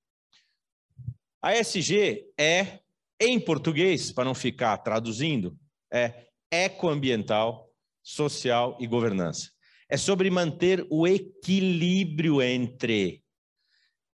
A 1.42 1.56
ESG 1.56 2.26
é, 2.38 2.80
em 3.18 3.40
português, 3.40 4.12
para 4.12 4.24
não 4.24 4.34
ficar 4.34 4.76
traduzindo, 4.78 5.58
é 5.92 6.26
ecoambiental, 6.50 7.70
social 8.02 8.76
e 8.80 8.86
governança. 8.86 9.50
É 9.88 9.96
sobre 9.96 10.30
manter 10.30 10.86
o 10.90 11.06
equilíbrio 11.06 12.42
entre 12.42 13.24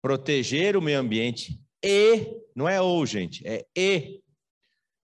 proteger 0.02 0.76
o 0.76 0.82
meio 0.82 0.98
ambiente 0.98 1.58
e, 1.82 2.42
não 2.54 2.68
é 2.68 2.80
ou, 2.80 3.04
gente, 3.06 3.42
é 3.46 3.66
e 3.76 4.22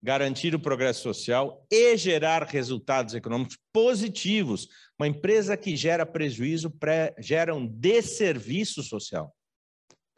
garantir 0.02 0.54
o 0.54 0.61
progresso 0.61 1.02
social 1.02 1.66
e 1.70 1.96
gerar 1.96 2.44
resultados 2.44 3.14
econômicos 3.14 3.59
positivos. 3.72 4.68
Uma 4.98 5.09
empresa 5.09 5.56
que 5.56 5.76
gera 5.76 6.04
prejuízo 6.04 6.72
gera 7.18 7.54
um 7.54 7.66
desserviço 7.66 8.83
social. 8.83 9.35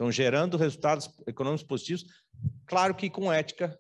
Então, 0.02 0.10
gerando 0.10 0.56
resultados 0.56 1.08
econômicos 1.28 1.62
positivos, 1.62 2.04
claro 2.66 2.92
que 2.92 3.08
com 3.08 3.32
ética 3.32 3.78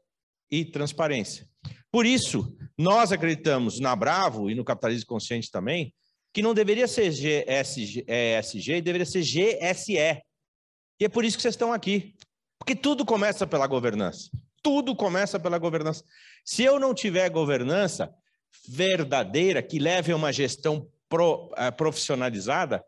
e 0.48 0.64
transparência. 0.64 1.48
Por 1.90 2.06
isso, 2.06 2.56
nós 2.78 3.10
acreditamos 3.10 3.80
na 3.80 3.96
Bravo 3.96 4.48
e 4.48 4.54
no 4.54 4.64
capitalismo 4.64 5.08
consciente 5.08 5.50
também, 5.50 5.92
que 6.32 6.40
não 6.40 6.54
deveria 6.54 6.86
ser 6.86 7.10
GSG, 7.10 8.06
ESG, 8.06 8.80
deveria 8.80 9.04
ser 9.04 9.22
GSE. 9.22 10.22
E 11.00 11.04
é 11.04 11.08
por 11.08 11.24
isso 11.24 11.36
que 11.36 11.42
vocês 11.42 11.54
estão 11.54 11.72
aqui. 11.72 12.14
Porque 12.56 12.76
tudo 12.76 13.04
começa 13.04 13.44
pela 13.44 13.66
governança. 13.66 14.30
Tudo 14.62 14.94
começa 14.94 15.40
pela 15.40 15.58
governança. 15.58 16.04
Se 16.44 16.62
eu 16.62 16.78
não 16.78 16.94
tiver 16.94 17.28
governança 17.30 18.14
verdadeira, 18.68 19.60
que 19.60 19.80
leve 19.80 20.12
a 20.12 20.16
uma 20.16 20.32
gestão 20.32 20.88
pro, 21.08 21.46
uh, 21.46 21.76
profissionalizada, 21.76 22.80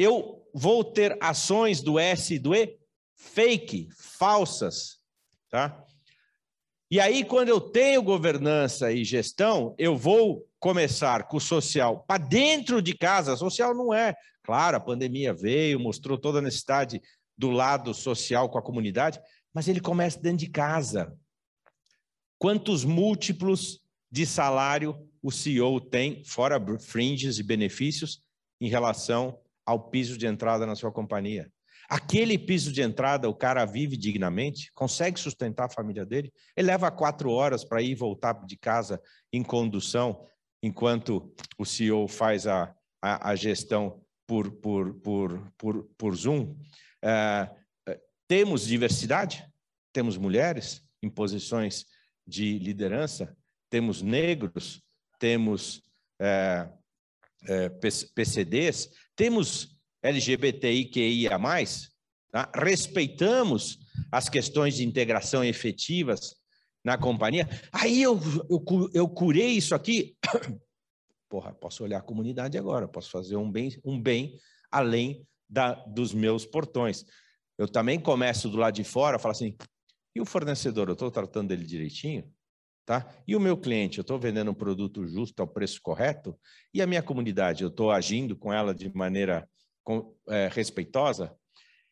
eu 0.00 0.48
vou 0.54 0.82
ter 0.82 1.14
ações 1.20 1.82
do 1.82 1.98
S 1.98 2.32
e 2.32 2.38
do 2.38 2.54
E 2.54 2.78
fake, 3.14 3.90
falsas, 3.94 4.98
tá? 5.50 5.84
E 6.90 6.98
aí, 6.98 7.22
quando 7.22 7.50
eu 7.50 7.60
tenho 7.60 8.02
governança 8.02 8.90
e 8.90 9.04
gestão, 9.04 9.74
eu 9.78 9.94
vou 9.94 10.48
começar 10.58 11.28
com 11.28 11.36
o 11.36 11.40
social 11.40 12.02
para 12.08 12.16
dentro 12.16 12.80
de 12.80 12.96
casa. 12.96 13.36
Social 13.36 13.74
não 13.74 13.92
é, 13.92 14.14
claro, 14.42 14.78
a 14.78 14.80
pandemia 14.80 15.34
veio, 15.34 15.78
mostrou 15.78 16.16
toda 16.16 16.38
a 16.38 16.42
necessidade 16.42 17.00
do 17.36 17.50
lado 17.50 17.92
social 17.92 18.48
com 18.48 18.56
a 18.56 18.62
comunidade, 18.62 19.20
mas 19.52 19.68
ele 19.68 19.80
começa 19.80 20.18
dentro 20.18 20.38
de 20.38 20.48
casa. 20.48 21.14
Quantos 22.38 22.86
múltiplos 22.86 23.82
de 24.10 24.24
salário 24.24 24.96
o 25.22 25.30
CEO 25.30 25.78
tem, 25.78 26.24
fora 26.24 26.58
fringes 26.78 27.38
e 27.38 27.42
benefícios, 27.42 28.22
em 28.58 28.68
relação 28.68 29.38
ao 29.64 29.90
piso 29.90 30.16
de 30.16 30.26
entrada 30.26 30.66
na 30.66 30.74
sua 30.74 30.92
companhia. 30.92 31.50
Aquele 31.88 32.38
piso 32.38 32.72
de 32.72 32.82
entrada, 32.82 33.28
o 33.28 33.34
cara 33.34 33.64
vive 33.64 33.96
dignamente, 33.96 34.70
consegue 34.74 35.18
sustentar 35.18 35.66
a 35.66 35.72
família 35.72 36.06
dele. 36.06 36.32
Ele 36.56 36.68
leva 36.68 36.90
quatro 36.90 37.30
horas 37.32 37.64
para 37.64 37.82
ir 37.82 37.90
e 37.90 37.94
voltar 37.96 38.32
de 38.46 38.56
casa 38.56 39.00
em 39.32 39.42
condução, 39.42 40.24
enquanto 40.62 41.34
o 41.58 41.64
CEO 41.64 42.06
faz 42.06 42.46
a, 42.46 42.72
a, 43.02 43.30
a 43.30 43.34
gestão 43.34 44.00
por, 44.24 44.52
por, 44.52 44.94
por, 45.00 45.52
por, 45.58 45.84
por 45.98 46.14
Zoom. 46.14 46.54
É, 47.02 47.50
temos 48.28 48.64
diversidade, 48.66 49.44
temos 49.92 50.16
mulheres 50.16 50.84
em 51.02 51.10
posições 51.10 51.86
de 52.24 52.56
liderança, 52.60 53.36
temos 53.68 54.00
negros, 54.00 54.80
temos 55.18 55.82
é, 56.20 56.68
PCDs, 58.14 58.90
temos 59.16 59.76
LGBTIQIA+, 60.02 61.38
tá? 62.30 62.50
respeitamos 62.54 63.78
as 64.10 64.28
questões 64.28 64.76
de 64.76 64.84
integração 64.84 65.44
efetivas 65.44 66.36
na 66.84 66.96
companhia. 66.96 67.48
Aí 67.72 68.02
eu, 68.02 68.18
eu, 68.48 68.90
eu 68.94 69.08
curei 69.08 69.50
isso 69.50 69.74
aqui. 69.74 70.16
Porra, 71.28 71.52
posso 71.52 71.84
olhar 71.84 71.98
a 71.98 72.02
comunidade 72.02 72.58
agora, 72.58 72.88
posso 72.88 73.10
fazer 73.10 73.36
um 73.36 73.50
bem, 73.50 73.78
um 73.84 74.00
bem 74.00 74.36
além 74.70 75.26
da, 75.48 75.74
dos 75.74 76.12
meus 76.12 76.44
portões. 76.44 77.04
Eu 77.56 77.68
também 77.68 78.00
começo 78.00 78.48
do 78.48 78.56
lado 78.56 78.74
de 78.74 78.84
fora, 78.84 79.18
falo 79.18 79.32
assim, 79.32 79.56
e 80.14 80.20
o 80.20 80.24
fornecedor, 80.24 80.88
eu 80.88 80.94
estou 80.94 81.10
tratando 81.10 81.48
dele 81.48 81.64
direitinho? 81.64 82.28
Tá? 82.90 83.06
E 83.24 83.36
o 83.36 83.40
meu 83.40 83.56
cliente, 83.56 83.98
eu 83.98 84.02
estou 84.02 84.18
vendendo 84.18 84.50
um 84.50 84.54
produto 84.54 85.06
justo 85.06 85.38
ao 85.38 85.46
preço 85.46 85.80
correto? 85.80 86.36
E 86.74 86.82
a 86.82 86.88
minha 86.88 87.00
comunidade, 87.00 87.62
eu 87.62 87.68
estou 87.68 87.92
agindo 87.92 88.36
com 88.36 88.52
ela 88.52 88.74
de 88.74 88.92
maneira 88.92 89.48
é, 90.28 90.50
respeitosa? 90.52 91.32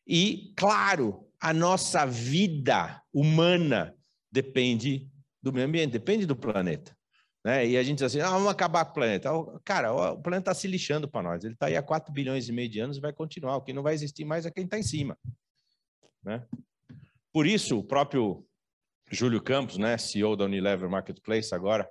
E, 0.05 0.53
claro, 0.57 1.25
a 1.41 1.55
nossa 1.55 2.05
vida 2.05 3.01
humana 3.15 3.95
depende 4.29 5.09
do 5.41 5.53
meio 5.53 5.69
ambiente, 5.69 5.93
depende 5.93 6.27
do 6.27 6.35
planeta. 6.35 6.99
Né? 7.45 7.65
E 7.65 7.77
a 7.77 7.83
gente 7.85 7.99
diz 7.99 8.07
assim, 8.07 8.21
ah, 8.21 8.31
vamos 8.31 8.49
acabar 8.49 8.85
com 8.85 8.91
o 8.91 8.95
planeta. 8.95 9.31
Cara, 9.65 9.93
o 9.93 10.21
planeta 10.21 10.51
está 10.51 10.55
se 10.55 10.67
lixando 10.67 11.09
para 11.09 11.23
nós. 11.23 11.45
Ele 11.45 11.55
está 11.55 11.67
aí 11.67 11.77
há 11.77 11.83
4 11.83 12.13
bilhões 12.13 12.49
e 12.49 12.53
meio 12.53 12.69
de 12.69 12.81
anos 12.81 12.97
e 12.97 13.01
vai 13.01 13.13
continuar. 13.13 13.55
O 13.55 13.63
que 13.63 13.73
não 13.73 13.85
vai 13.85 13.95
existir 13.95 14.25
mais 14.25 14.47
é 14.47 14.51
quem 14.51 14.65
está 14.65 14.77
em 14.77 14.83
cima. 14.83 15.17
Né? 16.25 16.45
Por 17.33 17.47
isso, 17.47 17.79
o 17.79 17.85
próprio 17.85 18.48
Júlio 19.11 19.43
Campos, 19.43 19.79
né, 19.79 19.97
CEO 19.97 20.37
da 20.37 20.45
Unilever 20.45 20.89
Marketplace, 20.89 21.55
agora 21.55 21.89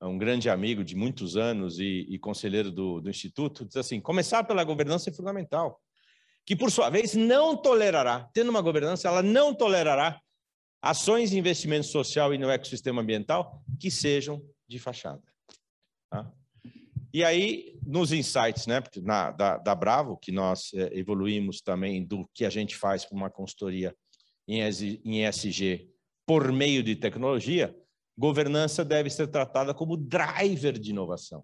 é 0.00 0.06
um 0.06 0.18
grande 0.18 0.48
amigo 0.48 0.84
de 0.84 0.94
muitos 0.94 1.36
anos 1.36 1.78
e, 1.78 2.06
e 2.08 2.18
conselheiro 2.18 2.70
do, 2.70 3.00
do 3.00 3.10
Instituto, 3.10 3.64
diz 3.64 3.76
assim: 3.76 4.00
começar 4.00 4.44
pela 4.44 4.62
governança 4.62 5.10
é 5.10 5.12
fundamental, 5.12 5.80
que 6.46 6.54
por 6.54 6.70
sua 6.70 6.90
vez 6.90 7.14
não 7.14 7.56
tolerará, 7.56 8.28
tendo 8.32 8.50
uma 8.50 8.60
governança, 8.60 9.08
ela 9.08 9.22
não 9.22 9.54
tolerará 9.54 10.20
ações 10.80 11.30
de 11.30 11.38
investimento 11.38 11.86
social 11.86 12.32
e 12.32 12.38
no 12.38 12.50
ecossistema 12.50 13.02
ambiental 13.02 13.62
que 13.80 13.90
sejam 13.90 14.40
de 14.68 14.78
fachada. 14.78 15.22
Tá? 16.10 16.30
E 17.12 17.24
aí, 17.24 17.78
nos 17.84 18.12
insights 18.12 18.66
né, 18.66 18.82
na, 19.02 19.30
da, 19.30 19.56
da 19.56 19.74
Bravo, 19.74 20.16
que 20.16 20.30
nós 20.30 20.72
é, 20.74 20.96
evoluímos 20.96 21.60
também 21.60 22.04
do 22.04 22.28
que 22.34 22.44
a 22.44 22.50
gente 22.50 22.76
faz 22.76 23.04
para 23.04 23.16
uma 23.16 23.30
consultoria 23.30 23.96
em 24.46 25.24
ESG 25.24 25.90
por 26.28 26.52
meio 26.52 26.82
de 26.82 26.94
tecnologia, 26.94 27.74
governança 28.14 28.84
deve 28.84 29.08
ser 29.08 29.28
tratada 29.28 29.72
como 29.72 29.96
driver 29.96 30.78
de 30.78 30.90
inovação. 30.90 31.42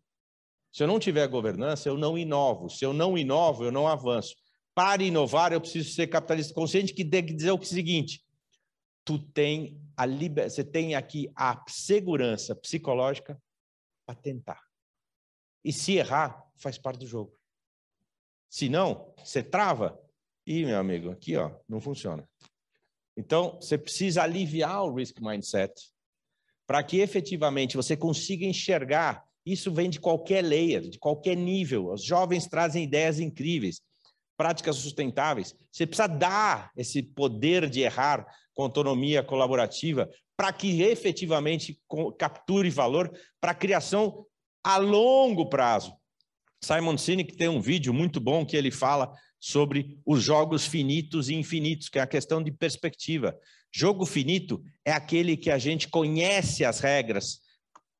Se 0.71 0.83
eu 0.83 0.87
não 0.87 0.99
tiver 0.99 1.27
governança, 1.27 1.89
eu 1.89 1.97
não 1.97 2.19
inovo. 2.19 2.69
Se 2.69 2.85
eu 2.85 2.93
não 2.93 3.17
inovo, 3.17 3.65
eu 3.65 3.73
não 3.73 3.89
avanço. 3.89 4.37
Para 4.75 5.03
inovar, 5.03 5.55
eu 5.55 5.61
preciso 5.61 5.91
ser 5.95 6.09
capitalista 6.09 6.53
consciente, 6.53 6.93
que 6.93 7.03
tem 7.03 7.25
que 7.25 7.33
dizer 7.33 7.53
o 7.53 7.65
seguinte: 7.65 8.23
tu 9.07 9.19
tem 9.19 9.81
a 9.97 10.05
liber... 10.05 10.51
você 10.51 10.63
tem 10.63 10.95
aqui 10.95 11.33
a 11.35 11.65
segurança 11.67 12.55
psicológica 12.55 13.41
para 14.05 14.17
tentar. 14.17 14.61
E 15.65 15.73
se 15.73 15.95
errar, 15.95 16.45
faz 16.57 16.77
parte 16.77 16.99
do 16.99 17.07
jogo. 17.07 17.35
Se 18.51 18.69
não, 18.69 19.15
você 19.17 19.43
trava. 19.43 19.99
E, 20.47 20.63
meu 20.67 20.79
amigo, 20.79 21.11
aqui 21.11 21.39
ó, 21.39 21.57
não 21.67 21.81
funciona. 21.81 22.29
Então, 23.17 23.59
você 23.61 23.79
precisa 23.79 24.23
aliviar 24.23 24.85
o 24.85 24.95
risk 24.95 25.21
mindset 25.21 25.73
para 26.67 26.83
que 26.83 26.99
efetivamente 26.99 27.77
você 27.77 27.97
consiga 27.97 28.45
enxergar. 28.45 29.25
Isso 29.45 29.73
vem 29.73 29.91
de 29.91 30.01
qualquer 30.01 30.43
layer, 30.43 30.81
de 30.89 30.99
qualquer 30.99 31.37
nível. 31.37 31.93
Os 31.93 32.03
jovens 32.03 32.47
trazem 32.47 32.85
ideias 32.85 33.21
incríveis, 33.21 33.81
práticas 34.37 34.77
sustentáveis. 34.77 35.55
Você 35.71 35.87
precisa 35.87 36.09
dar 36.09 36.73
esse 36.77 37.03
poder 37.03 37.69
de 37.69 37.81
errar 37.81 38.27
com 38.55 38.63
autonomia 38.63 39.23
colaborativa 39.23 40.09
para 40.37 40.53
que 40.53 40.83
efetivamente 40.83 41.81
capture 42.19 42.69
valor 42.71 43.13
para 43.41 43.53
a 43.53 43.55
criação 43.55 44.27
a 44.65 44.79
longo 44.79 45.49
prazo. 45.49 45.95
Simon 46.63 46.97
Sinek 46.97 47.37
tem 47.37 47.49
um 47.49 47.61
vídeo 47.61 47.93
muito 47.93 48.19
bom 48.19 48.45
que 48.47 48.57
ele 48.57 48.71
fala 48.71 49.13
sobre 49.45 49.99
os 50.07 50.23
jogos 50.23 50.65
finitos 50.65 51.29
e 51.29 51.35
infinitos, 51.35 51.91
que 51.91 51.99
é 51.99 52.03
a 52.03 52.07
questão 52.07 52.43
de 52.43 52.51
perspectiva. 52.51 53.39
Jogo 53.71 54.07
finito 54.07 54.65
é 54.87 54.91
aquele 54.91 55.37
que 55.37 55.51
a 55.51 55.59
gente 55.59 55.87
conhece 55.87 56.65
as 56.65 56.81
regras, 56.81 57.41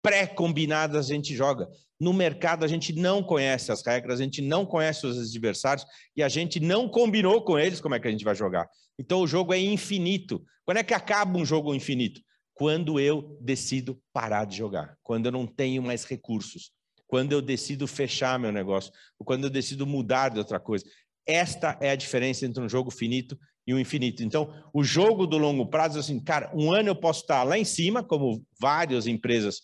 pré-combinadas 0.01 1.11
a 1.11 1.15
gente 1.15 1.37
joga. 1.37 1.69
No 2.01 2.15
mercado 2.15 2.65
a 2.65 2.67
gente 2.67 2.95
não 2.95 3.23
conhece 3.23 3.71
as 3.71 3.85
regras, 3.85 4.21
a 4.21 4.23
gente 4.23 4.41
não 4.41 4.65
conhece 4.65 5.07
os 5.07 5.19
adversários 5.19 5.85
e 6.17 6.23
a 6.23 6.31
gente 6.31 6.59
não 6.61 6.89
combinou 6.89 7.45
com 7.45 7.59
eles 7.59 7.79
como 7.79 7.95
é 7.95 8.01
que 8.01 8.09
a 8.09 8.11
gente 8.11 8.25
vai 8.25 8.35
jogar. 8.35 8.67
Então 8.99 9.21
o 9.21 9.27
jogo 9.27 9.53
é 9.53 9.59
infinito. 9.59 10.43
Quando 10.65 10.79
é 10.79 10.83
que 10.83 10.95
acaba 10.95 11.39
um 11.39 11.45
jogo 11.45 11.75
infinito? 11.75 12.23
Quando 12.55 12.99
eu 12.99 13.37
decido 13.39 14.01
parar 14.15 14.47
de 14.47 14.57
jogar, 14.57 14.97
quando 15.03 15.27
eu 15.27 15.33
não 15.33 15.47
tenho 15.47 15.83
mais 15.83 16.05
recursos, 16.05 16.73
quando 17.15 17.33
eu 17.33 17.41
decido 17.41 17.87
fechar 17.87 18.39
meu 18.41 18.51
negócio, 18.51 18.93
ou 19.19 19.25
quando 19.25 19.45
eu 19.45 19.51
decido 19.51 19.87
mudar 19.87 20.31
de 20.31 20.39
outra 20.39 20.59
coisa. 20.59 20.85
Esta 21.27 21.77
é 21.81 21.91
a 21.91 21.97
diferença 21.97 22.45
entre 22.45 22.63
um 22.63 22.69
jogo 22.69 22.91
finito 22.91 23.39
e 23.67 23.73
um 23.75 23.79
infinito. 23.79 24.23
Então, 24.23 24.53
o 24.73 24.85
jogo 24.85 25.27
do 25.27 25.39
longo 25.39 25.67
prazo, 25.67 25.99
assim, 25.99 26.21
cara, 26.23 26.51
um 26.55 26.73
ano 26.73 26.91
eu 26.91 26.97
posso 26.97 27.23
estar 27.23 27.43
lá 27.43 27.59
em 27.59 27.65
cima, 27.65 28.03
como 28.03 28.45
várias 28.61 29.07
empresas 29.07 29.63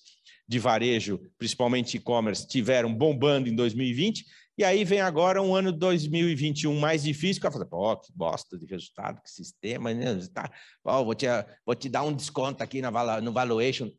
de 0.49 0.59
varejo, 0.59 1.21
principalmente 1.39 1.97
e-commerce, 1.97 2.47
tiveram 2.47 2.93
bombando 2.93 3.49
em 3.49 3.55
2020, 3.55 4.25
e 4.59 4.65
aí 4.65 4.85
vem 4.85 5.01
agora 5.01 5.41
um 5.41 5.55
ano 5.55 5.73
2021 5.73 6.79
mais 6.79 7.03
difícil, 7.03 7.41
que 7.41 7.47
eu 7.47 7.53
falo, 7.53 7.67
pô, 7.67 7.97
que 7.97 8.13
bosta 8.13 8.59
de 8.59 8.67
resultado, 8.67 9.23
que 9.23 9.31
sistema, 9.31 9.95
né? 9.95 10.17
Tá, 10.35 10.51
vou, 10.85 11.15
te, 11.15 11.27
vou 11.65 11.75
te 11.75 11.89
dar 11.89 12.03
um 12.03 12.13
desconto 12.13 12.63
aqui 12.63 12.83
na, 12.83 13.21
no 13.21 13.33
valuation. 13.33 13.91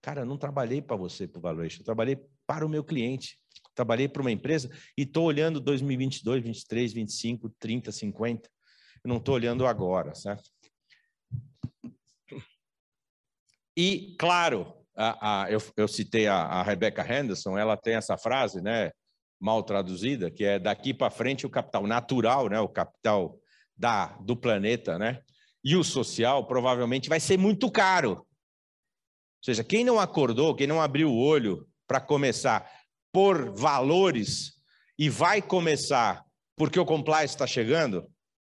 Cara, 0.00 0.22
eu 0.22 0.24
não 0.24 0.38
trabalhei 0.38 0.80
para 0.80 0.96
você, 0.96 1.26
para 1.26 1.38
o 1.38 1.42
valuation, 1.42 1.80
eu 1.80 1.84
trabalhei 1.84 2.18
para 2.46 2.64
o 2.64 2.68
meu 2.68 2.84
cliente. 2.84 3.38
Trabalhei 3.78 4.08
para 4.08 4.20
uma 4.20 4.32
empresa 4.32 4.68
e 4.96 5.02
estou 5.02 5.24
olhando 5.24 5.60
2022, 5.60 6.42
23, 6.42 6.92
25, 6.92 7.48
30, 7.60 7.92
50. 7.92 8.50
Eu 9.04 9.08
não 9.08 9.18
estou 9.18 9.36
olhando 9.36 9.64
agora, 9.64 10.16
certo? 10.16 10.50
E, 13.76 14.16
claro, 14.18 14.74
a, 14.96 15.44
a, 15.44 15.52
eu, 15.52 15.62
eu, 15.76 15.86
citei 15.86 16.26
a, 16.26 16.34
a 16.34 16.62
Rebecca 16.64 17.06
Henderson, 17.06 17.56
ela 17.56 17.76
tem 17.76 17.94
essa 17.94 18.18
frase, 18.18 18.60
né, 18.60 18.90
mal 19.38 19.62
traduzida, 19.62 20.28
que 20.28 20.42
é 20.42 20.58
daqui 20.58 20.92
para 20.92 21.08
frente 21.08 21.46
o 21.46 21.50
capital 21.50 21.86
natural, 21.86 22.48
né, 22.48 22.58
o 22.58 22.68
capital 22.68 23.38
da, 23.76 24.06
do 24.18 24.36
planeta, 24.36 24.98
né, 24.98 25.22
e 25.62 25.76
o 25.76 25.84
social 25.84 26.48
provavelmente 26.48 27.08
vai 27.08 27.20
ser 27.20 27.38
muito 27.38 27.70
caro. 27.70 28.10
Ou 28.10 29.44
seja, 29.44 29.62
quem 29.62 29.84
não 29.84 30.00
acordou, 30.00 30.52
quem 30.56 30.66
não 30.66 30.82
abriu 30.82 31.12
o 31.12 31.16
olho 31.16 31.64
para 31.86 32.00
começar 32.00 32.68
por 33.12 33.50
valores 33.52 34.52
e 34.98 35.08
vai 35.08 35.40
começar 35.40 36.24
porque 36.56 36.78
o 36.78 36.84
compliance 36.84 37.34
está 37.34 37.46
chegando, 37.46 38.10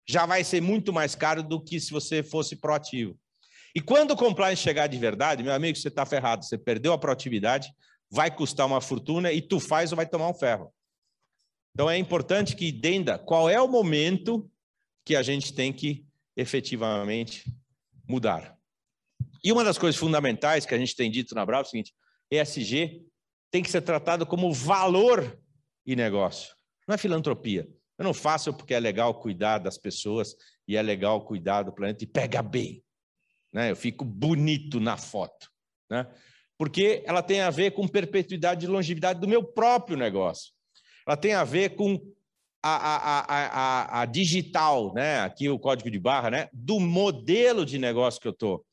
já 0.08 0.24
vai 0.24 0.44
ser 0.44 0.62
muito 0.62 0.92
mais 0.92 1.16
caro 1.16 1.42
do 1.42 1.60
que 1.60 1.80
se 1.80 1.90
você 1.90 2.22
fosse 2.22 2.54
proativo. 2.54 3.18
E 3.74 3.80
quando 3.80 4.12
o 4.12 4.16
compliance 4.16 4.62
chegar 4.62 4.86
de 4.86 4.96
verdade, 4.96 5.42
meu 5.42 5.52
amigo, 5.52 5.76
você 5.76 5.88
está 5.88 6.06
ferrado. 6.06 6.44
Você 6.44 6.56
perdeu 6.56 6.92
a 6.92 6.98
proatividade, 6.98 7.68
vai 8.08 8.34
custar 8.34 8.66
uma 8.66 8.80
fortuna 8.80 9.32
e 9.32 9.42
tu 9.42 9.58
faz 9.58 9.92
ou 9.92 9.96
vai 9.96 10.06
tomar 10.06 10.28
um 10.28 10.34
ferro. 10.34 10.72
Então 11.74 11.90
é 11.90 11.98
importante 11.98 12.56
que 12.56 12.68
entenda 12.68 13.18
qual 13.18 13.50
é 13.50 13.60
o 13.60 13.68
momento 13.68 14.48
que 15.04 15.14
a 15.14 15.22
gente 15.22 15.52
tem 15.52 15.72
que 15.72 16.06
efetivamente 16.36 17.44
mudar. 18.08 18.56
E 19.44 19.52
uma 19.52 19.62
das 19.62 19.76
coisas 19.76 20.00
fundamentais 20.00 20.64
que 20.64 20.74
a 20.74 20.78
gente 20.78 20.96
tem 20.96 21.10
dito 21.10 21.34
na 21.34 21.44
Bravo 21.44 21.64
é 21.64 21.66
o 21.66 21.70
seguinte: 21.70 21.94
ESG 22.30 23.04
tem 23.50 23.62
que 23.62 23.70
ser 23.70 23.82
tratado 23.82 24.26
como 24.26 24.52
valor 24.52 25.38
e 25.84 25.96
negócio, 25.96 26.54
não 26.86 26.94
é 26.94 26.98
filantropia. 26.98 27.68
Eu 27.98 28.04
não 28.04 28.12
faço 28.12 28.52
porque 28.52 28.74
é 28.74 28.80
legal 28.80 29.18
cuidar 29.20 29.58
das 29.58 29.78
pessoas 29.78 30.34
e 30.68 30.76
é 30.76 30.82
legal 30.82 31.24
cuidar 31.24 31.62
do 31.62 31.72
planeta 31.72 32.04
e 32.04 32.06
pega 32.06 32.42
bem 32.42 32.84
né? 33.56 33.70
Eu 33.70 33.76
fico 33.76 34.04
bonito 34.04 34.78
na 34.78 34.98
foto, 34.98 35.50
né? 35.90 36.06
Porque 36.58 37.02
ela 37.06 37.22
tem 37.22 37.40
a 37.40 37.48
ver 37.48 37.70
com 37.70 37.88
perpetuidade 37.88 38.66
e 38.66 38.68
longevidade 38.68 39.18
do 39.18 39.26
meu 39.26 39.42
próprio 39.42 39.96
negócio. 39.96 40.52
Ela 41.06 41.16
tem 41.16 41.32
a 41.32 41.42
ver 41.42 41.70
com 41.70 41.98
a, 42.62 42.76
a, 42.76 43.20
a, 43.20 44.02
a, 44.02 44.04
digital, 44.04 44.92
né? 44.92 45.20
Aqui 45.20 45.48
o 45.48 45.58
código 45.58 45.90
de 45.90 45.98
barra, 45.98 46.30
né? 46.30 46.50
Do 46.52 46.78
modelo 46.78 47.64
de 47.64 47.78
negócio 47.78 48.20
que 48.20 48.28
eu 48.28 48.32
estou. 48.32 48.65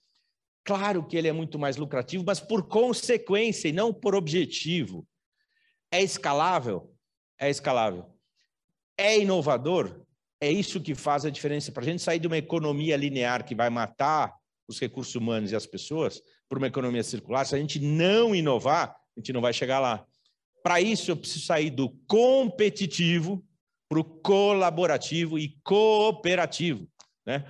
Claro 0.64 1.06
que 1.06 1.18
ele 1.18 1.28
é 1.28 1.34
muito 1.34 1.60
mais 1.60 1.76
lucrativo, 1.76 2.24
mas 2.26 2.40
por 2.40 2.68
consequência 2.68 3.68
e 3.68 3.74
não 3.74 3.94
por 3.94 4.16
objetivo. 4.16 5.06
É 5.92 6.02
escalável? 6.02 6.94
É 7.40 7.50
escalável. 7.50 8.06
É 8.98 9.20
inovador? 9.20 10.02
É 10.40 10.52
isso 10.52 10.82
que 10.82 10.96
faz 10.96 11.26
a 11.26 11.30
diferença. 11.30 11.72
Para 11.72 11.84
a 11.84 11.86
gente 11.86 12.02
sair 12.02 12.20
de 12.20 12.28
uma 12.28 12.38
economia 12.38 12.96
linear 12.96 13.46
que 13.46 13.56
vai 13.56 13.70
matar 13.70 14.34
os 14.68 14.80
recursos 14.80 15.16
humanos 15.16 15.52
e 15.52 15.56
as 15.56 15.66
pessoas 15.66 16.22
para 16.48 16.58
uma 16.58 16.68
economia 16.68 17.04
circular, 17.04 17.46
se 17.46 17.56
a 17.56 17.58
gente 17.58 17.80
não 17.80 18.34
inovar, 18.34 18.96
a 19.16 19.20
gente 19.20 19.34
não 19.34 19.42
vai 19.42 19.54
chegar 19.54 19.80
lá. 19.80 20.06
Para 20.62 20.80
isso, 20.80 21.12
eu 21.12 21.18
preciso 21.18 21.46
sair 21.46 21.70
do 21.70 21.90
competitivo 22.08 23.44
para 23.90 24.00
o 24.00 24.04
colaborativo 24.04 25.38
e 25.38 25.58
cooperativo. 25.64 26.88
Né? 27.26 27.46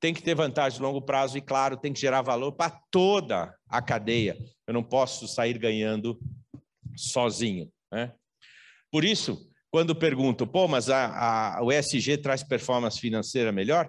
Tem 0.00 0.14
que 0.14 0.22
ter 0.22 0.34
vantagem 0.34 0.78
de 0.78 0.82
longo 0.82 1.02
prazo 1.02 1.36
e, 1.36 1.40
claro, 1.40 1.76
tem 1.76 1.92
que 1.92 2.00
gerar 2.00 2.22
valor 2.22 2.52
para 2.52 2.70
toda 2.90 3.54
a 3.68 3.82
cadeia. 3.82 4.36
Eu 4.66 4.74
não 4.74 4.82
posso 4.82 5.26
sair 5.26 5.58
ganhando 5.58 6.18
sozinho. 6.96 7.70
Né? 7.90 8.12
Por 8.90 9.04
isso, 9.04 9.50
quando 9.70 9.94
pergunto, 9.94 10.46
pô, 10.46 10.68
mas 10.68 10.88
a, 10.88 11.56
a, 11.56 11.62
o 11.62 11.72
ESG 11.72 12.18
traz 12.18 12.42
performance 12.42 13.00
financeira 13.00 13.50
melhor? 13.50 13.88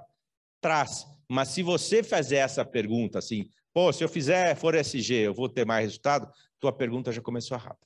Traz. 0.59 1.05
Mas 1.29 1.49
se 1.49 1.61
você 1.61 2.01
fazer 2.01 2.37
essa 2.37 2.65
pergunta 2.65 3.19
assim, 3.19 3.49
Pô, 3.73 3.93
se 3.93 4.03
eu 4.03 4.09
fizer 4.09 4.55
for 4.55 4.75
SG, 4.75 5.13
eu 5.13 5.33
vou 5.33 5.47
ter 5.47 5.65
mais 5.65 5.85
resultado? 5.85 6.31
Tua 6.59 6.73
pergunta 6.73 7.11
já 7.11 7.21
começou 7.21 7.55
errada. 7.55 7.79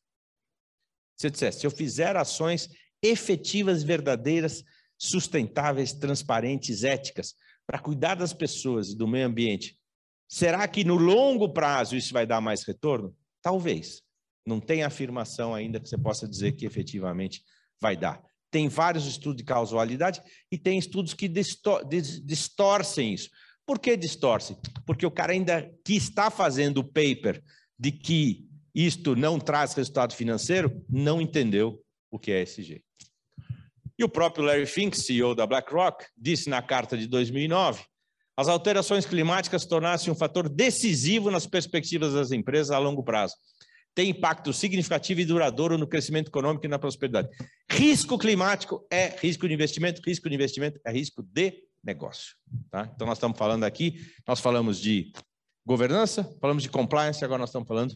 Se 1.17 1.28
eu 1.28 1.32
dissesse, 1.32 1.59
se 1.59 1.67
eu 1.67 1.71
fizer 1.71 2.15
ações 2.15 2.69
efetivas, 3.01 3.84
verdadeiras, 3.84 4.63
sustentáveis, 4.97 5.93
transparentes, 5.93 6.84
éticas, 6.84 7.36
para 7.66 7.80
cuidar 7.80 8.16
das 8.16 8.34
pessoas 8.34 8.89
e 8.89 8.97
do 8.97 9.07
meio 9.07 9.28
ambiente, 9.28 9.78
será 10.28 10.68
que 10.68 10.84
no 10.84 10.95
longo 10.95 11.49
prazo 11.49 11.95
isso 11.95 12.14
vai 12.14 12.26
dar 12.26 12.41
mais 12.41 12.64
retorno? 12.64 13.16
Talvez. 13.41 14.01
Não 14.45 14.59
tem 14.59 14.84
afirmação 14.84 15.55
ainda 15.55 15.80
que 15.80 15.88
você 15.88 15.97
possa 15.97 16.28
dizer 16.28 16.51
que 16.53 16.66
efetivamente 16.66 17.43
vai 17.82 17.95
dar. 17.95 18.22
Tem 18.51 18.68
vários 18.68 19.07
estudos 19.07 19.38
de 19.38 19.43
causalidade 19.45 20.22
e 20.51 20.57
tem 20.57 20.78
estudos 20.78 21.14
que 21.14 21.30
distorcem 21.30 23.14
isso. 23.14 23.30
Por 23.66 23.80
que 23.80 23.95
distorce? 23.95 24.57
Porque 24.86 25.05
o 25.05 25.11
cara 25.11 25.32
ainda 25.32 25.74
que 25.86 25.95
está 25.95 26.30
fazendo 26.30 26.80
o 26.80 26.84
paper 26.84 27.41
de 27.80 27.91
que 27.93 28.45
isto 28.76 29.16
não 29.16 29.39
traz 29.39 29.74
resultado 29.74 30.14
financeiro, 30.14 30.86
não 30.89 31.22
entendeu 31.22 31.82
o 32.11 32.20
que 32.20 32.32
é 32.32 32.43
ESG. 32.43 32.84
E 33.97 34.03
o 34.03 34.09
próprio 34.09 34.43
Larry 34.45 34.65
Fink, 34.65 34.97
CEO 34.97 35.35
da 35.35 35.45
BlackRock, 35.45 36.05
disse 36.17 36.49
na 36.49 36.61
carta 36.61 36.97
de 36.97 37.07
2009, 37.07 37.83
as 38.35 38.47
alterações 38.47 39.05
climáticas 39.05 39.65
tornaram-se 39.65 40.09
um 40.09 40.15
fator 40.15 40.49
decisivo 40.49 41.29
nas 41.29 41.45
perspectivas 41.45 42.13
das 42.13 42.31
empresas 42.31 42.71
a 42.71 42.79
longo 42.79 43.03
prazo. 43.03 43.35
Tem 43.93 44.09
impacto 44.09 44.51
significativo 44.51 45.21
e 45.21 45.25
duradouro 45.25 45.77
no 45.77 45.87
crescimento 45.87 46.29
econômico 46.29 46.65
e 46.65 46.69
na 46.69 46.79
prosperidade. 46.79 47.29
Risco 47.69 48.17
climático 48.17 48.85
é 48.91 49.15
risco 49.19 49.47
de 49.47 49.53
investimento, 49.53 50.01
risco 50.03 50.27
de 50.27 50.33
investimento 50.33 50.79
é 50.83 50.91
risco 50.91 51.21
de 51.21 51.63
negócio. 51.83 52.35
Tá? 52.71 52.89
Então, 52.95 53.05
nós 53.05 53.19
estamos 53.19 53.37
falando 53.37 53.65
aqui, 53.65 53.99
nós 54.27 54.39
falamos 54.39 54.79
de 54.79 55.11
governança, 55.63 56.23
falamos 56.41 56.63
de 56.63 56.69
compliance, 56.69 57.23
agora 57.23 57.39
nós 57.39 57.49
estamos 57.49 57.67
falando 57.67 57.95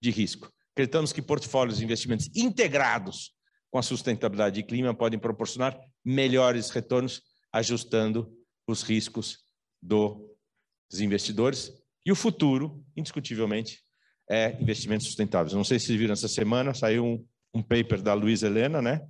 de 0.00 0.10
risco. 0.12 0.48
Acreditamos 0.72 1.12
que 1.12 1.20
portfólios 1.20 1.78
de 1.78 1.84
investimentos 1.84 2.28
integrados 2.36 3.32
com 3.70 3.78
a 3.78 3.82
sustentabilidade 3.82 4.60
e 4.60 4.62
clima 4.62 4.94
podem 4.94 5.18
proporcionar 5.18 5.78
melhores 6.04 6.70
retornos, 6.70 7.22
ajustando 7.52 8.32
os 8.66 8.82
riscos 8.82 9.38
dos 9.82 11.00
investidores. 11.00 11.72
E 12.04 12.12
o 12.12 12.16
futuro, 12.16 12.84
indiscutivelmente, 12.96 13.82
é 14.30 14.56
investimentos 14.60 15.06
sustentáveis. 15.06 15.52
Não 15.52 15.64
sei 15.64 15.78
se 15.78 15.96
viram 15.96 16.12
essa 16.12 16.28
semana, 16.28 16.74
saiu 16.74 17.04
um, 17.04 17.26
um 17.54 17.62
paper 17.62 18.02
da 18.02 18.14
Luísa 18.14 18.46
Helena, 18.46 18.80
né? 18.80 19.00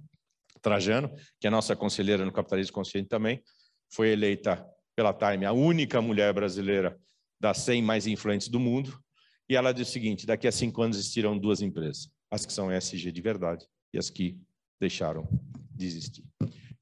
Trajano, 0.60 1.14
que 1.40 1.46
é 1.46 1.50
nossa 1.50 1.76
conselheira 1.76 2.24
no 2.24 2.32
Capitalismo 2.32 2.74
Consciente 2.74 3.08
também, 3.08 3.42
foi 3.92 4.08
eleita 4.08 4.66
pela 4.96 5.12
Time 5.12 5.44
a 5.44 5.52
única 5.52 6.00
mulher 6.00 6.32
brasileira 6.32 6.98
das 7.40 7.58
100 7.58 7.82
mais 7.82 8.06
influentes 8.06 8.48
do 8.48 8.58
mundo, 8.58 8.98
e 9.48 9.54
ela 9.54 9.72
diz 9.72 9.88
o 9.88 9.92
seguinte: 9.92 10.26
daqui 10.26 10.48
a 10.48 10.52
cinco 10.52 10.82
anos 10.82 10.96
existirão 10.96 11.38
duas 11.38 11.60
empresas, 11.60 12.08
as 12.30 12.44
que 12.44 12.52
são 12.52 12.72
ESG 12.72 13.12
de 13.12 13.20
verdade 13.20 13.66
e 13.96 13.98
as 13.98 14.10
que 14.10 14.38
deixaram 14.78 15.26
de 15.74 15.86
existir. 15.86 16.24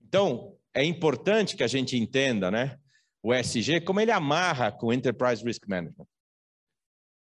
Então, 0.03 0.57
é 0.75 0.85
importante 0.85 1.57
que 1.57 1.63
a 1.63 1.69
gente 1.69 1.97
entenda, 1.97 2.51
né, 2.51 2.79
o 3.23 3.33
ESG 3.33 3.81
como 3.81 4.01
ele 4.01 4.11
amarra 4.11 4.71
com 4.71 4.89
o 4.89 4.93
Enterprise 4.93 5.43
Risk 5.43 5.67
Management. 5.67 6.07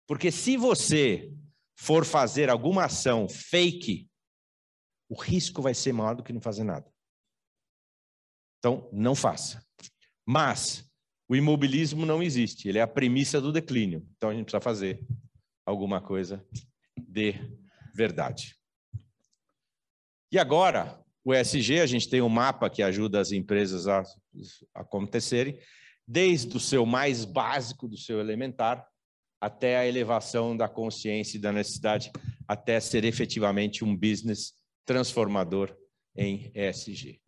Porque 0.08 0.32
se 0.32 0.56
você 0.56 1.32
for 1.78 2.06
fazer 2.06 2.50
alguma 2.50 2.86
ação 2.86 3.28
fake, 3.28 4.08
o 5.10 5.20
risco 5.20 5.62
vai 5.62 5.74
ser 5.74 5.92
maior 5.92 6.16
do 6.16 6.24
que 6.24 6.34
não 6.34 6.42
fazer 6.42 6.64
nada. 6.64 6.90
Então, 8.60 8.90
não 8.94 9.16
faça. 9.16 9.66
Mas 10.26 10.88
o 11.28 11.36
imobilismo 11.36 12.06
não 12.06 12.22
existe, 12.22 12.68
ele 12.68 12.80
é 12.80 12.82
a 12.82 12.88
premissa 12.88 13.40
do 13.42 13.52
declínio. 13.52 14.08
Então 14.18 14.30
a 14.30 14.34
gente 14.34 14.46
precisa 14.46 14.62
fazer 14.62 15.06
alguma 15.66 16.02
coisa 16.02 16.46
de 16.98 17.36
verdade. 17.94 18.59
E 20.32 20.38
agora, 20.38 21.00
o 21.24 21.34
ESG, 21.34 21.80
a 21.80 21.86
gente 21.86 22.10
tem 22.10 22.22
um 22.22 22.30
mapa 22.30 22.70
que 22.70 22.84
ajuda 22.84 23.20
as 23.20 23.32
empresas 23.32 23.88
a, 23.88 24.04
acontecerem, 24.76 25.60
desde 26.08 26.56
o 26.56 26.60
seu 26.60 26.86
mais 26.86 27.26
básico, 27.26 27.88
do 27.88 27.98
seu 27.98 28.20
elementar, 28.20 28.86
até 29.42 29.78
a 29.78 29.88
elevação 29.88 30.56
da 30.56 30.68
consciência 30.68 31.38
e 31.38 31.42
da 31.42 31.52
necessidade, 31.52 32.12
até 32.48 32.80
ser 32.80 33.06
efetivamente 33.06 33.84
um 33.84 33.96
business 33.96 34.54
transformador 34.86 35.76
em 36.16 36.52
ESG. 36.54 37.20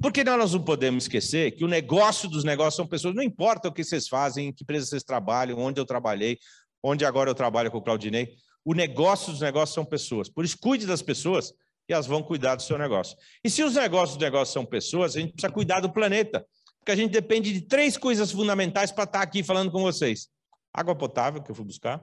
Porque 0.00 0.24
nós 0.24 0.52
não 0.52 0.64
podemos 0.64 1.04
esquecer 1.04 1.52
que 1.52 1.64
o 1.64 1.68
negócio 1.68 2.28
dos 2.28 2.42
negócios 2.42 2.74
são 2.74 2.86
pessoas, 2.86 3.14
não 3.14 3.22
importa 3.22 3.68
o 3.68 3.72
que 3.72 3.84
vocês 3.84 4.08
fazem, 4.08 4.48
em 4.48 4.52
que 4.52 4.64
empresa 4.64 4.86
vocês 4.86 5.04
trabalham, 5.04 5.58
onde 5.58 5.80
eu 5.80 5.86
trabalhei, 5.86 6.38
onde 6.82 7.04
agora 7.04 7.30
eu 7.30 7.34
trabalho 7.34 7.70
com 7.70 7.78
o 7.78 7.82
Claudinei, 7.82 8.34
o 8.64 8.74
negócio 8.74 9.30
dos 9.30 9.40
negócios 9.40 9.74
são 9.74 9.84
pessoas. 9.84 10.28
Por 10.28 10.44
isso, 10.44 10.58
cuide 10.58 10.86
das 10.86 11.02
pessoas 11.02 11.52
e 11.88 11.92
elas 11.92 12.06
vão 12.06 12.22
cuidar 12.22 12.54
do 12.54 12.62
seu 12.62 12.78
negócio. 12.78 13.16
E 13.42 13.50
se 13.50 13.62
os 13.62 13.74
negócios 13.74 14.16
dos 14.16 14.24
negócios 14.24 14.52
são 14.52 14.64
pessoas, 14.64 15.16
a 15.16 15.20
gente 15.20 15.32
precisa 15.32 15.52
cuidar 15.52 15.80
do 15.80 15.92
planeta. 15.92 16.46
Porque 16.78 16.92
a 16.92 16.96
gente 16.96 17.12
depende 17.12 17.52
de 17.52 17.62
três 17.62 17.96
coisas 17.96 18.32
fundamentais 18.32 18.90
para 18.90 19.04
estar 19.04 19.22
aqui 19.22 19.42
falando 19.42 19.70
com 19.70 19.82
vocês: 19.82 20.28
água 20.72 20.96
potável, 20.96 21.42
que 21.42 21.50
eu 21.50 21.54
fui 21.54 21.64
buscar, 21.64 22.02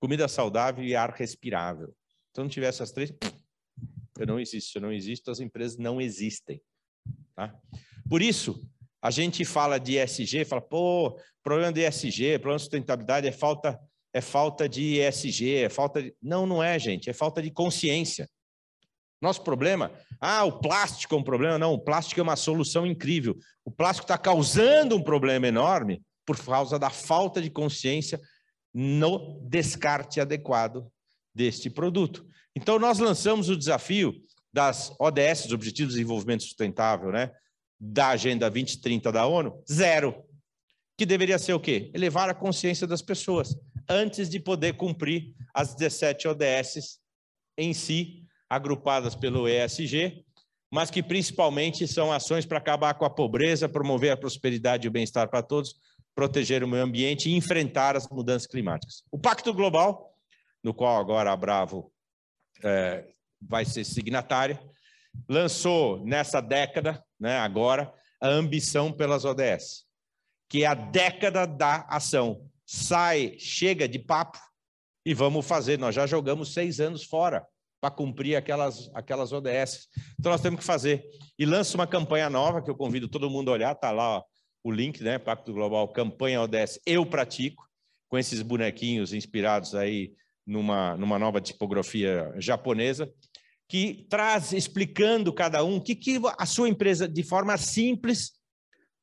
comida 0.00 0.28
saudável 0.28 0.84
e 0.84 0.94
ar 0.94 1.10
respirável. 1.10 1.94
Se 2.34 2.40
eu 2.40 2.44
não 2.44 2.50
tiver 2.50 2.66
essas 2.66 2.92
três, 2.92 3.12
eu 4.18 4.26
não 4.26 4.38
existo. 4.38 4.70
Se 4.72 4.78
eu 4.78 4.82
não 4.82 4.92
existo, 4.92 5.30
as 5.30 5.40
empresas 5.40 5.78
não 5.78 6.00
existem. 6.00 6.60
Tá? 7.34 7.54
Por 8.08 8.20
isso, 8.20 8.68
a 9.00 9.10
gente 9.10 9.44
fala 9.44 9.78
de 9.78 9.98
ESG, 9.98 10.44
fala, 10.44 10.60
pô, 10.60 11.18
problema 11.42 11.72
de 11.72 11.80
ESG, 11.80 12.38
problema 12.38 12.56
de 12.56 12.62
sustentabilidade 12.62 13.26
é 13.26 13.32
falta, 13.32 13.80
é 14.12 14.20
falta 14.20 14.68
de 14.68 15.00
ESG, 15.00 15.56
é 15.56 15.68
falta 15.68 16.02
de... 16.02 16.14
Não, 16.22 16.46
não 16.46 16.62
é, 16.62 16.78
gente, 16.78 17.08
é 17.08 17.12
falta 17.12 17.42
de 17.42 17.50
consciência. 17.50 18.28
Nosso 19.20 19.42
problema, 19.42 19.92
ah, 20.20 20.44
o 20.44 20.58
plástico 20.58 21.14
é 21.14 21.18
um 21.18 21.22
problema. 21.22 21.58
Não, 21.58 21.72
o 21.72 21.78
plástico 21.78 22.20
é 22.20 22.22
uma 22.22 22.36
solução 22.36 22.86
incrível. 22.86 23.36
O 23.64 23.70
plástico 23.70 24.04
está 24.04 24.18
causando 24.18 24.96
um 24.96 25.02
problema 25.02 25.46
enorme 25.46 26.02
por 26.26 26.36
causa 26.44 26.78
da 26.78 26.90
falta 26.90 27.40
de 27.40 27.48
consciência 27.48 28.20
no 28.74 29.40
descarte 29.48 30.20
adequado 30.20 30.90
deste 31.34 31.70
produto. 31.70 32.26
Então, 32.54 32.78
nós 32.78 32.98
lançamos 32.98 33.48
o 33.48 33.56
desafio 33.56 34.14
das 34.52 34.94
ODS, 34.98 35.46
os 35.46 35.52
Objetivos 35.52 35.94
de 35.94 36.00
Desenvolvimento 36.00 36.42
Sustentável, 36.42 37.10
né? 37.10 37.30
da 37.84 38.10
Agenda 38.10 38.48
2030 38.48 39.10
da 39.10 39.26
ONU, 39.26 39.60
zero. 39.70 40.14
Que 40.96 41.04
deveria 41.04 41.38
ser 41.38 41.52
o 41.52 41.58
quê? 41.58 41.90
Elevar 41.92 42.28
a 42.28 42.34
consciência 42.34 42.86
das 42.86 43.02
pessoas, 43.02 43.56
antes 43.88 44.28
de 44.28 44.40
poder 44.40 44.74
cumprir 44.74 45.34
as 45.54 45.74
17 45.74 46.28
ODS 46.28 46.98
em 47.56 47.72
si, 47.72 48.24
agrupadas 48.48 49.14
pelo 49.14 49.48
ESG, 49.48 50.24
mas 50.70 50.90
que 50.90 51.02
principalmente 51.02 51.86
são 51.86 52.10
ações 52.12 52.46
para 52.46 52.58
acabar 52.58 52.94
com 52.94 53.04
a 53.04 53.10
pobreza, 53.10 53.68
promover 53.68 54.10
a 54.10 54.16
prosperidade 54.16 54.86
e 54.86 54.88
o 54.88 54.90
bem-estar 54.90 55.28
para 55.28 55.42
todos, 55.42 55.74
proteger 56.14 56.62
o 56.62 56.68
meio 56.68 56.82
ambiente 56.82 57.28
e 57.28 57.36
enfrentar 57.36 57.96
as 57.96 58.08
mudanças 58.08 58.46
climáticas. 58.46 59.02
O 59.10 59.18
Pacto 59.18 59.52
Global, 59.52 60.14
no 60.62 60.72
qual 60.72 60.98
agora 60.98 61.32
a 61.32 61.36
Bravo 61.36 61.92
é, 62.62 63.06
vai 63.40 63.64
ser 63.64 63.84
signatária, 63.84 64.62
lançou 65.28 66.04
nessa 66.04 66.40
década, 66.40 67.04
né, 67.18 67.38
agora, 67.38 67.92
a 68.20 68.28
ambição 68.28 68.92
pelas 68.92 69.24
ODS, 69.24 69.84
que 70.48 70.64
é 70.64 70.66
a 70.66 70.74
década 70.74 71.46
da 71.46 71.86
ação. 71.88 72.48
Sai, 72.74 73.34
chega 73.38 73.86
de 73.86 73.98
papo 73.98 74.38
e 75.04 75.12
vamos 75.12 75.44
fazer. 75.44 75.78
Nós 75.78 75.94
já 75.94 76.06
jogamos 76.06 76.54
seis 76.54 76.80
anos 76.80 77.04
fora 77.04 77.46
para 77.78 77.90
cumprir 77.90 78.34
aquelas, 78.34 78.90
aquelas 78.94 79.30
ODS. 79.30 79.88
Então 80.18 80.32
nós 80.32 80.40
temos 80.40 80.60
que 80.60 80.64
fazer. 80.64 81.04
E 81.38 81.44
lança 81.44 81.76
uma 81.76 81.86
campanha 81.86 82.30
nova 82.30 82.62
que 82.62 82.70
eu 82.70 82.74
convido 82.74 83.08
todo 83.08 83.28
mundo 83.28 83.50
a 83.50 83.52
olhar, 83.52 83.72
está 83.72 83.90
lá 83.90 84.16
ó, 84.16 84.22
o 84.64 84.72
link, 84.72 85.02
né? 85.02 85.18
Pacto 85.18 85.52
Global, 85.52 85.86
campanha 85.88 86.40
ODS, 86.40 86.80
eu 86.86 87.04
pratico, 87.04 87.62
com 88.08 88.16
esses 88.16 88.40
bonequinhos 88.40 89.12
inspirados 89.12 89.74
aí 89.74 90.14
numa, 90.46 90.96
numa 90.96 91.18
nova 91.18 91.42
tipografia 91.42 92.32
japonesa, 92.38 93.12
que 93.68 94.06
traz 94.08 94.54
explicando 94.54 95.30
cada 95.30 95.62
um 95.62 95.76
o 95.76 95.82
que, 95.82 95.94
que 95.94 96.18
a 96.38 96.46
sua 96.46 96.70
empresa, 96.70 97.06
de 97.06 97.22
forma 97.22 97.54
simples, 97.58 98.32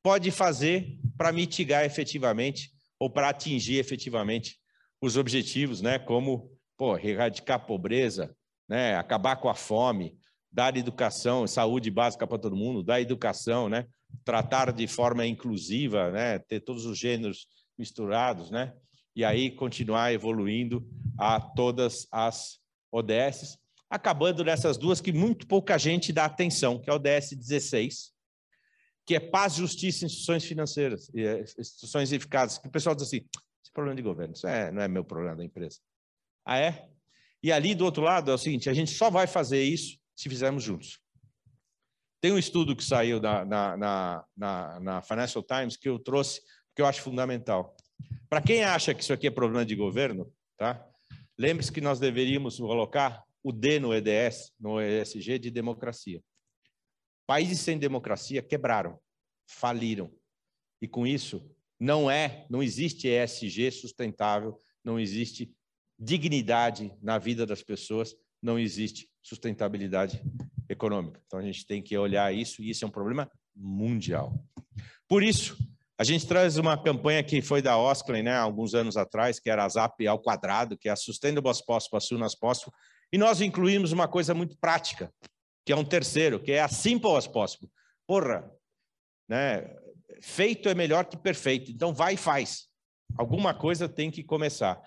pode 0.02 0.32
fazer 0.32 0.98
para 1.16 1.30
mitigar 1.30 1.84
efetivamente 1.84 2.79
ou 3.00 3.08
para 3.08 3.30
atingir 3.30 3.78
efetivamente 3.78 4.58
os 5.00 5.16
objetivos, 5.16 5.80
né? 5.80 5.98
como 5.98 6.52
pô, 6.76 6.96
erradicar 6.98 7.56
a 7.56 7.64
pobreza, 7.64 8.36
né? 8.68 8.94
acabar 8.94 9.36
com 9.36 9.48
a 9.48 9.54
fome, 9.54 10.18
dar 10.52 10.76
educação, 10.76 11.46
saúde 11.46 11.90
básica 11.90 12.26
para 12.26 12.38
todo 12.38 12.54
mundo, 12.54 12.82
dar 12.82 13.00
educação, 13.00 13.68
né? 13.68 13.86
tratar 14.22 14.70
de 14.72 14.86
forma 14.86 15.26
inclusiva, 15.26 16.10
né? 16.10 16.38
ter 16.38 16.60
todos 16.60 16.84
os 16.84 16.98
gêneros 16.98 17.46
misturados, 17.78 18.50
né? 18.50 18.74
e 19.16 19.24
aí 19.24 19.50
continuar 19.50 20.12
evoluindo 20.12 20.86
a 21.18 21.40
todas 21.40 22.06
as 22.12 22.58
ODSs, 22.92 23.58
acabando 23.88 24.44
nessas 24.44 24.76
duas 24.76 25.00
que 25.00 25.12
muito 25.12 25.46
pouca 25.46 25.78
gente 25.78 26.12
dá 26.12 26.26
atenção, 26.26 26.78
que 26.78 26.90
é 26.90 26.92
o 26.92 26.96
ODS 26.96 27.30
16, 27.32 28.12
que 29.06 29.14
é 29.14 29.20
paz, 29.20 29.54
justiça 29.54 30.04
instituições 30.04 30.44
financeiras, 30.44 31.10
eh, 31.14 31.44
instituições 31.58 32.12
eficazes, 32.12 32.58
que 32.58 32.68
o 32.68 32.70
pessoal 32.70 32.94
diz 32.94 33.06
assim, 33.06 33.26
esse 33.62 33.72
problema 33.72 33.96
de 33.96 34.02
governo, 34.02 34.34
isso 34.34 34.46
é, 34.46 34.70
não 34.70 34.82
é 34.82 34.88
meu 34.88 35.04
problema 35.04 35.36
da 35.36 35.44
empresa. 35.44 35.78
Ah, 36.44 36.58
é? 36.58 36.88
E 37.42 37.50
ali 37.50 37.74
do 37.74 37.84
outro 37.84 38.02
lado 38.02 38.30
é 38.30 38.34
o 38.34 38.38
seguinte: 38.38 38.68
a 38.68 38.74
gente 38.74 38.92
só 38.92 39.10
vai 39.10 39.26
fazer 39.26 39.62
isso 39.62 39.98
se 40.14 40.28
fizermos 40.28 40.62
juntos. 40.62 40.98
Tem 42.20 42.32
um 42.32 42.38
estudo 42.38 42.76
que 42.76 42.84
saiu 42.84 43.20
na, 43.20 43.44
na, 43.44 44.26
na, 44.36 44.80
na 44.80 45.02
Financial 45.02 45.42
Times 45.42 45.76
que 45.76 45.88
eu 45.88 45.98
trouxe, 45.98 46.42
que 46.76 46.82
eu 46.82 46.86
acho 46.86 47.00
fundamental. 47.00 47.74
Para 48.28 48.42
quem 48.42 48.62
acha 48.62 48.94
que 48.94 49.02
isso 49.02 49.12
aqui 49.12 49.26
é 49.26 49.30
problema 49.30 49.64
de 49.64 49.74
governo, 49.74 50.30
tá? 50.56 50.86
lembre-se 51.38 51.72
que 51.72 51.80
nós 51.80 51.98
deveríamos 51.98 52.58
colocar 52.58 53.24
o 53.42 53.50
D 53.50 53.80
no 53.80 53.94
EDS, 53.94 54.52
no 54.60 54.80
ESG 54.80 55.38
de 55.38 55.50
democracia. 55.50 56.22
Países 57.30 57.60
sem 57.60 57.78
democracia 57.78 58.42
quebraram, 58.42 58.98
faliram. 59.46 60.10
E 60.82 60.88
com 60.88 61.06
isso, 61.06 61.48
não 61.78 62.10
é, 62.10 62.44
não 62.50 62.60
existe 62.60 63.06
ESG 63.06 63.70
sustentável, 63.70 64.58
não 64.84 64.98
existe 64.98 65.48
dignidade 65.96 66.92
na 67.00 67.18
vida 67.18 67.46
das 67.46 67.62
pessoas, 67.62 68.16
não 68.42 68.58
existe 68.58 69.08
sustentabilidade 69.22 70.20
econômica. 70.68 71.22
Então 71.24 71.38
a 71.38 71.42
gente 71.42 71.64
tem 71.64 71.80
que 71.80 71.96
olhar 71.96 72.34
isso 72.34 72.62
e 72.62 72.70
isso 72.70 72.84
é 72.84 72.88
um 72.88 72.90
problema 72.90 73.30
mundial. 73.54 74.34
Por 75.06 75.22
isso, 75.22 75.56
a 75.96 76.02
gente 76.02 76.26
traz 76.26 76.56
uma 76.56 76.76
campanha 76.82 77.22
que 77.22 77.40
foi 77.40 77.62
da 77.62 77.78
Osclen, 77.78 78.24
né, 78.24 78.34
alguns 78.34 78.74
anos 78.74 78.96
atrás, 78.96 79.38
que 79.38 79.48
era 79.48 79.64
a 79.64 79.68
ZAP 79.68 80.04
ao 80.04 80.18
quadrado, 80.18 80.76
que 80.76 80.88
é 80.88 80.90
a 80.90 80.96
Sustainable 80.96 81.52
Possible, 81.64 81.96
as 81.96 82.06
soon 82.08 82.24
as 82.24 82.34
e 83.12 83.16
nós 83.16 83.40
incluímos 83.40 83.92
uma 83.92 84.08
coisa 84.08 84.34
muito 84.34 84.56
prática, 84.58 85.12
que 85.70 85.72
é 85.72 85.76
um 85.76 85.84
terceiro, 85.84 86.40
que 86.40 86.50
é 86.50 86.60
a 86.60 86.66
Simple 86.66 87.14
as 87.14 87.28
Possible. 87.28 87.70
Porra, 88.04 88.50
né, 89.28 89.72
feito 90.20 90.68
é 90.68 90.74
melhor 90.74 91.04
que 91.04 91.16
perfeito, 91.16 91.70
então 91.70 91.94
vai 91.94 92.14
e 92.14 92.16
faz. 92.16 92.66
Alguma 93.16 93.54
coisa 93.54 93.88
tem 93.88 94.10
que 94.10 94.24
começar. 94.24 94.82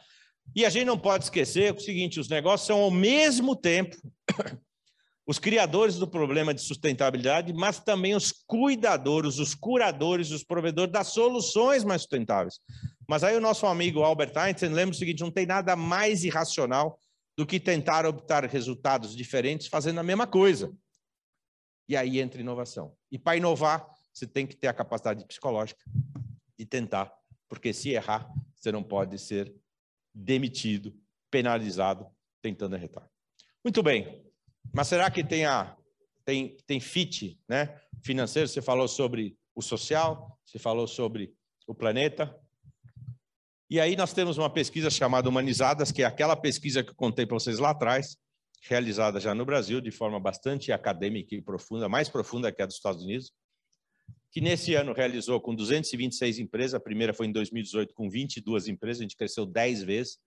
E 0.53 0.65
a 0.65 0.69
gente 0.69 0.84
não 0.84 0.99
pode 0.99 1.23
esquecer 1.23 1.73
o 1.73 1.79
seguinte: 1.79 2.19
os 2.19 2.27
negócios 2.27 2.67
são 2.67 2.81
ao 2.81 2.91
mesmo 2.91 3.55
tempo 3.55 3.95
os 5.25 5.39
criadores 5.39 5.95
do 5.95 6.05
problema 6.05 6.53
de 6.53 6.59
sustentabilidade, 6.59 7.53
mas 7.53 7.79
também 7.79 8.13
os 8.13 8.34
cuidadores, 8.45 9.39
os 9.39 9.55
curadores, 9.55 10.31
os 10.31 10.43
provedores 10.43 10.91
das 10.91 11.07
soluções 11.07 11.86
mais 11.86 12.01
sustentáveis. 12.01 12.59
Mas 13.07 13.23
aí 13.23 13.38
o 13.38 13.41
nosso 13.41 13.65
amigo 13.65 14.03
Albert 14.03 14.34
Einstein 14.36 14.73
lembra 14.73 14.93
o 14.93 14.99
seguinte: 14.99 15.21
não 15.21 15.31
tem 15.31 15.45
nada 15.45 15.77
mais 15.77 16.25
irracional 16.25 16.99
do 17.36 17.45
que 17.45 17.59
tentar 17.59 18.05
obter 18.05 18.45
resultados 18.45 19.15
diferentes 19.15 19.67
fazendo 19.67 19.99
a 19.99 20.03
mesma 20.03 20.27
coisa. 20.27 20.75
E 21.88 21.97
aí 21.97 22.19
entra 22.19 22.41
inovação. 22.41 22.95
E 23.11 23.17
para 23.17 23.38
inovar, 23.38 23.88
você 24.13 24.27
tem 24.27 24.45
que 24.45 24.55
ter 24.55 24.67
a 24.67 24.73
capacidade 24.73 25.25
psicológica 25.25 25.84
de 26.57 26.65
tentar, 26.65 27.11
porque 27.49 27.73
se 27.73 27.89
errar, 27.89 28.31
você 28.55 28.71
não 28.71 28.84
pode 28.84 29.17
ser 29.17 29.53
demitido, 30.13 30.95
penalizado, 31.31 32.07
tentando 32.41 32.75
arretar. 32.75 33.09
Muito 33.63 33.81
bem, 33.81 34.23
mas 34.71 34.88
será 34.88 35.09
que 35.09 35.23
tem, 35.23 35.45
a, 35.45 35.75
tem, 36.23 36.57
tem 36.67 36.79
fit 36.79 37.39
né? 37.47 37.79
financeiro? 38.03 38.47
Você 38.47 38.61
falou 38.61 38.88
sobre 38.88 39.38
o 39.55 39.61
social, 39.61 40.39
você 40.45 40.59
falou 40.59 40.88
sobre 40.88 41.36
o 41.67 41.73
planeta. 41.73 42.39
E 43.70 43.80
aí 43.80 43.95
nós 43.95 44.14
temos 44.14 44.38
uma 44.38 44.49
pesquisa 44.49 44.89
chamada 44.89 45.28
Humanizadas, 45.30 45.91
que 45.91 46.03
é 46.03 46.05
aquela 46.05 46.36
pesquisa 46.36 46.84
que 46.84 46.91
eu 46.91 46.95
contei 46.95 47.26
para 47.26 47.36
vocês 47.36 47.59
lá 47.59 47.72
atrás, 47.72 48.18
realizada 48.61 49.20
já 49.20 49.34
no 49.34 49.45
Brasil 49.45 49.82
de 49.82 49.91
forma 49.91 50.20
bastante 50.20 50.72
acadêmica 50.72 51.36
e 51.36 51.41
profunda, 51.41 51.89
mais 51.89 52.07
profunda 52.07 52.51
que 52.51 52.61
a 52.61 52.66
dos 52.66 52.76
Estados 52.76 53.03
Unidos, 53.03 53.34
que 54.32 54.41
nesse 54.41 54.74
ano 54.74 54.93
realizou 54.93 55.39
com 55.39 55.53
226 55.53 56.39
empresas, 56.39 56.74
a 56.74 56.80
primeira 56.80 57.14
foi 57.14 57.28
em 57.28 57.32
2018 57.32 57.93
com 57.93 58.09
22 58.09 58.68
empresas, 58.68 59.01
a 59.01 59.03
gente 59.03 59.16
cresceu 59.16 59.45
10 59.45 59.84
vezes, 59.84 60.18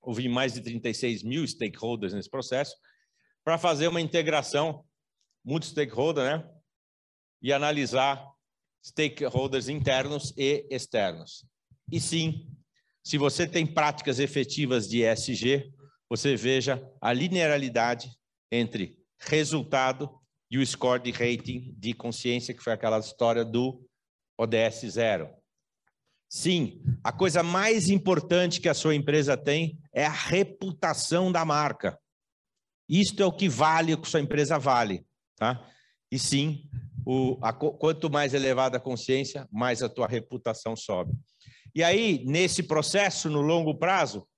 houve 0.00 0.28
mais 0.28 0.54
de 0.54 0.60
36 0.60 1.22
mil 1.22 1.46
stakeholders 1.46 2.14
nesse 2.14 2.30
processo, 2.30 2.76
para 3.44 3.58
fazer 3.58 3.88
uma 3.88 4.00
integração 4.00 4.84
multi-stakeholder, 5.44 6.24
né? 6.24 6.50
E 7.40 7.52
analisar 7.52 8.24
stakeholders 8.84 9.68
internos 9.68 10.32
e 10.36 10.66
externos. 10.70 11.46
E 11.90 12.00
sim, 12.00 12.46
se 13.02 13.16
você 13.16 13.46
tem 13.46 13.66
práticas 13.66 14.18
efetivas 14.18 14.88
de 14.88 15.02
ESG, 15.02 15.72
você 16.08 16.36
veja 16.36 16.82
a 17.00 17.12
linearidade 17.12 18.10
entre 18.50 18.98
resultado 19.18 20.10
e 20.50 20.58
o 20.58 20.66
score 20.66 21.02
de 21.02 21.10
rating 21.10 21.74
de 21.76 21.92
consciência, 21.92 22.54
que 22.54 22.62
foi 22.62 22.72
aquela 22.72 22.98
história 22.98 23.44
do 23.44 23.86
ODS 24.38 24.86
zero. 24.90 25.30
Sim, 26.30 26.82
a 27.02 27.10
coisa 27.10 27.42
mais 27.42 27.88
importante 27.88 28.60
que 28.60 28.68
a 28.68 28.74
sua 28.74 28.94
empresa 28.94 29.36
tem 29.36 29.78
é 29.94 30.04
a 30.04 30.10
reputação 30.10 31.32
da 31.32 31.44
marca. 31.44 31.98
Isto 32.88 33.22
é 33.22 33.26
o 33.26 33.32
que 33.32 33.48
vale, 33.48 33.94
o 33.94 33.98
que 33.98 34.08
sua 34.08 34.20
empresa 34.20 34.58
vale, 34.58 35.06
tá? 35.36 35.66
E 36.10 36.18
sim, 36.18 36.68
o, 37.04 37.38
a, 37.42 37.52
quanto 37.52 38.10
mais 38.10 38.34
elevada 38.34 38.76
a 38.76 38.80
consciência, 38.80 39.48
mais 39.50 39.82
a 39.82 39.88
tua 39.88 40.06
reputação 40.06 40.76
sobe. 40.76 41.12
E 41.78 41.84
aí, 41.84 42.24
nesse 42.24 42.64
processo, 42.64 43.30
no 43.30 43.40
longo 43.40 43.72
prazo, 43.72 44.28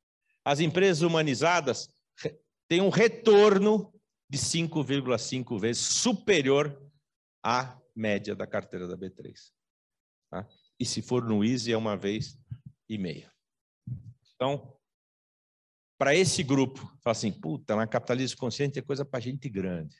as 0.44 0.60
empresas 0.60 1.00
humanizadas 1.00 1.88
têm 2.68 2.82
um 2.82 2.90
retorno 2.90 3.90
de 4.28 4.36
5,5 4.36 5.58
vezes 5.58 5.82
superior 5.82 6.78
à 7.42 7.80
média 7.96 8.36
da 8.36 8.46
carteira 8.46 8.86
da 8.86 8.94
B3. 8.94 9.32
Tá? 10.30 10.46
E 10.78 10.84
se 10.84 11.00
for 11.00 11.24
no 11.24 11.42
Easy, 11.42 11.72
é 11.72 11.78
uma 11.78 11.96
vez 11.96 12.38
e 12.86 12.98
meia. 12.98 13.32
Então, 14.34 14.76
para 15.96 16.14
esse 16.14 16.42
grupo, 16.42 16.80
fala 17.02 17.12
assim, 17.12 17.32
puta, 17.32 17.74
mas 17.74 17.88
capitalismo 17.88 18.36
consciente 18.36 18.78
é 18.78 18.82
coisa 18.82 19.02
para 19.02 19.18
gente 19.18 19.48
grande. 19.48 19.96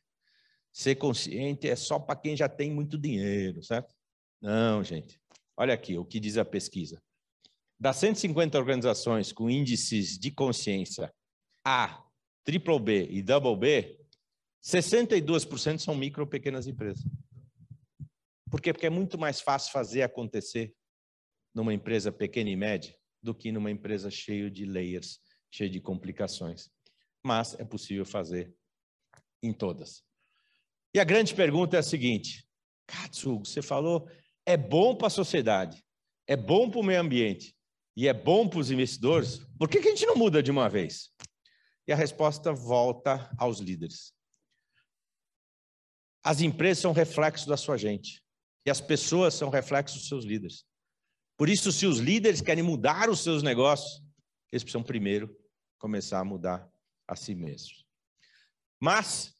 Ser 0.70 0.96
consciente 0.96 1.66
é 1.66 1.74
só 1.74 1.98
para 1.98 2.20
quem 2.20 2.36
já 2.36 2.50
tem 2.50 2.70
muito 2.70 2.98
dinheiro, 2.98 3.62
certo? 3.62 3.94
Não, 4.42 4.84
gente. 4.84 5.18
Olha 5.56 5.72
aqui 5.72 5.96
o 5.96 6.04
que 6.04 6.20
diz 6.20 6.36
a 6.36 6.44
pesquisa. 6.44 7.02
Das 7.80 7.96
150 7.96 8.58
organizações 8.58 9.32
com 9.32 9.48
índices 9.48 10.18
de 10.18 10.30
consciência 10.30 11.10
A, 11.64 12.04
triple 12.44 12.78
B 12.78 13.08
e 13.10 13.22
double 13.22 13.56
B, 13.56 13.98
62% 14.62 15.78
são 15.78 15.94
micro 15.94 16.24
ou 16.24 16.28
pequenas 16.28 16.66
empresas. 16.66 17.02
Por 18.50 18.60
quê? 18.60 18.74
Porque 18.74 18.86
é 18.86 18.90
muito 18.90 19.16
mais 19.16 19.40
fácil 19.40 19.72
fazer 19.72 20.02
acontecer 20.02 20.74
numa 21.54 21.72
empresa 21.72 22.12
pequena 22.12 22.50
e 22.50 22.56
média 22.56 22.94
do 23.22 23.34
que 23.34 23.50
numa 23.50 23.70
empresa 23.70 24.10
cheia 24.10 24.50
de 24.50 24.66
layers, 24.66 25.18
cheia 25.50 25.70
de 25.70 25.80
complicações. 25.80 26.68
Mas 27.24 27.58
é 27.58 27.64
possível 27.64 28.04
fazer 28.04 28.54
em 29.42 29.54
todas. 29.54 30.04
E 30.92 31.00
a 31.00 31.04
grande 31.04 31.34
pergunta 31.34 31.76
é 31.76 31.80
a 31.80 31.82
seguinte: 31.82 32.46
Katsugo, 32.86 33.46
você 33.46 33.62
falou, 33.62 34.06
é 34.44 34.58
bom 34.58 34.94
para 34.94 35.06
a 35.06 35.10
sociedade, 35.10 35.82
é 36.26 36.36
bom 36.36 36.68
para 36.70 36.80
o 36.80 36.84
meio 36.84 37.00
ambiente 37.00 37.58
e 38.00 38.08
é 38.08 38.14
bom 38.14 38.48
para 38.48 38.60
os 38.60 38.70
investidores, 38.70 39.46
por 39.58 39.68
que, 39.68 39.78
que 39.78 39.88
a 39.88 39.90
gente 39.90 40.06
não 40.06 40.16
muda 40.16 40.42
de 40.42 40.50
uma 40.50 40.70
vez? 40.70 41.10
E 41.86 41.92
a 41.92 41.94
resposta 41.94 42.50
volta 42.50 43.30
aos 43.36 43.58
líderes. 43.58 44.14
As 46.24 46.40
empresas 46.40 46.80
são 46.80 46.92
reflexo 46.94 47.46
da 47.46 47.58
sua 47.58 47.76
gente. 47.76 48.24
E 48.64 48.70
as 48.70 48.80
pessoas 48.80 49.34
são 49.34 49.50
reflexo 49.50 49.98
dos 49.98 50.08
seus 50.08 50.24
líderes. 50.24 50.64
Por 51.36 51.50
isso, 51.50 51.70
se 51.70 51.84
os 51.84 51.98
líderes 51.98 52.40
querem 52.40 52.64
mudar 52.64 53.10
os 53.10 53.22
seus 53.22 53.42
negócios, 53.42 54.02
eles 54.50 54.62
precisam 54.62 54.82
primeiro 54.82 55.36
começar 55.78 56.20
a 56.20 56.24
mudar 56.24 56.66
a 57.06 57.14
si 57.14 57.34
mesmos. 57.34 57.84
Mas 58.80 59.34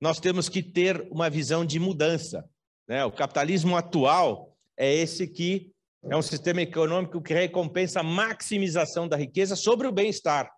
nós 0.00 0.20
temos 0.20 0.48
que 0.48 0.62
ter 0.62 1.00
uma 1.10 1.28
visão 1.28 1.66
de 1.66 1.80
mudança. 1.80 2.48
Né? 2.86 3.04
O 3.04 3.10
capitalismo 3.10 3.76
atual 3.76 4.56
é 4.76 4.94
esse 4.94 5.26
que 5.26 5.74
é 6.04 6.16
um 6.16 6.22
sistema 6.22 6.62
econômico 6.62 7.20
que 7.20 7.34
recompensa 7.34 8.00
a 8.00 8.02
maximização 8.02 9.08
da 9.08 9.16
riqueza 9.16 9.56
sobre 9.56 9.86
o 9.86 9.92
bem-estar. 9.92 10.50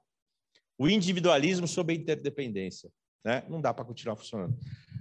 O 0.78 0.88
individualismo 0.88 1.66
sobre 1.66 1.94
a 1.94 1.98
interdependência. 1.98 2.90
Né? 3.24 3.44
Não 3.48 3.60
dá 3.60 3.72
para 3.72 3.84
continuar 3.84 4.16
funcionando. 4.16 4.56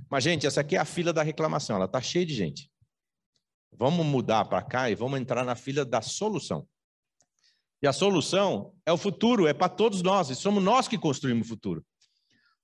Mas, 0.09 0.23
gente, 0.23 0.47
essa 0.47 0.61
aqui 0.61 0.75
é 0.75 0.79
a 0.79 0.85
fila 0.85 1.13
da 1.13 1.23
reclamação, 1.23 1.75
ela 1.75 1.85
está 1.85 2.01
cheia 2.01 2.25
de 2.25 2.33
gente. 2.33 2.69
Vamos 3.71 4.05
mudar 4.05 4.45
para 4.45 4.61
cá 4.61 4.89
e 4.89 4.95
vamos 4.95 5.19
entrar 5.19 5.45
na 5.45 5.55
fila 5.55 5.85
da 5.85 6.01
solução. 6.01 6.67
E 7.81 7.87
a 7.87 7.93
solução 7.93 8.73
é 8.85 8.91
o 8.91 8.97
futuro, 8.97 9.47
é 9.47 9.53
para 9.53 9.69
todos 9.69 10.01
nós, 10.01 10.29
e 10.29 10.35
somos 10.35 10.61
nós 10.61 10.87
que 10.87 10.97
construímos 10.97 11.47
o 11.47 11.49
futuro. 11.49 11.85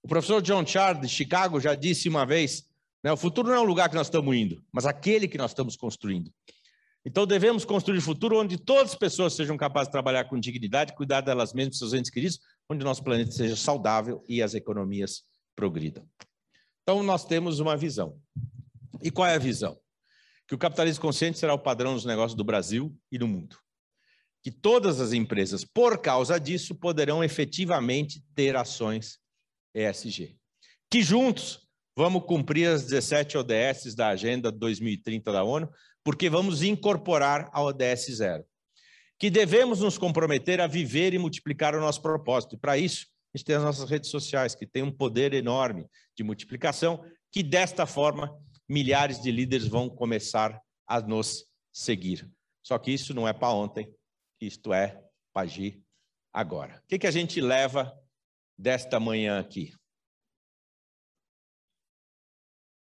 O 0.04 0.08
professor 0.08 0.42
John 0.42 0.66
Chard, 0.66 1.02
de 1.02 1.08
Chicago, 1.08 1.60
já 1.60 1.74
disse 1.74 2.10
uma 2.10 2.26
vez: 2.26 2.68
né, 3.04 3.14
o 3.14 3.18
futuro 3.18 3.48
não 3.48 3.56
é 3.56 3.60
o 3.60 3.64
lugar 3.64 3.88
que 3.88 3.96
nós 3.96 4.08
estamos 4.08 4.36
indo, 4.36 4.64
mas 4.72 4.86
aquele 4.86 5.28
que 5.28 5.38
nós 5.38 5.52
estamos 5.52 5.78
construindo. 5.78 6.34
Então 7.06 7.28
devemos 7.28 7.64
construir 7.64 8.00
um 8.00 8.02
futuro 8.02 8.40
onde 8.40 8.58
todas 8.58 8.94
as 8.94 8.98
pessoas 8.98 9.34
sejam 9.34 9.56
capazes 9.56 9.90
de 9.90 9.92
trabalhar 9.92 10.26
com 10.26 10.40
dignidade, 10.40 10.96
cuidar 10.96 11.22
delas 11.22 11.54
mesmas, 11.54 11.78
seus 11.78 11.94
entes 11.94 12.10
queridos, 12.10 12.40
onde 12.68 12.82
o 12.82 12.86
nosso 12.86 13.04
planeta 13.04 13.32
seja 13.32 13.56
saudável 13.56 14.24
e 14.28 14.42
as 14.42 14.56
economias 14.56 15.24
progridam. 15.56 16.08
Então, 16.82 17.04
nós 17.04 17.24
temos 17.24 17.60
uma 17.60 17.78
visão. 17.78 18.20
E 19.02 19.12
qual 19.12 19.28
é 19.28 19.36
a 19.36 19.40
visão? 19.40 19.80
Que 20.48 20.56
o 20.56 20.58
capitalismo 20.58 21.02
consciente 21.02 21.38
será 21.38 21.54
o 21.54 21.60
padrão 21.60 21.94
dos 21.94 22.06
negócios 22.06 22.36
do 22.36 22.44
Brasil 22.44 22.96
e 23.12 23.18
do 23.18 23.28
mundo. 23.28 23.58
que 24.46 24.52
todas 24.52 25.02
as 25.02 25.12
empresas, 25.12 25.66
por 25.66 25.98
causa 25.98 26.40
disso, 26.40 26.76
poderão 26.76 27.24
efetivamente 27.24 28.24
ter 28.36 28.56
ações 28.56 29.18
ESG. 29.74 30.38
Que 30.88 31.02
juntos 31.02 31.68
vamos 31.98 32.24
cumprir 32.26 32.68
as 32.68 32.84
17 32.84 33.40
ODS 33.40 33.96
da 33.96 34.10
Agenda 34.10 34.52
2030 34.52 35.32
da 35.32 35.44
ONU, 35.44 35.68
porque 36.06 36.30
vamos 36.30 36.62
incorporar 36.62 37.50
a 37.52 37.64
ODS 37.64 38.06
zero. 38.18 38.46
Que 39.18 39.32
devemos 39.32 39.80
nos 39.82 39.98
comprometer 39.98 40.62
a 40.62 40.68
viver 40.68 41.16
e 41.16 41.18
multiplicar 41.18 41.74
o 41.76 41.82
nosso 41.82 42.02
propósito. 42.02 42.56
E 42.56 42.60
para 42.60 42.78
isso, 42.78 43.08
a 43.34 43.38
gente 43.38 43.46
tem 43.46 43.56
as 43.56 43.64
nossas 43.64 43.90
redes 43.90 44.12
sociais, 44.12 44.54
que 44.54 44.68
têm 44.68 44.84
um 44.84 44.92
poder 44.92 45.34
enorme 45.34 45.88
de 46.16 46.24
multiplicação, 46.24 47.04
que 47.32 47.42
desta 47.42 47.88
forma 47.88 48.40
milhares 48.70 49.20
de 49.20 49.32
líderes 49.32 49.68
vão 49.68 49.90
começar 49.90 50.62
a 50.88 51.02
nos 51.02 51.46
seguir. 51.74 52.30
Só 52.64 52.78
que 52.78 52.92
isso 52.92 53.14
não 53.14 53.28
é 53.28 53.34
para 53.34 53.54
ontem, 53.54 53.92
isto 54.40 54.72
é 54.74 55.02
para 55.34 55.44
agir 55.44 55.82
agora. 56.32 56.82
O 56.84 56.88
que, 56.88 57.00
que 57.00 57.08
a 57.08 57.12
gente 57.12 57.42
leva 57.42 57.92
desta 58.58 59.00
manhã 59.00 59.40
aqui? 59.40 59.74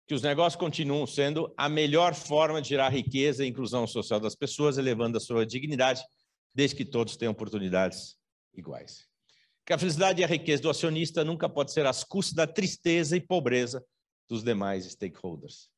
Que 0.08 0.14
os 0.14 0.22
negócios 0.22 0.60
continuam 0.60 1.08
sendo 1.08 1.52
a 1.58 1.68
melhor 1.68 2.14
forma 2.14 2.62
de 2.62 2.70
gerar 2.70 2.90
riqueza 2.90 3.44
e 3.44 3.50
inclusão 3.50 3.88
social 3.88 4.20
das 4.20 4.36
pessoas, 4.36 4.78
elevando 4.78 5.18
a 5.18 5.22
sua 5.22 5.46
dignidade, 5.46 6.04
desde 6.54 6.76
que 6.76 6.86
todos 6.86 7.18
tenham 7.18 7.32
oportunidades 7.32 8.16
iguais. 8.54 9.08
Que 9.66 9.74
a 9.74 9.78
felicidade 9.80 10.22
e 10.22 10.24
a 10.24 10.28
riqueza 10.28 10.62
do 10.62 10.70
acionista 10.70 11.24
nunca 11.24 11.50
pode 11.50 11.74
ser 11.74 11.86
às 11.88 12.04
custas 12.04 12.36
da 12.36 12.46
tristeza 12.46 13.18
e 13.18 13.22
pobreza 13.22 13.84
dos 14.30 14.44
demais 14.44 14.86
stakeholders. 14.86 15.70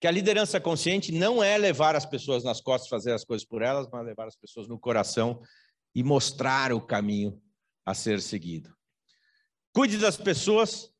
Que 0.00 0.06
a 0.06 0.10
liderança 0.10 0.60
consciente 0.60 1.12
não 1.12 1.42
é 1.42 1.58
levar 1.58 1.94
as 1.94 2.06
pessoas 2.06 2.42
nas 2.42 2.60
costas, 2.60 2.88
fazer 2.88 3.12
as 3.12 3.24
coisas 3.24 3.46
por 3.46 3.62
elas, 3.62 3.86
mas 3.92 4.04
levar 4.04 4.26
as 4.26 4.36
pessoas 4.36 4.66
no 4.66 4.78
coração 4.78 5.42
e 5.94 6.02
mostrar 6.02 6.72
o 6.72 6.80
caminho 6.80 7.40
a 7.84 7.94
ser 7.94 8.20
seguido. 8.20 8.74
Cuide 9.72 9.98
das 9.98 10.16
pessoas, 10.16 10.90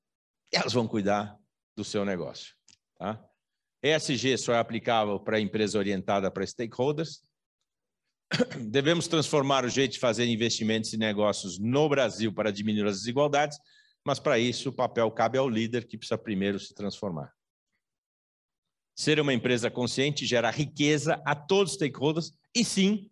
elas 0.53 0.73
vão 0.73 0.87
cuidar 0.87 1.39
do 1.77 1.85
seu 1.85 2.05
negócio. 2.05 2.55
Tá? 2.99 3.23
ESG 3.83 4.39
só 4.39 4.55
é 4.55 4.59
aplicável 4.59 5.21
para 5.21 5.39
empresa 5.39 5.79
orientada 5.79 6.31
para 6.31 6.47
stakeholders. 6.47 7.21
Devemos 8.71 9.07
transformar 9.07 9.65
o 9.65 9.69
jeito 9.69 9.93
de 9.93 9.99
fazer 9.99 10.27
investimentos 10.27 10.93
e 10.93 10.97
negócios 10.97 11.59
no 11.59 11.89
Brasil 11.89 12.33
para 12.33 12.51
diminuir 12.51 12.89
as 12.89 12.99
desigualdades, 12.99 13.59
mas 14.05 14.19
para 14.19 14.39
isso 14.39 14.71
o 14.71 14.73
papel 14.73 15.11
cabe 15.11 15.39
ao 15.39 15.49
líder 15.49 15.87
que 15.87 15.99
precisa 15.99 16.19
primeiro 16.19 16.59
se 16.59 16.75
transformar. 16.75 17.33
Ser 18.97 19.21
uma 19.21 19.35
empresa 19.35 19.71
consciente 19.71 20.25
gera 20.25 20.51
riqueza 20.51 21.23
a 21.25 21.35
todos 21.35 21.73
os 21.73 21.77
stakeholders 21.77 22.33
e 22.55 22.65
sim 22.65 23.11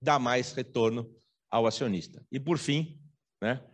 dá 0.00 0.18
mais 0.18 0.52
retorno 0.52 1.10
ao 1.50 1.66
acionista. 1.66 2.24
E 2.30 2.38
por 2.38 2.58
fim, 2.58 3.00
né, 3.40 3.64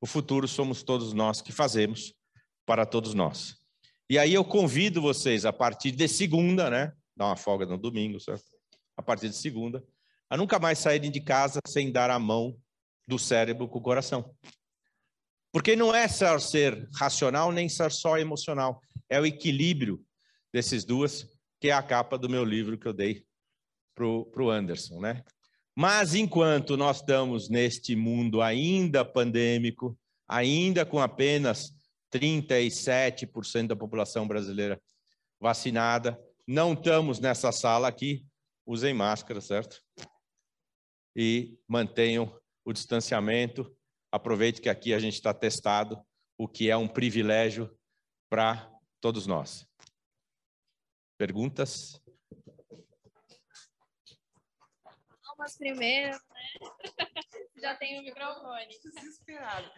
o 0.00 0.06
futuro 0.06 0.48
somos 0.48 0.82
todos 0.82 1.12
nós 1.12 1.40
que 1.40 1.52
fazemos 1.52 2.12
para 2.66 2.84
todos 2.84 3.14
nós. 3.14 3.63
E 4.08 4.18
aí 4.18 4.34
eu 4.34 4.44
convido 4.44 5.00
vocês 5.00 5.44
a 5.44 5.52
partir 5.52 5.92
de 5.92 6.06
segunda, 6.08 6.68
né, 6.68 6.92
dá 7.16 7.26
uma 7.26 7.36
folga 7.36 7.64
no 7.64 7.78
domingo, 7.78 8.20
certo? 8.20 8.44
A 8.96 9.02
partir 9.02 9.28
de 9.28 9.36
segunda, 9.36 9.82
a 10.28 10.36
nunca 10.36 10.58
mais 10.58 10.78
saírem 10.78 11.10
de 11.10 11.20
casa 11.20 11.60
sem 11.66 11.90
dar 11.90 12.10
a 12.10 12.18
mão 12.18 12.56
do 13.08 13.18
cérebro 13.18 13.68
com 13.68 13.78
o 13.78 13.82
coração. 13.82 14.34
Porque 15.52 15.76
não 15.76 15.94
é 15.94 16.06
ser 16.08 16.88
racional 16.96 17.52
nem 17.52 17.68
ser 17.68 17.90
só 17.92 18.18
emocional, 18.18 18.80
é 19.08 19.20
o 19.20 19.26
equilíbrio 19.26 20.04
desses 20.52 20.84
duas, 20.84 21.26
que 21.60 21.68
é 21.68 21.72
a 21.72 21.82
capa 21.82 22.18
do 22.18 22.28
meu 22.28 22.44
livro 22.44 22.78
que 22.78 22.86
eu 22.86 22.92
dei 22.92 23.24
para 23.94 24.06
o 24.06 24.50
Anderson, 24.50 25.00
né? 25.00 25.22
Mas 25.76 26.14
enquanto 26.14 26.76
nós 26.76 26.98
estamos 26.98 27.48
neste 27.48 27.96
mundo 27.96 28.42
ainda 28.42 29.04
pandêmico, 29.04 29.98
ainda 30.28 30.84
com 30.84 31.00
apenas 31.00 31.72
37% 32.14 33.66
da 33.66 33.76
população 33.76 34.26
brasileira 34.26 34.80
vacinada, 35.40 36.18
não 36.46 36.72
estamos 36.72 37.18
nessa 37.18 37.50
sala 37.50 37.88
aqui, 37.88 38.24
usem 38.64 38.94
máscara, 38.94 39.40
certo? 39.40 39.82
E 41.16 41.58
mantenham 41.66 42.40
o 42.64 42.72
distanciamento. 42.72 43.76
Aproveite 44.12 44.60
que 44.60 44.68
aqui 44.68 44.94
a 44.94 44.98
gente 44.98 45.14
está 45.14 45.34
testado, 45.34 46.00
o 46.38 46.46
que 46.46 46.70
é 46.70 46.76
um 46.76 46.86
privilégio 46.86 47.76
para 48.30 48.70
todos 49.00 49.26
nós. 49.26 49.66
Perguntas? 51.18 52.00
Vamos 55.36 55.56
primeiro, 55.56 56.12
né? 56.12 56.20
Já 57.64 57.74
tem 57.74 57.98
o 57.98 58.02
microfone. 58.02 58.78
Desesperado. 58.84 59.70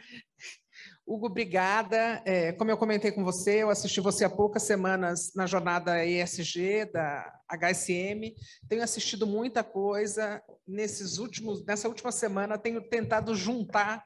Hugo, 1.07 1.27
obrigada. 1.27 2.21
É, 2.27 2.51
como 2.51 2.69
eu 2.69 2.77
comentei 2.77 3.13
com 3.13 3.23
você, 3.23 3.63
eu 3.63 3.71
assisti 3.71 4.01
você 4.01 4.25
há 4.25 4.29
poucas 4.29 4.65
semanas 4.65 5.33
na 5.37 5.47
jornada 5.47 6.05
ESG 6.05 6.87
da 6.87 7.33
HSM. 7.49 8.35
Tenho 8.69 8.83
assistido 8.83 9.25
muita 9.25 9.63
coisa 9.63 10.43
nesses 10.67 11.19
últimos, 11.19 11.65
nessa 11.65 11.87
última 11.87 12.11
semana. 12.11 12.59
Tenho 12.59 12.83
tentado 12.83 13.37
juntar 13.37 14.05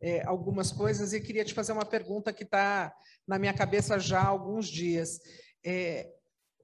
é, 0.00 0.24
algumas 0.24 0.70
coisas 0.70 1.12
e 1.12 1.20
queria 1.20 1.44
te 1.44 1.54
fazer 1.54 1.72
uma 1.72 1.84
pergunta 1.84 2.32
que 2.32 2.44
está 2.44 2.94
na 3.26 3.36
minha 3.36 3.52
cabeça 3.52 3.98
já 3.98 4.20
há 4.20 4.28
alguns 4.28 4.68
dias. 4.68 5.18
É, 5.66 6.08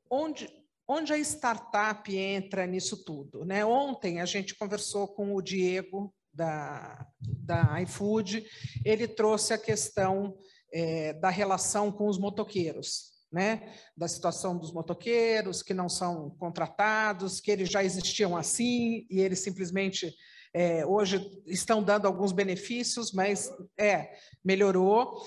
onde, 0.09 0.49
onde 0.87 1.13
a 1.13 1.19
startup 1.19 2.17
entra 2.17 2.65
nisso 2.65 3.05
tudo? 3.05 3.45
Né? 3.45 3.65
Ontem 3.65 4.21
a 4.21 4.25
gente 4.25 4.55
conversou 4.55 5.09
com 5.09 5.35
o 5.35 5.43
Diego, 5.43 6.15
da, 6.35 7.07
da 7.21 7.81
iFood, 7.83 8.45
ele 8.85 9.07
trouxe 9.07 9.53
a 9.53 9.59
questão 9.59 10.37
é, 10.73 11.13
da 11.15 11.31
relação 11.31 11.93
com 11.93 12.09
os 12.09 12.19
motoqueiros, 12.19 13.13
né? 13.33 13.73
da 13.97 14.09
situação 14.09 14.59
dos 14.59 14.73
motoqueiros 14.73 15.63
que 15.63 15.73
não 15.73 15.89
são 15.89 16.31
contratados, 16.39 17.41
que 17.41 17.51
eles 17.51 17.71
já 17.71 17.85
existiam 17.85 18.37
assim 18.37 19.07
e 19.09 19.21
eles 19.21 19.41
simplesmente 19.41 20.15
é, 20.53 20.87
hoje 20.87 21.43
estão 21.47 21.83
dando 21.83 22.07
alguns 22.07 22.31
benefícios, 22.31 23.13
mas 23.13 23.51
é 23.79 24.13
melhorou, 24.45 25.21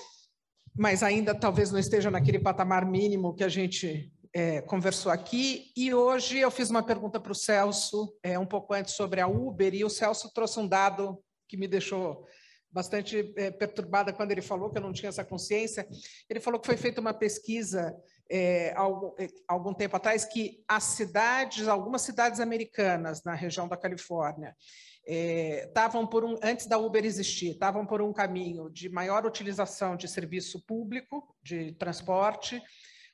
mas 0.76 1.02
ainda 1.02 1.34
talvez 1.34 1.70
não 1.70 1.78
esteja 1.78 2.10
naquele 2.10 2.38
patamar 2.38 2.86
mínimo 2.86 3.34
que 3.34 3.44
a 3.44 3.48
gente 3.48 4.10
é, 4.38 4.62
conversou 4.62 5.10
aqui, 5.10 5.72
e 5.76 5.92
hoje 5.92 6.38
eu 6.38 6.48
fiz 6.48 6.70
uma 6.70 6.82
pergunta 6.82 7.18
para 7.18 7.32
o 7.32 7.34
Celso, 7.34 8.16
é, 8.22 8.38
um 8.38 8.46
pouco 8.46 8.72
antes, 8.72 8.94
sobre 8.94 9.20
a 9.20 9.26
Uber, 9.26 9.74
e 9.74 9.84
o 9.84 9.90
Celso 9.90 10.32
trouxe 10.32 10.60
um 10.60 10.68
dado 10.68 11.20
que 11.48 11.56
me 11.56 11.66
deixou 11.66 12.24
bastante 12.70 13.32
é, 13.36 13.50
perturbada 13.50 14.12
quando 14.12 14.30
ele 14.30 14.40
falou, 14.40 14.70
que 14.70 14.78
eu 14.78 14.82
não 14.82 14.92
tinha 14.92 15.08
essa 15.08 15.24
consciência. 15.24 15.88
Ele 16.30 16.38
falou 16.38 16.60
que 16.60 16.68
foi 16.68 16.76
feita 16.76 17.00
uma 17.00 17.12
pesquisa 17.12 17.92
é, 18.30 18.72
algum, 18.76 19.12
é, 19.18 19.26
algum 19.48 19.74
tempo 19.74 19.96
atrás, 19.96 20.24
que 20.24 20.62
as 20.68 20.84
cidades, 20.84 21.66
algumas 21.66 22.02
cidades 22.02 22.38
americanas 22.38 23.24
na 23.24 23.34
região 23.34 23.66
da 23.66 23.76
Califórnia, 23.76 24.54
estavam 25.04 26.04
é, 26.04 26.06
por 26.06 26.24
um 26.24 26.36
antes 26.44 26.66
da 26.66 26.78
Uber 26.78 27.04
existir, 27.04 27.52
estavam 27.52 27.84
por 27.84 28.00
um 28.00 28.12
caminho 28.12 28.70
de 28.70 28.88
maior 28.88 29.26
utilização 29.26 29.96
de 29.96 30.06
serviço 30.06 30.64
público 30.64 31.34
de 31.42 31.72
transporte 31.72 32.62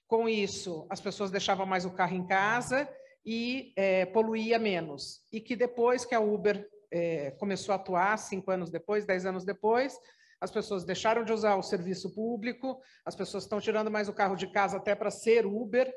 com 0.07 0.29
isso, 0.29 0.87
as 0.91 1.01
pessoas 1.01 1.31
deixavam 1.31 1.67
mais 1.67 1.85
o 1.85 1.91
carro 1.91 2.15
em 2.15 2.27
casa 2.27 2.89
e 3.25 3.73
é, 3.77 4.07
poluía 4.07 4.59
menos. 4.59 5.23
E 5.33 5.41
que 5.41 5.57
depois 5.57 6.05
que 6.05 6.15
a 6.15 6.21
Uber 6.21 6.69
é, 6.91 7.31
começou 7.33 7.73
a 7.73 7.77
atuar, 7.77 8.17
cinco 8.19 8.51
anos 8.51 8.71
depois, 8.71 9.07
dez 9.07 9.25
anos 9.25 9.45
depois, 9.45 9.99
as 10.41 10.51
pessoas 10.51 10.85
deixaram 10.85 11.25
de 11.25 11.33
usar 11.33 11.57
o 11.57 11.63
serviço 11.63 12.15
público, 12.15 12.79
as 13.05 13.17
pessoas 13.17 13.45
estão 13.45 13.61
tirando 13.61 13.91
mais 13.91 14.09
o 14.09 14.13
carro 14.13 14.37
de 14.37 14.47
casa 14.47 14.77
até 14.77 14.95
para 14.95 15.11
ser 15.11 15.47
Uber 15.47 15.93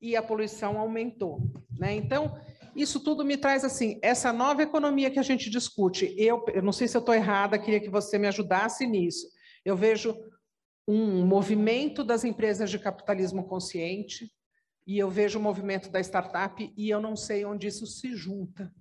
e 0.00 0.16
a 0.16 0.22
poluição 0.22 0.78
aumentou. 0.78 1.38
Né? 1.78 1.94
Então, 1.94 2.36
isso 2.74 2.98
tudo 2.98 3.24
me 3.24 3.36
traz 3.36 3.64
assim, 3.64 4.00
essa 4.02 4.32
nova 4.32 4.62
economia 4.62 5.10
que 5.10 5.20
a 5.20 5.22
gente 5.22 5.48
discute. 5.48 6.12
Eu, 6.18 6.44
eu 6.52 6.62
não 6.62 6.72
sei 6.72 6.88
se 6.88 6.96
eu 6.96 7.00
estou 7.00 7.14
errada, 7.14 7.58
queria 7.58 7.80
que 7.80 7.90
você 7.90 8.18
me 8.18 8.26
ajudasse 8.26 8.86
nisso. 8.86 9.28
Eu 9.64 9.76
vejo 9.76 10.16
um 10.86 11.24
movimento 11.24 12.02
das 12.02 12.24
empresas 12.24 12.70
de 12.70 12.78
capitalismo 12.78 13.44
consciente 13.46 14.30
e 14.86 14.98
eu 14.98 15.08
vejo 15.08 15.38
o 15.38 15.42
movimento 15.42 15.90
da 15.90 16.00
startup 16.00 16.72
e 16.76 16.90
eu 16.90 17.00
não 17.00 17.14
sei 17.14 17.44
onde 17.44 17.66
isso 17.66 17.86
se 17.86 18.16
junta. 18.16 18.72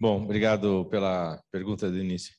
Bom, 0.00 0.24
obrigado 0.24 0.86
pela 0.86 1.40
pergunta, 1.52 1.90
Denise. 1.90 2.32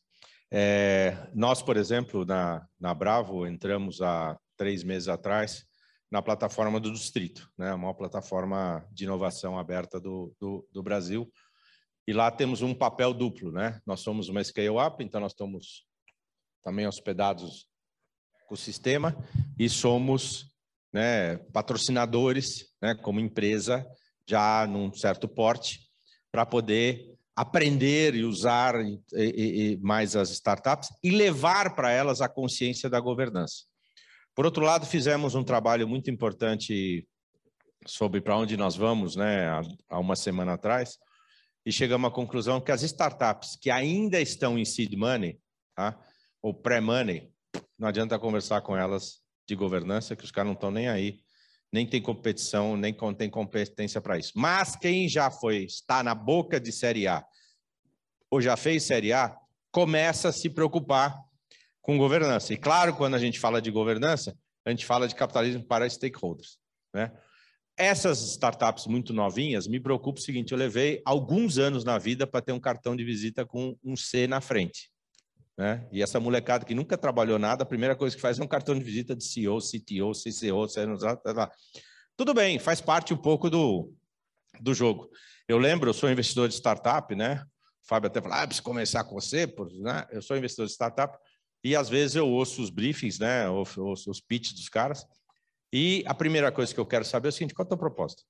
É, 0.51 1.29
nós, 1.33 1.61
por 1.61 1.77
exemplo, 1.77 2.25
na, 2.25 2.67
na 2.79 2.93
Bravo, 2.93 3.47
entramos 3.47 4.01
há 4.01 4.37
três 4.57 4.83
meses 4.83 5.07
atrás 5.07 5.65
na 6.11 6.21
plataforma 6.21 6.79
do 6.79 6.91
Distrito, 6.91 7.49
né, 7.57 7.73
uma 7.73 7.91
plataforma 7.91 8.87
de 8.91 9.05
inovação 9.05 9.57
aberta 9.57 9.99
do, 9.99 10.35
do, 10.39 10.67
do 10.71 10.83
Brasil. 10.83 11.31
E 12.05 12.13
lá 12.13 12.29
temos 12.29 12.61
um 12.61 12.75
papel 12.75 13.13
duplo, 13.13 13.51
né? 13.51 13.79
Nós 13.85 14.01
somos 14.01 14.27
uma 14.27 14.43
scale-up, 14.43 15.01
então 15.01 15.21
nós 15.21 15.31
estamos 15.31 15.87
também 16.61 16.85
hospedados 16.85 17.67
o 18.53 18.57
sistema 18.57 19.15
e 19.57 19.67
somos 19.67 20.53
né, 20.91 21.37
patrocinadores, 21.51 22.67
né, 22.81 22.95
como 22.95 23.19
empresa, 23.19 23.85
já 24.27 24.67
num 24.67 24.93
certo 24.93 25.27
porte, 25.27 25.79
para 26.31 26.45
poder 26.45 27.13
aprender 27.35 28.13
e 28.15 28.23
usar 28.23 28.75
e, 28.85 29.01
e, 29.13 29.77
mais 29.81 30.15
as 30.15 30.29
startups 30.29 30.89
e 31.03 31.09
levar 31.09 31.75
para 31.75 31.91
elas 31.91 32.21
a 32.21 32.29
consciência 32.29 32.89
da 32.89 32.99
governança. 32.99 33.65
Por 34.35 34.45
outro 34.45 34.63
lado, 34.63 34.85
fizemos 34.85 35.35
um 35.35 35.43
trabalho 35.43 35.87
muito 35.87 36.11
importante 36.11 37.07
sobre 37.85 38.21
para 38.21 38.37
onde 38.37 38.55
nós 38.55 38.75
vamos, 38.75 39.15
né, 39.15 39.49
há 39.89 39.99
uma 39.99 40.15
semana 40.15 40.53
atrás, 40.53 40.97
e 41.65 41.71
chegamos 41.71 42.09
à 42.09 42.13
conclusão 42.13 42.61
que 42.61 42.71
as 42.71 42.83
startups 42.83 43.57
que 43.59 43.71
ainda 43.71 44.21
estão 44.21 44.57
em 44.57 44.65
seed 44.65 44.93
money, 44.95 45.39
tá, 45.75 45.99
ou 46.41 46.53
pré-money, 46.53 47.32
não 47.77 47.87
adianta 47.87 48.17
conversar 48.19 48.61
com 48.61 48.77
elas 48.77 49.21
de 49.47 49.55
governança, 49.55 50.15
que 50.15 50.23
os 50.23 50.31
caras 50.31 50.47
não 50.47 50.53
estão 50.53 50.71
nem 50.71 50.87
aí, 50.87 51.19
nem 51.71 51.87
tem 51.87 52.01
competição, 52.01 52.77
nem 52.77 52.95
tem 53.17 53.29
competência 53.29 53.99
para 53.99 54.17
isso. 54.17 54.31
Mas 54.35 54.75
quem 54.75 55.09
já 55.09 55.29
foi, 55.31 55.63
está 55.63 56.03
na 56.03 56.15
boca 56.15 56.59
de 56.59 56.71
Série 56.71 57.07
A, 57.07 57.25
ou 58.29 58.41
já 58.41 58.55
fez 58.55 58.83
Série 58.83 59.11
A, 59.11 59.35
começa 59.71 60.29
a 60.29 60.31
se 60.31 60.49
preocupar 60.49 61.19
com 61.81 61.97
governança. 61.97 62.53
E 62.53 62.57
claro, 62.57 62.95
quando 62.95 63.15
a 63.15 63.19
gente 63.19 63.39
fala 63.39 63.61
de 63.61 63.71
governança, 63.71 64.37
a 64.65 64.69
gente 64.69 64.85
fala 64.85 65.07
de 65.07 65.15
capitalismo 65.15 65.65
para 65.65 65.89
stakeholders. 65.89 66.57
Né? 66.93 67.11
Essas 67.75 68.21
startups 68.21 68.85
muito 68.85 69.11
novinhas, 69.13 69.67
me 69.67 69.79
preocupa 69.79 70.19
o 70.19 70.23
seguinte: 70.23 70.51
eu 70.51 70.57
levei 70.57 71.01
alguns 71.03 71.57
anos 71.57 71.83
na 71.83 71.97
vida 71.97 72.25
para 72.25 72.41
ter 72.41 72.51
um 72.51 72.59
cartão 72.59 72.95
de 72.95 73.03
visita 73.03 73.45
com 73.45 73.75
um 73.83 73.95
C 73.95 74.27
na 74.27 74.39
frente. 74.39 74.92
Né? 75.57 75.87
E 75.91 76.01
essa 76.01 76.19
molecada 76.19 76.65
que 76.65 76.73
nunca 76.73 76.97
trabalhou 76.97 77.37
nada, 77.37 77.63
a 77.63 77.65
primeira 77.65 77.95
coisa 77.95 78.15
que 78.15 78.21
faz 78.21 78.39
é 78.39 78.43
um 78.43 78.47
cartão 78.47 78.75
de 78.75 78.83
visita 78.83 79.15
de 79.15 79.23
CEO, 79.23 79.59
CTO, 79.59 80.11
CCO, 80.11 80.67
lá. 81.33 81.51
Tudo 82.17 82.33
bem, 82.33 82.59
faz 82.59 82.81
parte 82.81 83.13
um 83.13 83.17
pouco 83.17 83.49
do, 83.49 83.93
do 84.59 84.73
jogo. 84.73 85.09
Eu 85.47 85.57
lembro, 85.57 85.89
eu 85.89 85.93
sou 85.93 86.09
investidor 86.09 86.47
de 86.47 86.55
startup, 86.55 87.13
né? 87.15 87.43
O 87.83 87.87
Fábio 87.87 88.07
até 88.07 88.21
falou, 88.21 88.37
ah, 88.37 88.45
preciso 88.47 88.63
começar 88.63 89.03
com 89.03 89.13
você, 89.13 89.45
né? 89.81 90.05
eu 90.11 90.21
sou 90.21 90.37
investidor 90.37 90.65
de 90.65 90.71
startup, 90.71 91.17
e 91.63 91.75
às 91.75 91.89
vezes 91.89 92.15
eu 92.15 92.27
ouço 92.27 92.61
os 92.61 92.69
briefings, 92.69 93.19
né? 93.19 93.47
Ouço, 93.49 93.83
ouço 93.83 94.09
os 94.09 94.21
pitches 94.21 94.53
dos 94.53 94.69
caras, 94.69 95.05
e 95.71 96.03
a 96.07 96.13
primeira 96.13 96.51
coisa 96.51 96.73
que 96.73 96.79
eu 96.79 96.85
quero 96.85 97.03
saber 97.03 97.27
é 97.27 97.29
o 97.29 97.31
seguinte, 97.31 97.53
qual 97.53 97.63
é 97.63 97.67
a 97.67 97.69
tua 97.69 97.77
proposta? 97.77 98.23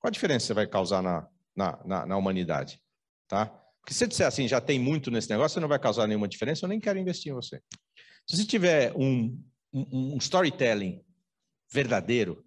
Qual 0.00 0.08
a 0.08 0.12
diferença 0.12 0.46
você 0.46 0.54
vai 0.54 0.66
causar 0.66 1.02
na, 1.02 1.28
na, 1.54 1.84
na, 1.84 2.06
na 2.06 2.16
humanidade? 2.16 2.80
Tá? 3.28 3.63
Porque 3.84 3.92
se 3.92 3.98
você 3.98 4.06
disser 4.06 4.26
assim, 4.26 4.48
já 4.48 4.62
tem 4.62 4.78
muito 4.78 5.10
nesse 5.10 5.28
negócio, 5.28 5.54
você 5.54 5.60
não 5.60 5.68
vai 5.68 5.78
causar 5.78 6.06
nenhuma 6.06 6.26
diferença, 6.26 6.64
eu 6.64 6.68
nem 6.70 6.80
quero 6.80 6.98
investir 6.98 7.30
em 7.30 7.34
você. 7.34 7.60
Se 8.26 8.34
você 8.34 8.46
tiver 8.46 8.94
um, 8.96 9.38
um, 9.70 10.14
um 10.14 10.16
storytelling 10.16 11.04
verdadeiro, 11.70 12.42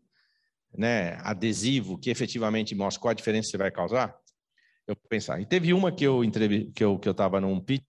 né, 0.75 1.19
adesivo, 1.21 1.99
que 1.99 2.09
efetivamente 2.09 2.73
mostra 2.73 2.99
qual 2.99 3.11
a 3.11 3.15
diferença 3.15 3.51
você 3.51 3.57
vai 3.57 3.69
causar, 3.69 4.17
eu 4.87 4.95
pensar. 4.95 5.39
E 5.39 5.45
teve 5.45 5.73
uma 5.73 5.91
que 5.91 6.03
eu 6.03 6.23
entrevi, 6.23 6.71
que 6.73 6.83
eu 6.83 6.97
que 6.97 7.07
eu 7.07 7.11
estava 7.11 7.39
num 7.39 7.59
pitch 7.59 7.85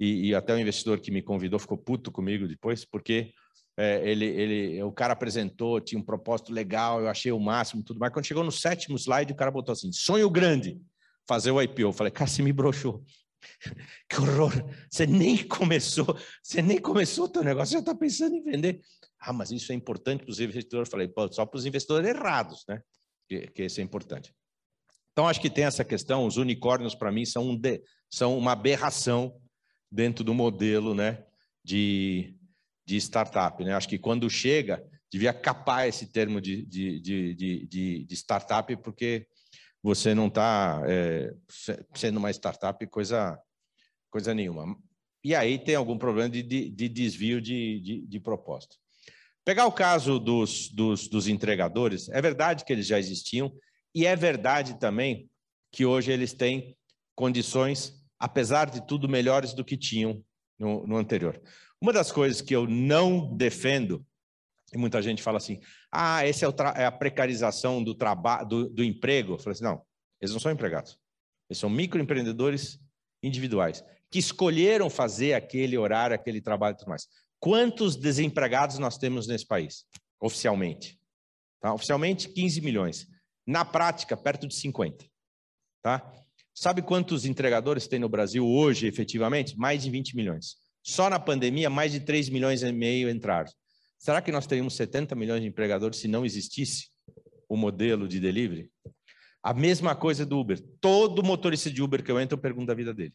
e, 0.00 0.28
e, 0.28 0.34
até 0.34 0.54
o 0.54 0.58
investidor 0.58 0.98
que 0.98 1.10
me 1.10 1.20
convidou 1.20 1.58
ficou 1.58 1.76
puto 1.76 2.10
comigo 2.10 2.48
depois, 2.48 2.86
porque 2.86 3.34
é, 3.76 4.08
ele, 4.08 4.24
ele, 4.24 4.82
o 4.82 4.92
cara 4.92 5.12
apresentou, 5.12 5.80
tinha 5.80 6.00
um 6.00 6.04
propósito 6.04 6.52
legal, 6.52 7.00
eu 7.00 7.08
achei 7.08 7.32
o 7.32 7.38
máximo, 7.38 7.82
tudo 7.82 8.00
mais. 8.00 8.12
Quando 8.12 8.24
chegou 8.24 8.42
no 8.42 8.52
sétimo 8.52 8.96
slide, 8.96 9.32
o 9.32 9.36
cara 9.36 9.50
botou 9.50 9.74
assim: 9.74 9.92
sonho 9.92 10.30
grande 10.30 10.80
fazer 11.26 11.50
o 11.50 11.60
IPO. 11.60 11.80
Eu 11.80 11.92
falei, 11.92 12.10
cara, 12.10 12.28
você 12.28 12.42
me 12.42 12.52
broxou. 12.52 13.04
que 14.08 14.16
horror! 14.20 14.52
Você 14.90 15.06
nem 15.06 15.46
começou, 15.46 16.16
você 16.42 16.62
nem 16.62 16.80
começou 16.80 17.24
o 17.24 17.28
teu 17.28 17.42
negócio, 17.42 17.72
já 17.72 17.80
está 17.80 17.94
pensando 17.94 18.34
em 18.34 18.42
vender. 18.42 18.80
Ah, 19.18 19.32
mas 19.32 19.50
isso 19.50 19.72
é 19.72 19.74
importante 19.74 20.24
para 20.24 20.30
os 20.30 20.40
investidores. 20.40 20.88
Eu 20.88 20.90
falei, 20.90 21.08
Pô, 21.08 21.32
só 21.32 21.46
para 21.46 21.58
os 21.58 21.66
investidores 21.66 22.08
errados, 22.08 22.64
né? 22.68 22.82
Que, 23.28 23.46
que 23.48 23.64
isso 23.64 23.80
é 23.80 23.82
importante. 23.82 24.34
Então, 25.12 25.28
acho 25.28 25.40
que 25.40 25.50
tem 25.50 25.64
essa 25.64 25.84
questão. 25.84 26.26
Os 26.26 26.36
unicórnios, 26.38 26.94
para 26.94 27.12
mim, 27.12 27.24
são, 27.24 27.50
um 27.50 27.56
de, 27.56 27.82
são 28.10 28.36
uma 28.36 28.52
aberração 28.52 29.38
dentro 29.90 30.24
do 30.24 30.32
modelo 30.32 30.94
né, 30.94 31.24
de, 31.62 32.34
de 32.86 32.96
startup. 32.96 33.62
Né? 33.62 33.74
Acho 33.74 33.88
que 33.88 33.98
quando 33.98 34.28
chega, 34.30 34.82
devia 35.10 35.34
capar 35.34 35.86
esse 35.86 36.06
termo 36.06 36.40
de, 36.40 36.64
de, 36.64 36.98
de, 37.00 37.34
de, 37.66 38.04
de 38.04 38.14
startup, 38.14 38.74
porque 38.78 39.28
você 39.82 40.14
não 40.14 40.28
está 40.28 40.82
é, 40.86 41.34
sendo 41.94 42.18
uma 42.18 42.30
startup 42.30 42.86
coisa, 42.86 43.38
coisa 44.10 44.32
nenhuma. 44.32 44.76
E 45.24 45.34
aí 45.34 45.58
tem 45.58 45.74
algum 45.74 45.98
problema 45.98 46.30
de, 46.30 46.42
de, 46.42 46.68
de 46.68 46.88
desvio 46.88 47.40
de, 47.40 47.80
de, 47.80 48.06
de, 48.06 48.20
proposta. 48.20 48.76
Pegar 49.44 49.66
o 49.66 49.72
caso 49.72 50.18
dos, 50.18 50.68
dos, 50.68 51.08
dos 51.08 51.26
entregadores, 51.26 52.08
é 52.10 52.20
verdade 52.22 52.64
que 52.64 52.72
eles 52.72 52.86
já 52.86 52.98
existiam, 52.98 53.52
e 53.94 54.06
é 54.06 54.14
verdade 54.14 54.78
também 54.78 55.28
que 55.72 55.84
hoje 55.84 56.12
eles 56.12 56.32
têm 56.32 56.76
condições, 57.14 57.94
apesar 58.18 58.70
de 58.70 58.86
tudo, 58.86 59.08
melhores 59.08 59.52
do 59.52 59.64
que 59.64 59.76
tinham 59.76 60.24
no, 60.58 60.86
no 60.86 60.96
anterior. 60.96 61.40
Uma 61.80 61.92
das 61.92 62.12
coisas 62.12 62.40
que 62.40 62.54
eu 62.54 62.66
não 62.68 63.36
defendo 63.36 64.06
e 64.72 64.78
muita 64.78 65.02
gente 65.02 65.22
fala 65.22 65.36
assim: 65.36 65.60
ah, 65.90 66.26
essa 66.26 66.46
é, 66.46 66.82
é, 66.82 66.84
a 66.86 66.92
precarização 66.92 67.82
do 67.82 67.94
trabalho, 67.94 68.48
do, 68.48 68.68
do, 68.68 68.84
emprego. 68.84 69.34
Eu 69.34 69.38
falei 69.38 69.52
assim: 69.52 69.64
não, 69.64 69.82
eles 70.20 70.32
não 70.32 70.40
são 70.40 70.50
empregados. 70.50 70.98
Eles 71.48 71.58
são 71.58 71.68
microempreendedores 71.68 72.80
individuais 73.22 73.84
que 74.10 74.18
escolheram 74.18 74.90
fazer 74.90 75.34
aquele 75.34 75.76
horário, 75.76 76.14
aquele 76.14 76.40
trabalho 76.40 76.74
e 76.74 76.78
tudo 76.78 76.88
mais. 76.88 77.06
Quantos 77.38 77.96
desempregados 77.96 78.78
nós 78.78 78.98
temos 78.98 79.26
nesse 79.26 79.46
país, 79.46 79.84
oficialmente? 80.20 80.98
Tá? 81.60 81.72
Oficialmente, 81.72 82.28
15 82.28 82.60
milhões. 82.60 83.06
Na 83.46 83.64
prática, 83.64 84.16
perto 84.16 84.46
de 84.46 84.54
50. 84.54 85.04
Tá? 85.82 86.12
Sabe 86.54 86.82
quantos 86.82 87.24
entregadores 87.24 87.88
tem 87.88 87.98
no 87.98 88.08
Brasil 88.08 88.46
hoje, 88.46 88.86
efetivamente? 88.86 89.56
Mais 89.56 89.82
de 89.82 89.90
20 89.90 90.14
milhões. 90.14 90.56
Só 90.84 91.08
na 91.08 91.18
pandemia, 91.18 91.70
mais 91.70 91.92
de 91.92 92.00
3 92.00 92.28
milhões 92.28 92.62
e 92.62 92.70
meio 92.70 93.08
entraram. 93.08 93.50
Será 94.02 94.20
que 94.20 94.32
nós 94.32 94.48
teríamos 94.48 94.74
70 94.74 95.14
milhões 95.14 95.42
de 95.42 95.46
empregadores 95.46 96.00
se 96.00 96.08
não 96.08 96.26
existisse 96.26 96.88
o 97.48 97.56
modelo 97.56 98.08
de 98.08 98.18
delivery? 98.18 98.68
A 99.40 99.54
mesma 99.54 99.94
coisa 99.94 100.26
do 100.26 100.40
Uber. 100.40 100.60
Todo 100.80 101.22
motorista 101.22 101.70
de 101.70 101.80
Uber 101.80 102.02
que 102.02 102.10
eu 102.10 102.18
entro, 102.18 102.36
eu 102.36 102.42
pergunto 102.42 102.72
a 102.72 102.74
vida 102.74 102.92
dele. 102.92 103.14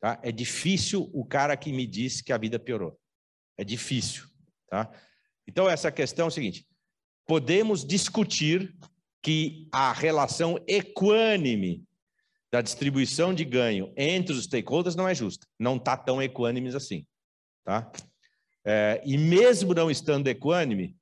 Tá? 0.00 0.18
É 0.24 0.32
difícil 0.32 1.08
o 1.14 1.24
cara 1.24 1.56
que 1.56 1.72
me 1.72 1.86
diz 1.86 2.20
que 2.20 2.32
a 2.32 2.36
vida 2.36 2.58
piorou. 2.58 2.98
É 3.56 3.62
difícil. 3.62 4.26
Tá? 4.68 4.90
Então, 5.46 5.70
essa 5.70 5.92
questão 5.92 6.24
é 6.24 6.28
o 6.30 6.32
seguinte: 6.32 6.66
podemos 7.24 7.86
discutir 7.86 8.76
que 9.22 9.68
a 9.70 9.92
relação 9.92 10.58
equânime 10.66 11.84
da 12.50 12.60
distribuição 12.60 13.32
de 13.32 13.44
ganho 13.44 13.94
entre 13.96 14.32
os 14.34 14.46
stakeholders 14.46 14.96
não 14.96 15.08
é 15.08 15.14
justa. 15.14 15.46
Não 15.56 15.76
está 15.76 15.96
tão 15.96 16.20
equânime 16.20 16.74
assim. 16.74 17.06
Tá? 17.64 17.88
É, 18.68 19.00
e 19.04 19.16
mesmo 19.16 19.72
não 19.72 19.88
estando 19.88 20.26
equânime, 20.26 20.96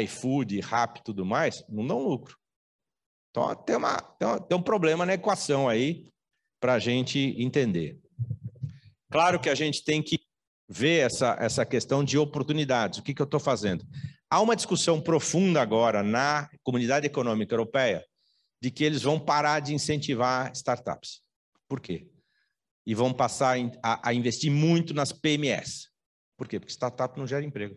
iFood, 0.00 0.60
Rap 0.60 0.98
e 0.98 1.02
tudo 1.02 1.26
mais, 1.26 1.64
não 1.68 1.84
dão 1.84 1.98
lucro. 1.98 2.38
Então 3.30 3.52
tem, 3.56 3.74
uma, 3.74 4.00
tem, 4.00 4.28
uma, 4.28 4.40
tem 4.40 4.56
um 4.56 4.62
problema 4.62 5.04
na 5.04 5.14
equação 5.14 5.68
aí 5.68 6.08
para 6.60 6.74
a 6.74 6.78
gente 6.78 7.18
entender. 7.36 7.98
Claro 9.10 9.40
que 9.40 9.50
a 9.50 9.56
gente 9.56 9.84
tem 9.84 10.00
que 10.00 10.20
ver 10.68 11.06
essa, 11.06 11.36
essa 11.40 11.66
questão 11.66 12.04
de 12.04 12.16
oportunidades. 12.16 13.00
O 13.00 13.02
que, 13.02 13.12
que 13.12 13.20
eu 13.20 13.24
estou 13.24 13.40
fazendo? 13.40 13.84
Há 14.30 14.40
uma 14.40 14.56
discussão 14.56 15.00
profunda 15.00 15.60
agora 15.60 16.02
na 16.02 16.48
comunidade 16.62 17.06
econômica 17.06 17.54
europeia 17.54 18.04
de 18.62 18.70
que 18.70 18.84
eles 18.84 19.02
vão 19.02 19.18
parar 19.18 19.60
de 19.60 19.74
incentivar 19.74 20.50
startups. 20.52 21.20
Por 21.68 21.80
quê? 21.80 22.08
E 22.86 22.94
vão 22.94 23.12
passar 23.12 23.56
a, 23.82 24.08
a 24.08 24.14
investir 24.14 24.50
muito 24.50 24.94
nas 24.94 25.12
PMS. 25.12 25.93
Por 26.36 26.48
quê? 26.48 26.58
Porque 26.58 26.72
startup 26.72 27.18
não 27.18 27.26
gera 27.26 27.44
emprego. 27.44 27.76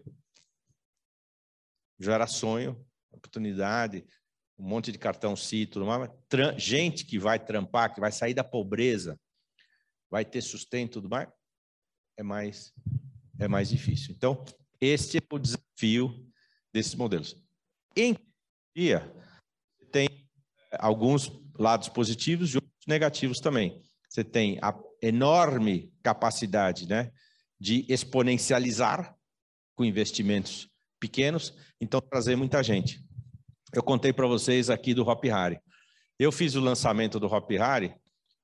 Gera 2.00 2.28
sonho, 2.28 2.86
oportunidade, 3.12 4.06
um 4.58 4.68
monte 4.68 4.92
de 4.92 4.98
cartão 4.98 5.36
CIT, 5.36 5.72
tudo 5.72 5.86
mais. 5.86 6.10
Gente 6.58 7.06
que 7.06 7.20
vai 7.20 7.44
trampar, 7.44 7.94
que 7.94 8.00
vai 8.00 8.12
sair 8.12 8.34
da 8.34 8.44
pobreza, 8.44 9.20
vai 10.10 10.26
ter 10.26 10.42
sustento 10.42 10.94
tudo 10.94 11.10
mais, 11.10 11.30
é 12.18 12.24
mais, 12.24 12.74
é 13.40 13.48
mais 13.48 13.70
difícil. 13.70 14.14
Então, 14.16 14.44
esse 14.82 15.18
é 15.18 15.22
o 15.32 15.40
desafio 15.40 16.28
desses 16.74 16.96
modelos. 16.96 17.36
Em 17.96 18.16
dia, 18.76 19.12
tem 19.92 20.08
alguns 20.80 21.32
lados 21.58 21.90
positivos 21.90 22.54
e 22.54 22.58
outros 22.58 22.86
negativos 22.88 23.40
também. 23.40 23.82
Você 24.10 24.24
tem 24.24 24.60
a 24.62 24.78
enorme 25.02 25.94
capacidade, 26.02 26.88
né? 26.88 27.12
De 27.60 27.86
exponencializar 27.90 29.16
com 29.76 29.86
investimentos 29.86 30.70
pequenos, 31.00 31.54
então 31.80 32.02
trazer 32.02 32.36
muita 32.36 32.64
gente. 32.64 33.00
Eu 33.74 33.84
contei 33.84 34.14
para 34.14 34.28
vocês 34.28 34.70
aqui 34.70 34.94
do 34.94 35.08
Hop 35.08 35.24
Harry. 35.26 35.60
Eu 36.18 36.32
fiz 36.32 36.56
o 36.56 36.62
lançamento 36.62 37.20
do 37.20 37.28
Hop 37.28 37.50
Harry 37.52 37.94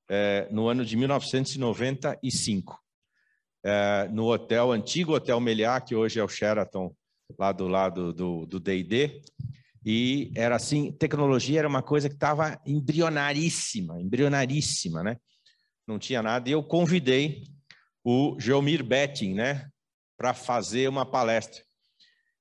é, 0.08 0.48
no 0.50 0.68
ano 0.68 0.84
de 0.84 0.96
1995, 0.96 2.78
é, 3.64 4.08
no 4.12 4.30
hotel, 4.30 4.70
antigo 4.70 5.14
Hotel 5.14 5.40
Meliá, 5.40 5.80
que 5.80 5.94
hoje 5.94 6.20
é 6.20 6.24
o 6.24 6.28
Sheraton, 6.28 6.94
lá 7.38 7.52
do 7.52 7.66
lado 7.66 8.12
do 8.12 8.60
D&D, 8.60 9.22
E 9.84 10.30
era 10.36 10.56
assim, 10.56 10.92
tecnologia 10.92 11.60
era 11.60 11.68
uma 11.68 11.82
coisa 11.82 12.08
que 12.08 12.14
estava 12.14 12.60
embrionaríssima, 12.66 14.00
embrionaríssima, 14.00 15.02
né? 15.02 15.16
Não 15.86 15.98
tinha 15.98 16.22
nada. 16.22 16.48
E 16.48 16.52
eu 16.52 16.62
convidei 16.62 17.44
o 18.04 18.38
Geomir 18.38 18.84
Betting, 18.84 19.34
né, 19.34 19.68
para 20.16 20.34
fazer 20.34 20.88
uma 20.88 21.06
palestra. 21.06 21.62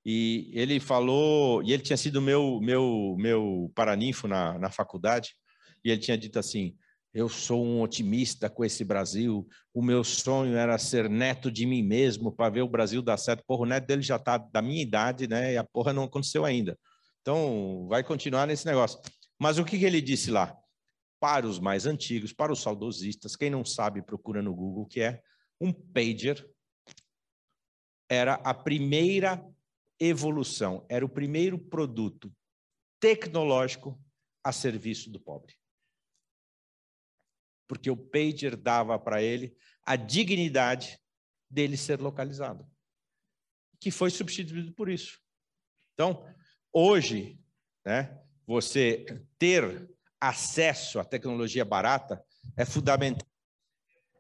E 0.06 0.52
ele 0.54 0.80
falou, 0.80 1.64
e 1.64 1.72
ele 1.72 1.82
tinha 1.82 1.96
sido 1.96 2.22
meu 2.22 2.60
meu 2.62 3.16
meu 3.18 3.72
paraninfo 3.74 4.28
na, 4.28 4.60
na 4.60 4.70
faculdade, 4.70 5.34
e 5.84 5.90
ele 5.90 6.02
tinha 6.02 6.18
dito 6.18 6.38
assim: 6.38 6.76
eu 7.14 7.30
sou 7.30 7.64
um 7.64 7.82
otimista 7.82 8.50
com 8.50 8.66
esse 8.66 8.84
Brasil. 8.84 9.48
O 9.72 9.84
meu 9.84 10.04
sonho 10.04 10.58
era 10.58 10.78
ser 10.80 11.08
neto 11.08 11.52
de 11.52 11.64
mim 11.66 11.84
mesmo 11.84 12.32
para 12.32 12.50
ver 12.50 12.64
o 12.64 12.68
Brasil 12.68 13.04
dar 13.04 13.18
certo. 13.18 13.44
Porra, 13.46 13.62
o 13.62 13.66
neto 13.68 13.86
dele 13.86 14.02
já 14.02 14.16
está 14.16 14.38
da 14.38 14.64
minha 14.64 14.82
idade, 14.82 15.28
né? 15.28 15.54
E 15.54 15.58
a 15.58 15.64
porra 15.64 15.94
não 15.94 16.06
aconteceu 16.06 16.44
ainda. 16.44 16.78
Então, 17.22 17.86
vai 17.88 18.04
continuar 18.04 18.48
nesse 18.48 18.66
negócio. 18.66 19.00
Mas 19.40 19.60
o 19.60 19.64
que, 19.64 19.78
que 19.78 19.86
ele 19.86 20.02
disse 20.02 20.32
lá? 20.32 20.58
Para 21.20 21.46
os 21.46 21.60
mais 21.60 21.86
antigos, 21.86 22.34
para 22.34 22.52
os 22.52 22.62
saudosistas, 22.62 23.36
quem 23.36 23.50
não 23.50 23.64
sabe, 23.64 24.02
procura 24.02 24.42
no 24.42 24.54
Google, 24.54 24.88
que 24.88 25.00
é 25.00 25.22
um 25.64 25.72
pager. 25.72 26.48
Era 28.10 28.36
a 28.36 28.54
primeira 28.54 29.44
evolução, 30.00 30.86
era 30.90 31.06
o 31.06 31.10
primeiro 31.10 31.58
produto 31.58 32.32
tecnológico 33.00 34.00
a 34.44 34.52
serviço 34.52 35.10
do 35.10 35.20
pobre 35.20 35.56
porque 37.74 37.90
o 37.90 37.98
pager 37.98 38.56
dava 38.56 39.00
para 39.00 39.22
ele 39.22 39.58
a 39.84 39.96
dignidade 39.96 41.00
dele 41.50 41.76
ser 41.76 42.00
localizado, 42.00 42.68
que 43.80 43.90
foi 43.90 44.12
substituído 44.12 44.72
por 44.74 44.90
isso. 44.90 45.20
Então, 45.94 46.24
hoje, 46.72 47.40
né, 47.84 48.22
você 48.46 49.06
ter 49.40 49.90
acesso 50.20 51.00
à 51.00 51.04
tecnologia 51.04 51.66
barata 51.66 52.24
é 52.56 52.64
fundamental. 52.64 53.28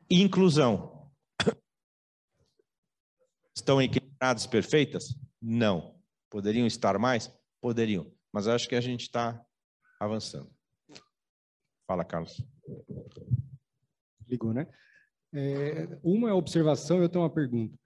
Inclusão. 0.09 0.92
Estão 3.55 3.81
equilibradas 3.81 4.47
perfeitas? 4.47 5.15
Não. 5.41 5.95
Poderiam 6.29 6.65
estar 6.65 6.97
mais? 6.97 7.31
Poderiam. 7.61 8.11
Mas 8.31 8.47
acho 8.47 8.67
que 8.67 8.75
a 8.75 8.81
gente 8.81 9.01
está 9.01 9.39
avançando. 9.99 10.49
Fala, 11.87 12.03
Carlos. 12.03 12.43
Ligou, 14.27 14.53
né? 14.53 14.67
É, 15.33 15.99
uma 16.03 16.29
é 16.29 16.33
observação, 16.33 17.01
eu 17.01 17.09
tenho 17.09 17.23
uma 17.23 17.29
pergunta. 17.29 17.77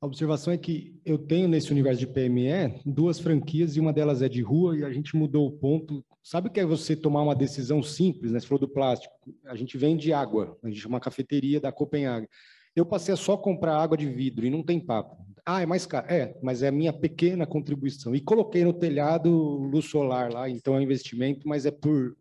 A 0.00 0.06
observação 0.06 0.52
é 0.52 0.56
que 0.56 0.98
eu 1.04 1.18
tenho 1.18 1.46
nesse 1.46 1.70
universo 1.70 2.00
de 2.00 2.06
PME 2.06 2.80
duas 2.86 3.18
franquias 3.18 3.76
e 3.76 3.80
uma 3.80 3.92
delas 3.92 4.22
é 4.22 4.28
de 4.30 4.40
rua 4.40 4.78
e 4.78 4.84
a 4.84 4.90
gente 4.90 5.14
mudou 5.14 5.46
o 5.46 5.52
ponto. 5.52 6.02
Sabe 6.22 6.48
o 6.48 6.50
que 6.50 6.60
é 6.60 6.64
você 6.64 6.96
tomar 6.96 7.22
uma 7.22 7.34
decisão 7.34 7.82
simples, 7.82 8.32
né? 8.32 8.40
Você 8.40 8.46
falou 8.46 8.60
do 8.60 8.68
plástico. 8.68 9.14
A 9.44 9.54
gente 9.54 9.76
vende 9.76 10.10
água, 10.10 10.58
a 10.62 10.68
gente 10.68 10.80
chama 10.80 10.98
cafeteria 11.00 11.60
da 11.60 11.70
Copenhague. 11.70 12.26
Eu 12.74 12.86
passei 12.86 13.12
a 13.12 13.16
só 13.16 13.36
comprar 13.36 13.76
água 13.76 13.96
de 13.96 14.08
vidro 14.08 14.46
e 14.46 14.50
não 14.50 14.62
tem 14.62 14.78
papo. 14.78 15.16
Ah, 15.44 15.62
é 15.62 15.66
mais 15.66 15.86
caro. 15.86 16.06
É, 16.08 16.36
mas 16.42 16.62
é 16.62 16.68
a 16.68 16.72
minha 16.72 16.92
pequena 16.92 17.46
contribuição. 17.46 18.14
E 18.14 18.20
coloquei 18.20 18.64
no 18.64 18.72
telhado 18.72 19.30
luz 19.30 19.86
solar 19.86 20.32
lá, 20.32 20.48
então 20.48 20.76
é 20.76 20.82
investimento, 20.82 21.48
mas 21.48 21.66
é 21.66 21.70
por 21.70 22.16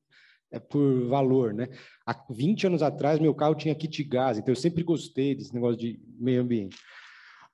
é 0.51 0.59
por 0.59 1.07
valor, 1.07 1.53
né? 1.53 1.67
Há 2.03 2.25
20 2.27 2.67
anos 2.67 2.81
atrás, 2.81 3.19
meu 3.19 3.35
carro 3.35 3.53
tinha 3.53 3.75
kit 3.75 4.03
gás, 4.03 4.39
então 4.39 4.51
eu 4.51 4.55
sempre 4.59 4.81
gostei 4.81 5.35
desse 5.35 5.53
negócio 5.53 5.77
de 5.77 5.99
meio 6.19 6.41
ambiente. 6.41 6.75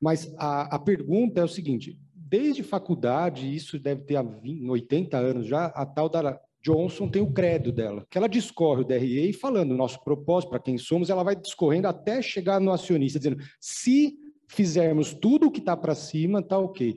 Mas 0.01 0.33
a, 0.37 0.75
a 0.75 0.79
pergunta 0.79 1.41
é 1.41 1.43
o 1.43 1.47
seguinte: 1.47 1.99
desde 2.13 2.63
faculdade, 2.63 3.53
isso 3.53 3.77
deve 3.77 4.03
ter 4.03 4.15
há 4.15 4.23
20, 4.23 4.69
80 4.69 5.17
anos 5.17 5.47
já, 5.47 5.65
a 5.65 5.85
tal 5.85 6.07
da 6.07 6.39
Johnson 6.65 7.07
tem 7.07 7.21
o 7.21 7.31
credo 7.31 7.71
dela, 7.71 8.07
que 8.09 8.17
ela 8.17 8.27
discorre 8.27 8.81
o 8.81 8.83
DRE 8.83 9.29
e 9.29 9.33
falando 9.33 9.71
o 9.73 9.77
nosso 9.77 10.03
propósito, 10.03 10.49
para 10.49 10.59
quem 10.59 10.79
somos, 10.79 11.11
ela 11.11 11.23
vai 11.23 11.35
discorrendo 11.35 11.87
até 11.87 12.23
chegar 12.23 12.59
no 12.59 12.71
acionista, 12.71 13.19
dizendo: 13.19 13.37
se 13.61 14.17
fizermos 14.49 15.13
tudo 15.13 15.45
o 15.45 15.51
que 15.51 15.59
está 15.59 15.77
para 15.77 15.93
cima, 15.93 16.39
está 16.39 16.57
ok. 16.57 16.95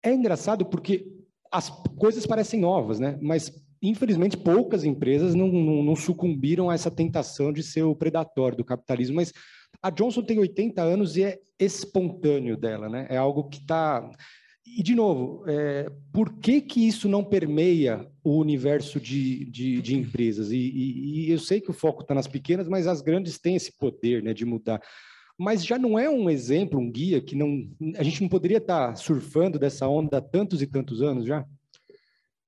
É 0.00 0.12
engraçado 0.14 0.64
porque 0.64 1.04
as 1.50 1.70
coisas 1.98 2.24
parecem 2.24 2.60
novas, 2.60 3.00
né? 3.00 3.18
Mas 3.20 3.52
infelizmente, 3.82 4.36
poucas 4.36 4.84
empresas 4.84 5.34
não, 5.34 5.48
não, 5.48 5.82
não, 5.82 5.96
sucumbiram 5.96 6.70
a 6.70 6.74
essa 6.74 6.88
tentação 6.88 7.52
de 7.52 7.64
ser 7.64 7.82
o 7.82 7.96
predatório 7.96 8.56
do 8.56 8.64
capitalismo, 8.64 9.16
mas 9.16 9.32
a 9.82 9.90
Johnson 9.90 10.22
tem 10.22 10.38
80 10.38 10.80
anos 10.80 11.16
e 11.16 11.24
é 11.24 11.40
espontâneo 11.58 12.56
dela, 12.56 12.88
né? 12.88 13.08
É 13.10 13.16
algo 13.16 13.48
que 13.48 13.58
está... 13.58 14.08
E, 14.64 14.82
de 14.82 14.94
novo, 14.94 15.44
é, 15.48 15.90
por 16.12 16.38
que, 16.38 16.60
que 16.60 16.86
isso 16.86 17.08
não 17.08 17.24
permeia 17.24 18.08
o 18.22 18.38
universo 18.38 19.00
de, 19.00 19.44
de, 19.46 19.82
de 19.82 19.96
empresas? 19.96 20.50
E, 20.50 20.56
e, 20.56 21.26
e, 21.26 21.30
eu 21.30 21.38
sei 21.38 21.60
que 21.60 21.70
o 21.70 21.74
foco 21.74 22.02
está 22.02 22.14
nas 22.14 22.28
pequenas, 22.28 22.68
mas 22.68 22.86
as 22.86 23.02
grandes 23.02 23.38
têm 23.38 23.56
esse 23.56 23.76
poder 23.76 24.22
né, 24.22 24.32
de 24.32 24.44
mudar. 24.44 24.80
Mas 25.36 25.64
já 25.64 25.78
não 25.78 25.98
é 25.98 26.08
um 26.08 26.30
exemplo, 26.30 26.78
um 26.78 26.90
guia 26.90 27.20
que 27.20 27.34
não, 27.34 27.68
a 27.96 28.02
gente 28.02 28.22
não 28.22 28.28
poderia 28.28 28.58
estar 28.58 28.88
tá 28.88 28.94
surfando 28.94 29.58
dessa 29.58 29.88
onda 29.88 30.18
há 30.18 30.22
tantos 30.22 30.62
e 30.62 30.66
tantos 30.66 31.02
anos 31.02 31.26
já? 31.26 31.44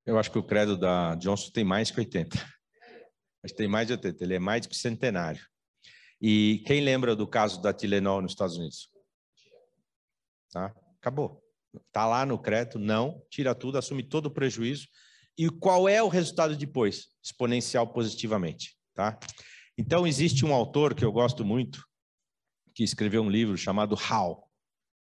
Eu 0.07 0.19
acho 0.19 0.31
que 0.31 0.39
o 0.39 0.43
credo 0.43 0.77
da 0.77 1.15
Johnson 1.17 1.51
tem 1.51 1.65
mais 1.65 1.91
que 1.91 1.99
80. 1.99 2.37
Acho 2.37 3.53
que 3.53 3.59
tem 3.59 3.69
mais 3.69 3.87
de 3.87 3.95
80. 3.95 4.23
Ele 4.23 4.35
é 4.35 4.39
mais 4.39 4.67
que 4.67 4.77
centenário. 4.77 5.45
E 6.21 6.62
quem 6.67 6.81
lembra 6.81 7.17
do 7.17 7.27
caso 7.27 7.61
da 7.61 7.73
Tilenol 7.73 8.23
nos 8.23 8.33
Estados 8.33 8.57
Unidos? 8.57 8.89
Tá? 10.53 10.75
Acabou. 10.99 11.43
Está 11.87 12.07
lá 12.07 12.25
no 12.25 12.39
crédito, 12.39 12.79
não, 12.79 13.22
tira 13.31 13.55
tudo, 13.55 13.79
assume 13.79 14.03
todo 14.03 14.27
o 14.27 14.31
prejuízo. 14.31 14.87
E 15.37 15.49
qual 15.49 15.89
é 15.89 16.03
o 16.03 16.09
resultado 16.09 16.57
depois? 16.57 17.09
Exponencial 17.22 17.93
positivamente. 17.93 18.77
Tá? 18.95 19.18
Então, 19.77 20.07
existe 20.07 20.45
um 20.45 20.55
autor 20.55 20.95
que 20.95 21.05
eu 21.05 21.11
gosto 21.11 21.45
muito, 21.45 21.85
que 22.75 22.85
escreveu 22.85 23.22
um 23.22 23.31
livro 23.31 23.57
chamado 23.57 23.95
How. 23.95 24.49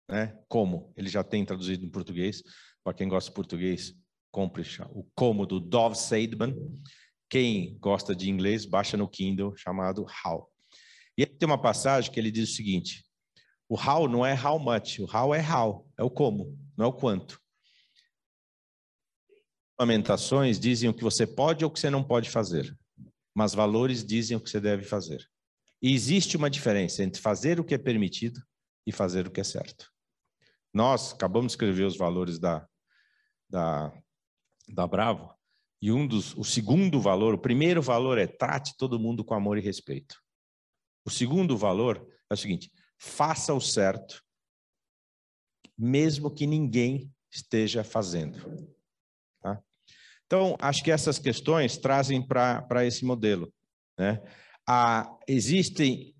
Né? 0.07 0.37
Como? 0.47 0.93
Ele 0.95 1.09
já 1.09 1.23
tem 1.23 1.43
traduzido 1.43 1.85
em 1.85 1.89
português. 1.89 2.43
Para 2.83 2.93
quem 2.93 3.07
gosta 3.07 3.29
de 3.29 3.35
português, 3.35 3.93
compre 4.31 4.63
o 4.91 5.03
cômodo 5.15 5.59
Dove 5.59 5.95
Seidman. 5.95 6.55
Quem 7.29 7.77
gosta 7.79 8.15
de 8.15 8.29
inglês, 8.29 8.65
baixa 8.65 8.97
no 8.97 9.07
Kindle, 9.07 9.55
chamado 9.55 10.05
How. 10.25 10.49
E 11.17 11.25
tem 11.25 11.45
uma 11.45 11.61
passagem 11.61 12.11
que 12.11 12.19
ele 12.19 12.31
diz 12.31 12.49
o 12.49 12.55
seguinte: 12.55 13.03
o 13.69 13.75
how 13.75 14.07
não 14.07 14.25
é 14.25 14.33
how 14.33 14.59
much, 14.59 14.99
o 14.99 15.05
how 15.05 15.33
é 15.33 15.41
how, 15.41 15.87
é 15.97 16.03
o 16.03 16.09
como, 16.09 16.57
não 16.75 16.85
é 16.85 16.87
o 16.89 16.93
quanto. 16.93 17.39
Lamentações 19.79 20.59
dizem 20.59 20.89
o 20.89 20.93
que 20.93 21.03
você 21.03 21.25
pode 21.25 21.63
ou 21.63 21.69
o 21.69 21.73
que 21.73 21.79
você 21.79 21.89
não 21.89 22.03
pode 22.03 22.29
fazer, 22.29 22.77
mas 23.33 23.53
valores 23.53 24.03
dizem 24.03 24.35
o 24.35 24.41
que 24.41 24.49
você 24.49 24.59
deve 24.59 24.83
fazer. 24.83 25.25
E 25.81 25.93
existe 25.93 26.35
uma 26.35 26.49
diferença 26.49 27.01
entre 27.03 27.21
fazer 27.21 27.59
o 27.59 27.63
que 27.63 27.75
é 27.75 27.77
permitido 27.77 28.41
e 28.85 28.91
fazer 28.91 29.27
o 29.27 29.31
que 29.31 29.39
é 29.39 29.45
certo. 29.45 29.89
Nós 30.73 31.13
acabamos 31.13 31.47
de 31.47 31.53
escrever 31.53 31.85
os 31.85 31.95
valores 31.95 32.37
da, 32.37 32.67
da 33.49 33.93
da 34.69 34.87
Bravo. 34.87 35.33
E 35.81 35.91
um 35.91 36.05
dos, 36.05 36.35
o 36.35 36.43
segundo 36.43 36.99
valor, 36.99 37.33
o 37.33 37.39
primeiro 37.39 37.81
valor 37.81 38.17
é 38.17 38.27
trate 38.27 38.75
todo 38.77 38.99
mundo 38.99 39.23
com 39.23 39.33
amor 39.33 39.57
e 39.57 39.61
respeito. 39.61 40.21
O 41.05 41.09
segundo 41.09 41.57
valor 41.57 42.05
é 42.29 42.33
o 42.33 42.37
seguinte: 42.37 42.71
faça 42.99 43.53
o 43.53 43.61
certo, 43.61 44.23
mesmo 45.77 46.29
que 46.29 46.45
ninguém 46.45 47.11
esteja 47.31 47.83
fazendo. 47.83 48.37
Tá? 49.41 49.63
Então, 50.25 50.57
acho 50.59 50.83
que 50.83 50.91
essas 50.91 51.17
questões 51.17 51.77
trazem 51.77 52.21
para 52.21 52.85
esse 52.85 53.05
modelo. 53.05 53.51
Né? 53.97 54.21
Ah, 54.67 55.17
existem, 55.27 56.13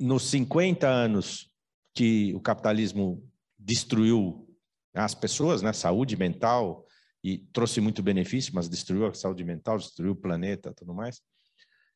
nos 0.00 0.24
50 0.30 0.88
anos 0.88 1.52
que 1.94 2.34
o 2.34 2.40
capitalismo 2.40 3.22
destruiu 3.58 4.48
as 4.94 5.14
pessoas, 5.14 5.60
né? 5.60 5.72
saúde 5.74 6.16
mental, 6.16 6.86
e 7.22 7.38
trouxe 7.38 7.80
muito 7.80 8.02
benefício, 8.02 8.54
mas 8.54 8.68
destruiu 8.68 9.04
a 9.04 9.12
saúde 9.12 9.44
mental, 9.44 9.78
destruiu 9.78 10.12
o 10.12 10.16
planeta, 10.16 10.72
tudo 10.72 10.94
mais. 10.94 11.20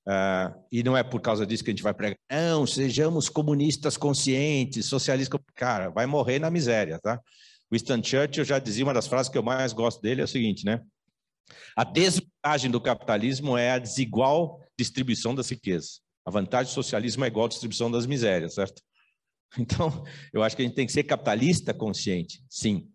Uh, 0.07 0.65
e 0.73 0.83
não 0.83 0.97
é 0.97 1.03
por 1.03 1.21
causa 1.21 1.47
disso 1.47 1.63
que 1.63 1.71
a 1.71 1.75
gente 1.75 1.83
vai 1.83 1.95
pregar, 1.95 2.17
não, 2.31 2.67
sejamos 2.67 3.29
comunistas 3.29 3.97
conscientes, 3.97 4.87
socialistas. 4.87 5.41
Cara, 5.55 5.91
vai 5.91 6.07
morrer 6.07 6.39
na 6.39 6.51
miséria, 6.51 6.99
tá? 6.99 7.21
Winston 7.71 8.03
Churchill 8.03 8.45
já 8.45 8.59
dizia, 8.59 8.85
uma 8.85 8.95
das 8.95 9.07
frases 9.07 9.31
que 9.31 9.39
eu 9.39 9.43
mais 9.43 9.73
gosto 9.73 10.01
dele 10.01 10.21
é 10.21 10.25
o 10.25 10.29
seguinte, 10.29 10.65
né? 10.65 10.81
A 11.77 11.85
desvantagem 11.85 12.71
do 12.71 12.81
capitalismo 12.81 13.57
é 13.57 13.73
a 13.73 13.79
desigual 13.79 14.61
distribuição 14.79 15.35
das 15.35 15.49
riquezas. 15.49 16.01
A 16.25 16.31
vantagem 16.31 16.73
do 16.73 16.75
socialismo 16.75 17.25
é 17.25 17.29
igual 17.29 17.47
à 17.47 17.49
distribuição 17.49 17.91
das 17.91 18.07
misérias, 18.07 18.55
certo? 18.55 18.83
Então, 19.59 20.05
eu 20.33 20.45
acho 20.45 20.55
que 20.55 20.63
a 20.63 20.65
gente 20.65 20.77
tem 20.77 20.87
que 20.87 20.93
ser 20.93 21.03
capitalista 21.03 21.75
consciente, 21.75 22.41
sim 22.49 22.89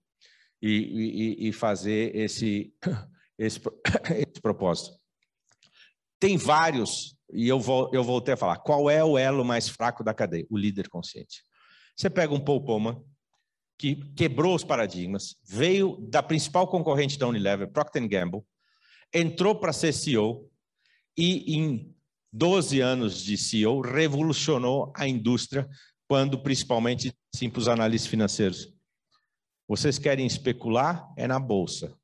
e, 0.65 1.45
e, 1.45 1.49
e 1.49 1.51
fazer 1.51 2.15
esse, 2.15 2.73
esse, 3.37 3.59
esse 4.15 4.41
propósito. 4.41 4.97
Tem 6.25 6.37
vários, 6.37 7.15
e 7.31 7.47
eu, 7.47 7.59
vou, 7.59 7.87
eu 7.93 8.03
voltei 8.03 8.33
a 8.33 8.37
falar, 8.37 8.57
qual 8.57 8.89
é 8.89 9.03
o 9.03 9.15
elo 9.15 9.45
mais 9.45 9.69
fraco 9.69 10.03
da 10.03 10.11
cadeia? 10.11 10.43
O 10.49 10.57
líder 10.57 10.89
consciente. 10.89 11.43
Você 11.95 12.09
pega 12.09 12.33
um 12.33 12.39
Paul 12.39 12.65
Pullman, 12.65 12.99
que 13.77 13.97
quebrou 14.15 14.55
os 14.55 14.63
paradigmas, 14.63 15.35
veio 15.47 15.97
da 16.09 16.23
principal 16.23 16.67
concorrente 16.67 17.19
da 17.19 17.27
Unilever, 17.27 17.71
Procter 17.71 18.09
Gamble, 18.09 18.41
entrou 19.13 19.53
para 19.53 19.71
ser 19.71 19.93
CEO 19.93 20.49
e 21.15 21.55
em 21.55 21.95
12 22.33 22.79
anos 22.79 23.21
de 23.21 23.37
CEO 23.37 23.79
revolucionou 23.81 24.91
a 24.97 25.07
indústria 25.07 25.69
quando 26.07 26.41
principalmente 26.41 27.13
sim 27.35 27.51
para 27.51 27.59
os 27.59 27.67
analistas 27.67 28.09
financeiros. 28.09 28.73
Vocês 29.67 29.99
querem 29.99 30.25
especular 30.25 31.07
é 31.15 31.27
na 31.27 31.39
bolsa 31.39 31.95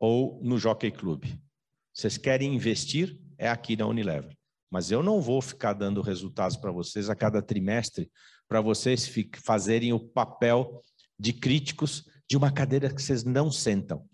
ou 0.00 0.40
no 0.42 0.56
Jockey 0.56 0.90
Club. 0.90 1.43
Vocês 1.94 2.16
querem 2.16 2.54
investir 2.54 3.16
é 3.38 3.48
aqui 3.48 3.76
na 3.76 3.86
Unilever. 3.86 4.36
Mas 4.70 4.90
eu 4.90 5.02
não 5.02 5.20
vou 5.20 5.40
ficar 5.40 5.72
dando 5.72 6.02
resultados 6.02 6.56
para 6.56 6.72
vocês 6.72 7.08
a 7.08 7.14
cada 7.14 7.40
trimestre 7.40 8.10
para 8.48 8.60
vocês 8.60 9.10
fazerem 9.42 9.92
o 9.92 10.00
papel 10.00 10.82
de 11.18 11.32
críticos 11.32 12.04
de 12.28 12.36
uma 12.36 12.50
cadeira 12.50 12.92
que 12.92 13.00
vocês 13.00 13.24
não 13.24 13.50
sentam. 13.50 14.04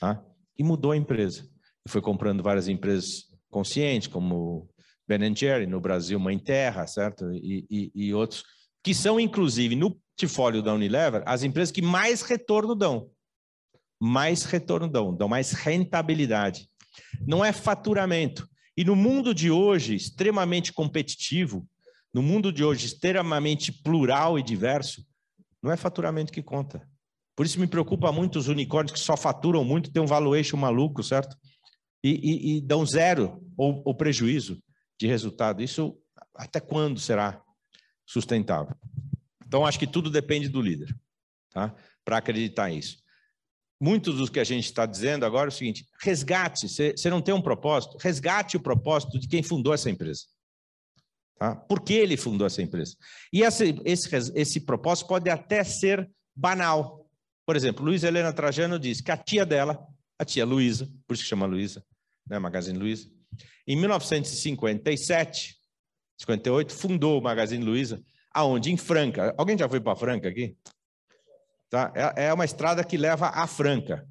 Tá? 0.00 0.24
E 0.58 0.64
mudou 0.64 0.92
a 0.92 0.96
empresa. 0.96 1.48
Foi 1.86 2.00
comprando 2.00 2.42
várias 2.42 2.68
empresas 2.68 3.26
conscientes, 3.50 4.08
como 4.08 4.68
Ben 5.06 5.34
Jerry, 5.36 5.66
no 5.66 5.80
Brasil, 5.80 6.18
Mãe 6.18 6.38
Terra, 6.38 6.86
certo? 6.86 7.30
E, 7.32 7.66
e, 7.70 7.92
e 7.94 8.14
outros, 8.14 8.44
que 8.82 8.94
são, 8.94 9.20
inclusive, 9.20 9.76
no 9.76 10.00
portfólio 10.16 10.62
da 10.62 10.72
Unilever, 10.72 11.22
as 11.26 11.42
empresas 11.42 11.72
que 11.72 11.82
mais 11.82 12.22
retorno 12.22 12.74
dão. 12.74 13.10
Mais 14.04 14.42
retorno 14.42 14.88
dão, 14.88 15.14
dão 15.14 15.28
mais 15.28 15.52
rentabilidade. 15.52 16.68
Não 17.24 17.44
é 17.44 17.52
faturamento. 17.52 18.48
E 18.76 18.84
no 18.84 18.96
mundo 18.96 19.32
de 19.32 19.48
hoje, 19.48 19.94
extremamente 19.94 20.72
competitivo, 20.72 21.64
no 22.12 22.20
mundo 22.20 22.52
de 22.52 22.64
hoje, 22.64 22.86
extremamente 22.86 23.70
plural 23.70 24.36
e 24.36 24.42
diverso, 24.42 25.06
não 25.62 25.70
é 25.70 25.76
faturamento 25.76 26.32
que 26.32 26.42
conta. 26.42 26.84
Por 27.36 27.46
isso 27.46 27.60
me 27.60 27.68
preocupa 27.68 28.10
muito 28.10 28.40
os 28.40 28.48
unicórnios 28.48 28.92
que 28.92 28.98
só 28.98 29.16
faturam 29.16 29.64
muito, 29.64 29.92
têm 29.92 30.02
um 30.02 30.06
valuation 30.06 30.56
maluco, 30.56 31.02
certo? 31.02 31.36
E, 32.02 32.10
e, 32.10 32.56
e 32.56 32.60
dão 32.60 32.84
zero 32.84 33.40
ou, 33.56 33.82
ou 33.84 33.94
prejuízo 33.94 34.60
de 35.00 35.06
resultado. 35.06 35.62
Isso 35.62 35.96
até 36.34 36.58
quando 36.58 36.98
será 36.98 37.40
sustentável? 38.04 38.74
Então, 39.46 39.64
acho 39.64 39.78
que 39.78 39.86
tudo 39.86 40.10
depende 40.10 40.48
do 40.48 40.60
líder, 40.60 40.92
tá? 41.52 41.72
Para 42.04 42.16
acreditar 42.16 42.68
nisso. 42.68 43.01
Muitos 43.82 44.14
dos 44.14 44.30
que 44.30 44.38
a 44.38 44.44
gente 44.44 44.66
está 44.66 44.86
dizendo 44.86 45.26
agora 45.26 45.48
é 45.48 45.52
o 45.52 45.52
seguinte: 45.52 45.84
resgate, 46.00 46.68
você 46.68 47.10
não 47.10 47.20
tem 47.20 47.34
um 47.34 47.42
propósito, 47.42 47.98
resgate 47.98 48.56
o 48.56 48.60
propósito 48.60 49.18
de 49.18 49.26
quem 49.26 49.42
fundou 49.42 49.74
essa 49.74 49.90
empresa. 49.90 50.22
Tá? 51.36 51.56
Por 51.56 51.80
que 51.82 51.94
ele 51.94 52.16
fundou 52.16 52.46
essa 52.46 52.62
empresa? 52.62 52.94
E 53.32 53.42
esse, 53.42 53.74
esse, 53.84 54.32
esse 54.36 54.60
propósito 54.60 55.08
pode 55.08 55.28
até 55.28 55.64
ser 55.64 56.08
banal. 56.32 57.10
Por 57.44 57.56
exemplo, 57.56 57.84
Luiz 57.84 58.04
Helena 58.04 58.32
Trajano 58.32 58.78
diz 58.78 59.00
que 59.00 59.10
a 59.10 59.16
tia 59.16 59.44
dela, 59.44 59.84
a 60.16 60.24
tia 60.24 60.46
Luísa, 60.46 60.88
por 61.04 61.14
isso 61.14 61.24
que 61.24 61.28
chama 61.28 61.44
Luísa, 61.44 61.84
né, 62.24 62.38
Magazine 62.38 62.78
Luiza, 62.78 63.10
em 63.66 63.74
1957, 63.74 65.56
58, 66.20 66.72
fundou 66.72 67.18
o 67.18 67.22
Magazine 67.22 67.64
Luiza, 67.64 68.00
aonde? 68.30 68.70
Em 68.70 68.76
Franca. 68.76 69.34
Alguém 69.36 69.58
já 69.58 69.68
foi 69.68 69.80
para 69.80 69.96
Franca 69.96 70.28
aqui? 70.28 70.56
Tá? 71.72 71.90
É, 71.94 72.26
é 72.26 72.34
uma 72.34 72.44
estrada 72.44 72.84
que 72.84 72.98
leva 72.98 73.28
a 73.28 73.46
Franca. 73.46 74.06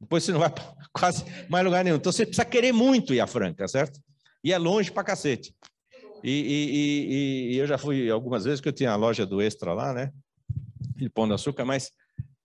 Depois 0.00 0.22
você 0.22 0.30
não 0.30 0.38
vai 0.38 0.52
quase 0.94 1.24
mais 1.48 1.64
lugar 1.64 1.82
nenhum. 1.82 1.96
Então 1.96 2.12
você 2.12 2.24
precisa 2.24 2.44
querer 2.44 2.70
muito 2.70 3.12
ir 3.12 3.18
a 3.18 3.26
Franca, 3.26 3.66
certo? 3.66 4.00
E 4.44 4.52
é 4.52 4.56
longe 4.56 4.88
para 4.92 5.02
cacete. 5.02 5.52
E, 6.22 6.30
e, 6.30 6.70
e, 6.70 7.54
e, 7.54 7.58
eu 7.58 7.66
já 7.66 7.76
fui 7.76 8.08
algumas 8.08 8.44
vezes 8.44 8.60
que 8.60 8.68
eu 8.68 8.72
tinha 8.72 8.92
a 8.92 8.96
loja 8.96 9.26
do 9.26 9.42
Extra 9.42 9.74
lá, 9.74 9.92
né? 9.92 10.12
De 10.94 11.10
Pão 11.10 11.26
de 11.26 11.34
Açúcar, 11.34 11.64
mas 11.64 11.90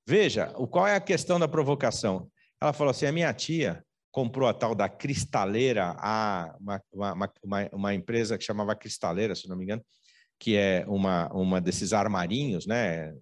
veja, 0.07 0.47
qual 0.71 0.87
é 0.87 0.95
a 0.95 0.99
questão 0.99 1.39
da 1.39 1.47
provocação? 1.47 2.27
Ela 2.59 2.73
falou 2.73 2.89
assim: 2.89 3.05
a 3.05 3.11
minha 3.11 3.31
tia 3.31 3.85
comprou 4.11 4.49
a 4.49 4.53
tal 4.55 4.73
da 4.73 4.89
Cristaleira, 4.89 5.95
a, 5.99 6.55
uma, 6.59 6.81
uma, 6.91 7.31
uma, 7.43 7.69
uma 7.71 7.93
empresa 7.93 8.35
que 8.39 8.43
chamava 8.43 8.75
Cristaleira, 8.75 9.35
se 9.35 9.47
não 9.47 9.55
me 9.55 9.65
engano, 9.65 9.85
que 10.39 10.55
é 10.55 10.83
uma, 10.87 11.31
uma 11.31 11.61
desses 11.61 11.93
armarinhos, 11.93 12.65
né? 12.65 13.13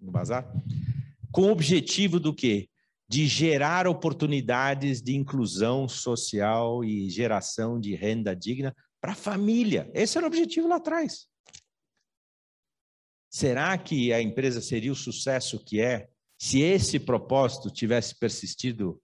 No 0.00 0.10
bazar, 0.10 0.50
com 1.30 1.42
o 1.42 1.50
objetivo 1.50 2.18
do 2.20 2.34
quê? 2.34 2.68
De 3.08 3.26
gerar 3.26 3.86
oportunidades 3.86 5.00
de 5.00 5.14
inclusão 5.14 5.88
social 5.88 6.84
e 6.84 7.08
geração 7.08 7.78
de 7.78 7.94
renda 7.94 8.34
digna 8.34 8.74
para 9.00 9.12
a 9.12 9.16
família. 9.16 9.90
Esse 9.94 10.18
era 10.18 10.26
o 10.26 10.28
objetivo 10.28 10.68
lá 10.68 10.76
atrás. 10.76 11.28
Será 13.30 13.76
que 13.76 14.12
a 14.12 14.20
empresa 14.20 14.60
seria 14.60 14.90
o 14.90 14.96
sucesso 14.96 15.62
que 15.62 15.80
é 15.80 16.08
se 16.38 16.60
esse 16.60 16.98
propósito 16.98 17.70
tivesse 17.70 18.18
persistido 18.18 19.00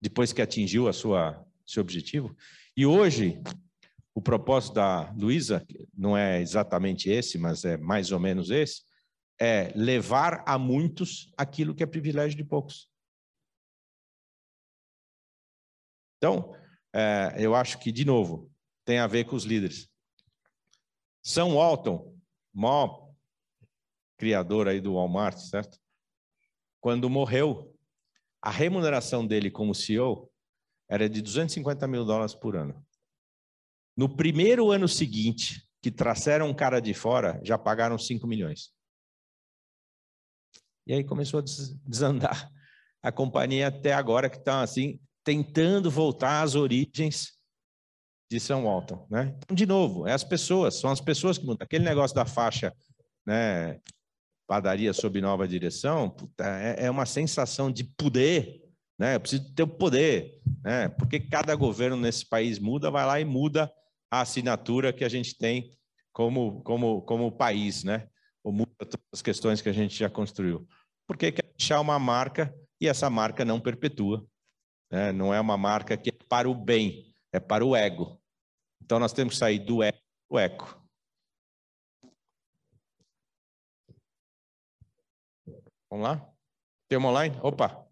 depois 0.00 0.32
que 0.32 0.42
atingiu 0.42 0.88
a 0.88 0.92
sua 0.92 1.44
seu 1.66 1.82
objetivo? 1.82 2.34
E 2.76 2.86
hoje 2.86 3.40
o 4.14 4.20
propósito 4.20 4.74
da 4.74 5.12
Luísa 5.12 5.64
não 5.94 6.16
é 6.16 6.40
exatamente 6.40 7.08
esse, 7.10 7.38
mas 7.38 7.64
é 7.64 7.76
mais 7.76 8.10
ou 8.10 8.18
menos 8.18 8.50
esse, 8.50 8.82
é 9.44 9.72
levar 9.74 10.44
a 10.46 10.56
muitos 10.56 11.32
aquilo 11.36 11.74
que 11.74 11.82
é 11.82 11.86
privilégio 11.86 12.36
de 12.36 12.44
poucos. 12.44 12.88
Então, 16.16 16.54
é, 16.94 17.34
eu 17.36 17.52
acho 17.52 17.80
que, 17.80 17.90
de 17.90 18.04
novo, 18.04 18.52
tem 18.84 19.00
a 19.00 19.08
ver 19.08 19.24
com 19.24 19.34
os 19.34 19.42
líderes. 19.42 19.90
São 21.20 21.56
Walton, 21.56 22.16
maior 22.54 23.12
criador 24.16 24.68
aí 24.68 24.80
do 24.80 24.94
Walmart, 24.94 25.36
certo? 25.36 25.76
Quando 26.80 27.10
morreu, 27.10 27.76
a 28.40 28.50
remuneração 28.50 29.26
dele 29.26 29.50
como 29.50 29.74
CEO 29.74 30.30
era 30.88 31.10
de 31.10 31.20
250 31.20 31.88
mil 31.88 32.04
dólares 32.04 32.36
por 32.36 32.54
ano. 32.54 32.80
No 33.96 34.14
primeiro 34.14 34.70
ano 34.70 34.86
seguinte, 34.86 35.68
que 35.82 35.90
trouxeram 35.90 36.48
um 36.48 36.54
cara 36.54 36.78
de 36.78 36.94
fora, 36.94 37.40
já 37.42 37.58
pagaram 37.58 37.98
5 37.98 38.24
milhões. 38.24 38.72
E 40.86 40.94
aí 40.94 41.04
começou 41.04 41.40
a 41.40 41.44
desandar 41.86 42.50
a 43.02 43.10
companhia 43.10 43.68
até 43.68 43.92
agora, 43.92 44.30
que 44.30 44.38
está 44.38 44.62
assim, 44.62 45.00
tentando 45.24 45.90
voltar 45.90 46.42
às 46.42 46.54
origens 46.54 47.32
de 48.30 48.40
São 48.40 48.64
Walton, 48.64 49.06
né? 49.10 49.34
Então, 49.38 49.54
de 49.54 49.66
novo, 49.66 50.06
é 50.06 50.12
as 50.12 50.24
pessoas, 50.24 50.80
são 50.80 50.90
as 50.90 51.00
pessoas 51.00 51.36
que 51.36 51.44
mudam. 51.44 51.64
Aquele 51.64 51.84
negócio 51.84 52.14
da 52.14 52.24
faixa, 52.24 52.72
né? 53.26 53.78
Padaria 54.46 54.92
sob 54.92 55.20
nova 55.20 55.46
direção, 55.46 56.10
puta, 56.10 56.44
é, 56.44 56.86
é, 56.86 56.90
uma 56.90 57.06
sensação 57.06 57.70
de 57.70 57.84
poder, 57.84 58.60
né? 58.98 59.16
Eu 59.16 59.20
preciso 59.20 59.52
ter 59.54 59.62
o 59.62 59.68
poder, 59.68 60.40
né? 60.64 60.88
Porque 60.88 61.20
cada 61.20 61.54
governo 61.54 61.96
nesse 61.96 62.26
país 62.26 62.58
muda, 62.58 62.90
vai 62.90 63.04
lá 63.04 63.20
e 63.20 63.24
muda 63.24 63.70
a 64.10 64.20
assinatura 64.20 64.92
que 64.92 65.04
a 65.04 65.08
gente 65.08 65.36
tem 65.36 65.70
como 66.12 66.62
como 66.62 67.02
como 67.02 67.32
país, 67.32 67.84
né? 67.84 68.08
Ou 68.44 68.52
muda 68.52 68.72
todas 68.78 69.06
as 69.12 69.22
questões 69.22 69.60
que 69.60 69.68
a 69.68 69.72
gente 69.72 69.96
já 69.96 70.10
construiu. 70.10 70.66
Porque 71.06 71.32
quer 71.32 71.52
deixar 71.56 71.80
uma 71.80 71.98
marca 71.98 72.54
e 72.80 72.88
essa 72.88 73.08
marca 73.08 73.44
não 73.44 73.60
perpetua, 73.60 74.26
né? 74.90 75.12
Não 75.12 75.32
é 75.32 75.40
uma 75.40 75.56
marca 75.56 75.96
que 75.96 76.10
é 76.10 76.24
para 76.28 76.48
o 76.48 76.54
bem, 76.54 77.14
é 77.32 77.38
para 77.38 77.64
o 77.64 77.76
ego. 77.76 78.20
Então 78.82 78.98
nós 78.98 79.12
temos 79.12 79.34
que 79.34 79.38
sair 79.38 79.60
do 79.60 79.82
eco 79.82 80.02
do 80.32 80.38
eco. 80.38 80.82
Vamos 85.90 86.08
lá? 86.08 86.34
Tema 86.88 87.10
online? 87.10 87.36
Opa, 87.42 87.86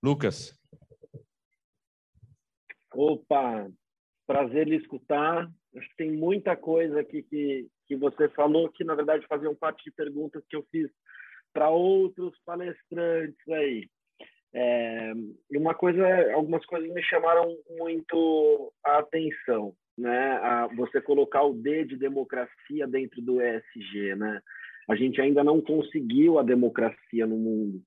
Lucas. 0.00 0.56
Opa, 2.94 3.68
prazer 4.24 4.68
lhe 4.68 4.76
escutar. 4.76 5.52
Acho 5.76 5.88
que 5.88 5.96
tem 5.96 6.12
muita 6.12 6.56
coisa 6.56 7.00
aqui 7.00 7.24
que, 7.24 7.68
que 7.86 7.96
você 7.96 8.28
falou 8.30 8.68
que, 8.70 8.84
na 8.84 8.94
verdade, 8.94 9.26
faziam 9.26 9.54
parte 9.54 9.84
de 9.84 9.90
perguntas 9.90 10.42
que 10.48 10.56
eu 10.56 10.64
fiz 10.70 10.90
para 11.52 11.70
outros 11.70 12.36
palestrantes 12.44 13.48
aí. 13.48 13.88
É, 14.52 15.12
uma 15.56 15.74
coisa, 15.74 16.32
algumas 16.32 16.64
coisas 16.66 16.88
me 16.92 17.02
chamaram 17.02 17.56
muito 17.76 18.72
a 18.84 18.98
atenção 18.98 19.74
né, 19.96 20.32
a 20.42 20.66
você 20.68 21.00
colocar 21.00 21.42
o 21.42 21.54
D 21.54 21.84
de 21.84 21.96
democracia 21.96 22.86
dentro 22.86 23.22
do 23.22 23.40
ESG, 23.40 24.14
né? 24.16 24.40
A 24.88 24.94
gente 24.94 25.20
ainda 25.20 25.42
não 25.42 25.60
conseguiu 25.60 26.38
a 26.38 26.42
democracia 26.42 27.26
no 27.26 27.36
mundo. 27.36 27.80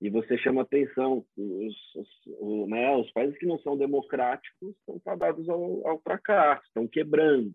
E 0.00 0.10
você 0.10 0.36
chama 0.38 0.62
atenção, 0.62 1.24
os, 1.36 1.74
os, 1.96 2.68
né, 2.68 2.94
os 2.96 3.10
países 3.12 3.36
que 3.38 3.46
não 3.46 3.58
são 3.58 3.76
democráticos 3.76 4.74
estão 4.76 5.00
fadados 5.00 5.48
ao, 5.48 5.86
ao 5.88 6.00
fracasso, 6.00 6.62
estão 6.66 6.86
quebrando. 6.86 7.52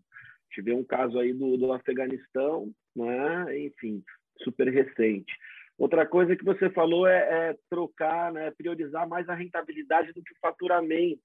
Tive 0.51 0.73
um 0.73 0.83
caso 0.83 1.19
aí 1.19 1.33
do, 1.33 1.57
do 1.57 1.71
Afeganistão, 1.71 2.71
né, 2.95 3.59
enfim, 3.59 4.03
super 4.43 4.67
recente. 4.67 5.33
Outra 5.77 6.05
coisa 6.05 6.35
que 6.35 6.43
você 6.43 6.69
falou 6.69 7.07
é, 7.07 7.49
é 7.49 7.57
trocar, 7.69 8.33
né, 8.33 8.51
priorizar 8.51 9.07
mais 9.07 9.29
a 9.29 9.35
rentabilidade 9.35 10.11
do 10.11 10.21
que 10.21 10.33
o 10.33 10.39
faturamento 10.41 11.21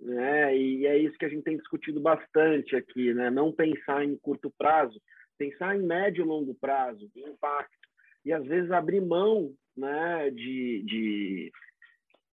né? 0.00 0.56
E 0.56 0.86
é 0.86 0.98
isso 0.98 1.16
que 1.16 1.24
a 1.24 1.28
gente 1.28 1.44
tem 1.44 1.56
discutido 1.56 2.00
bastante 2.00 2.76
aqui, 2.76 3.12
né? 3.14 3.30
Não 3.30 3.52
pensar 3.52 4.04
em 4.04 4.16
curto 4.16 4.52
prazo, 4.56 5.00
pensar 5.38 5.76
em 5.76 5.82
médio 5.82 6.24
e 6.24 6.28
longo 6.28 6.54
prazo, 6.54 7.10
em 7.16 7.30
impacto, 7.30 7.88
e 8.24 8.32
às 8.32 8.44
vezes 8.44 8.70
abrir 8.70 9.00
mão 9.00 9.52
né, 9.76 10.30
de, 10.30 10.82
de, 10.82 11.52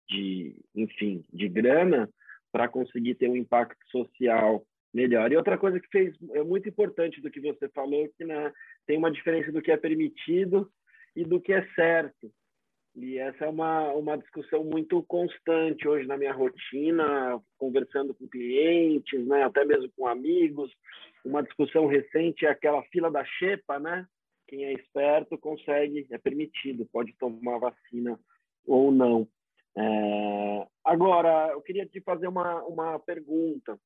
de 0.09 0.55
enfim, 0.75 1.23
de 1.31 1.47
grana 1.47 2.09
para 2.51 2.67
conseguir 2.67 3.15
ter 3.15 3.29
um 3.29 3.35
impacto 3.35 3.77
social 3.89 4.65
melhor. 4.93 5.31
E 5.31 5.37
outra 5.37 5.57
coisa 5.57 5.79
que 5.79 5.87
fez 5.89 6.15
é 6.33 6.43
muito 6.43 6.67
importante 6.67 7.21
do 7.21 7.29
que 7.29 7.39
você 7.39 7.69
falou, 7.69 8.09
que 8.17 8.25
né, 8.25 8.51
tem 8.85 8.97
uma 8.97 9.11
diferença 9.11 9.51
do 9.51 9.61
que 9.61 9.71
é 9.71 9.77
permitido 9.77 10.69
e 11.15 11.23
do 11.23 11.39
que 11.39 11.53
é 11.53 11.65
certo. 11.75 12.31
E 12.95 13.17
essa 13.17 13.45
é 13.45 13.49
uma, 13.49 13.93
uma 13.93 14.17
discussão 14.17 14.63
muito 14.63 15.01
constante 15.03 15.87
hoje 15.87 16.07
na 16.07 16.17
minha 16.17 16.33
rotina, 16.33 17.39
conversando 17.57 18.13
com 18.13 18.27
clientes, 18.27 19.25
né, 19.27 19.43
até 19.43 19.63
mesmo 19.63 19.89
com 19.95 20.07
amigos. 20.07 20.71
Uma 21.23 21.43
discussão 21.43 21.85
recente 21.85 22.45
é 22.45 22.49
aquela 22.49 22.81
fila 22.83 23.11
da 23.11 23.23
xepa, 23.23 23.79
né? 23.79 24.05
Quem 24.47 24.65
é 24.65 24.73
esperto 24.73 25.37
consegue, 25.37 26.07
é 26.09 26.17
permitido, 26.17 26.89
pode 26.91 27.13
tomar 27.13 27.59
vacina 27.59 28.19
ou 28.65 28.91
não. 28.91 29.27
É... 29.77 30.67
Agora, 30.83 31.49
eu 31.51 31.61
queria 31.61 31.85
te 31.85 32.01
fazer 32.01 32.27
uma, 32.27 32.63
uma 32.63 32.99
pergunta, 32.99 33.79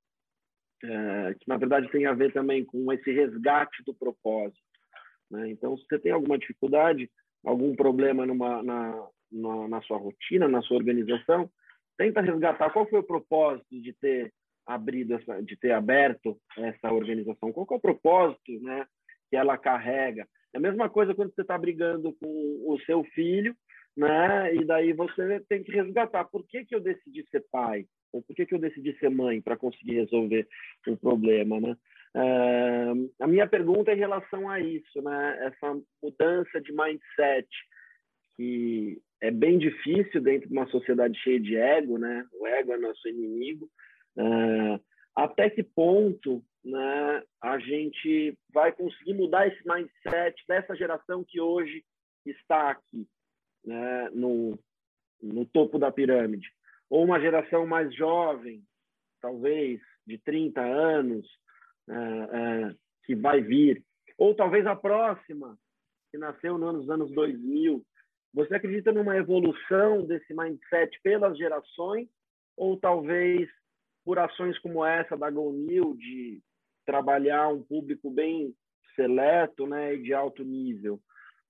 é, 0.83 1.33
que 1.35 1.47
na 1.47 1.57
verdade 1.57 1.89
tem 1.89 2.05
a 2.05 2.13
ver 2.13 2.33
também 2.33 2.65
com 2.65 2.91
esse 2.91 3.11
resgate 3.11 3.83
do 3.85 3.93
propósito. 3.93 4.59
Né? 5.31 5.49
Então, 5.49 5.77
se 5.77 5.85
você 5.85 5.97
tem 5.97 6.11
alguma 6.11 6.37
dificuldade, 6.37 7.09
algum 7.43 7.75
problema 7.75 8.25
numa, 8.25 8.61
na, 8.61 9.07
na, 9.31 9.67
na, 9.67 9.81
sua 9.81 9.97
rotina, 9.97 10.47
na 10.47 10.61
sua 10.61 10.77
organização, 10.77 11.49
tenta 11.97 12.21
resgatar 12.21 12.69
qual 12.71 12.87
foi 12.87 12.99
o 12.99 13.07
propósito 13.07 13.81
de 13.81 13.93
ter 13.93 14.33
abrido 14.65 15.15
essa, 15.15 15.41
de 15.41 15.57
ter 15.57 15.71
aberto 15.71 16.37
essa 16.57 16.91
organização, 16.91 17.51
qual 17.51 17.67
é 17.69 17.73
o 17.75 17.79
propósito, 17.79 18.51
né, 18.61 18.85
que 19.29 19.35
ela 19.35 19.57
carrega. 19.57 20.27
É 20.53 20.57
a 20.57 20.61
mesma 20.61 20.89
coisa 20.89 21.13
quando 21.13 21.33
você 21.33 21.41
está 21.41 21.57
brigando 21.57 22.13
com 22.13 22.63
o 22.67 22.79
seu 22.85 23.03
filho, 23.05 23.55
né, 23.95 24.55
e 24.55 24.63
daí 24.63 24.93
você 24.93 25.39
tem 25.49 25.63
que 25.63 25.71
resgatar. 25.71 26.25
Por 26.25 26.45
que 26.45 26.65
que 26.65 26.75
eu 26.75 26.79
decidi 26.79 27.25
ser 27.29 27.43
pai? 27.51 27.85
Ou 28.13 28.21
por 28.21 28.35
que 28.35 28.45
que 28.45 28.53
eu 28.53 28.59
decidi 28.59 28.97
ser 28.99 29.09
mãe 29.09 29.41
para 29.41 29.57
conseguir 29.57 29.95
resolver 29.95 30.47
o 30.87 30.95
problema, 30.95 31.59
né? 31.59 31.75
Uh, 32.15 33.11
a 33.19 33.27
minha 33.27 33.47
pergunta 33.47 33.89
é 33.89 33.95
em 33.95 33.99
relação 33.99 34.47
a 34.47 34.59
isso, 34.59 35.01
né? 35.01 35.47
Essa 35.47 35.81
mudança 36.01 36.61
de 36.61 36.71
mindset 36.71 37.49
que 38.35 39.01
é 39.19 39.31
bem 39.31 39.57
difícil 39.57 40.21
dentro 40.21 40.47
de 40.47 40.53
uma 40.53 40.67
sociedade 40.67 41.17
cheia 41.19 41.39
de 41.39 41.55
ego, 41.55 41.97
né? 41.97 42.25
O 42.33 42.45
ego 42.45 42.73
é 42.73 42.77
nosso 42.77 43.07
inimigo. 43.07 43.67
Uh, 44.15 44.79
até 45.15 45.49
que 45.49 45.63
ponto, 45.63 46.43
né? 46.63 47.23
A 47.41 47.57
gente 47.57 48.37
vai 48.53 48.71
conseguir 48.71 49.15
mudar 49.15 49.47
esse 49.47 49.61
mindset 49.67 50.35
dessa 50.47 50.75
geração 50.75 51.23
que 51.27 51.41
hoje 51.41 51.83
está 52.25 52.69
aqui, 52.71 53.07
né? 53.65 54.09
No 54.13 54.59
no 55.23 55.45
topo 55.45 55.79
da 55.79 55.89
pirâmide, 55.89 56.51
ou 56.93 57.03
uma 57.05 57.19
geração 57.19 57.65
mais 57.65 57.91
jovem, 57.95 58.63
talvez 59.19 59.81
de 60.05 60.19
30 60.19 60.61
anos, 60.61 61.27
é, 61.89 61.95
é, 61.95 62.75
que 63.03 63.15
vai 63.15 63.41
vir, 63.41 63.83
ou 64.15 64.35
talvez 64.35 64.63
a 64.67 64.75
próxima, 64.75 65.57
que 66.11 66.19
nasceu 66.19 66.55
nos 66.55 66.87
anos 66.91 67.11
2000. 67.11 67.83
Você 68.35 68.53
acredita 68.53 68.91
numa 68.91 69.17
evolução 69.17 70.05
desse 70.05 70.35
mindset 70.35 70.95
pelas 71.01 71.35
gerações, 71.35 72.07
ou 72.55 72.77
talvez 72.79 73.49
por 74.05 74.19
ações 74.19 74.59
como 74.59 74.85
essa 74.85 75.17
da 75.17 75.31
GoNew, 75.31 75.95
de 75.97 76.43
trabalhar 76.85 77.47
um 77.47 77.63
público 77.63 78.11
bem 78.11 78.53
seleto 78.95 79.65
né, 79.65 79.95
e 79.95 80.03
de 80.03 80.13
alto 80.13 80.43
nível? 80.43 81.01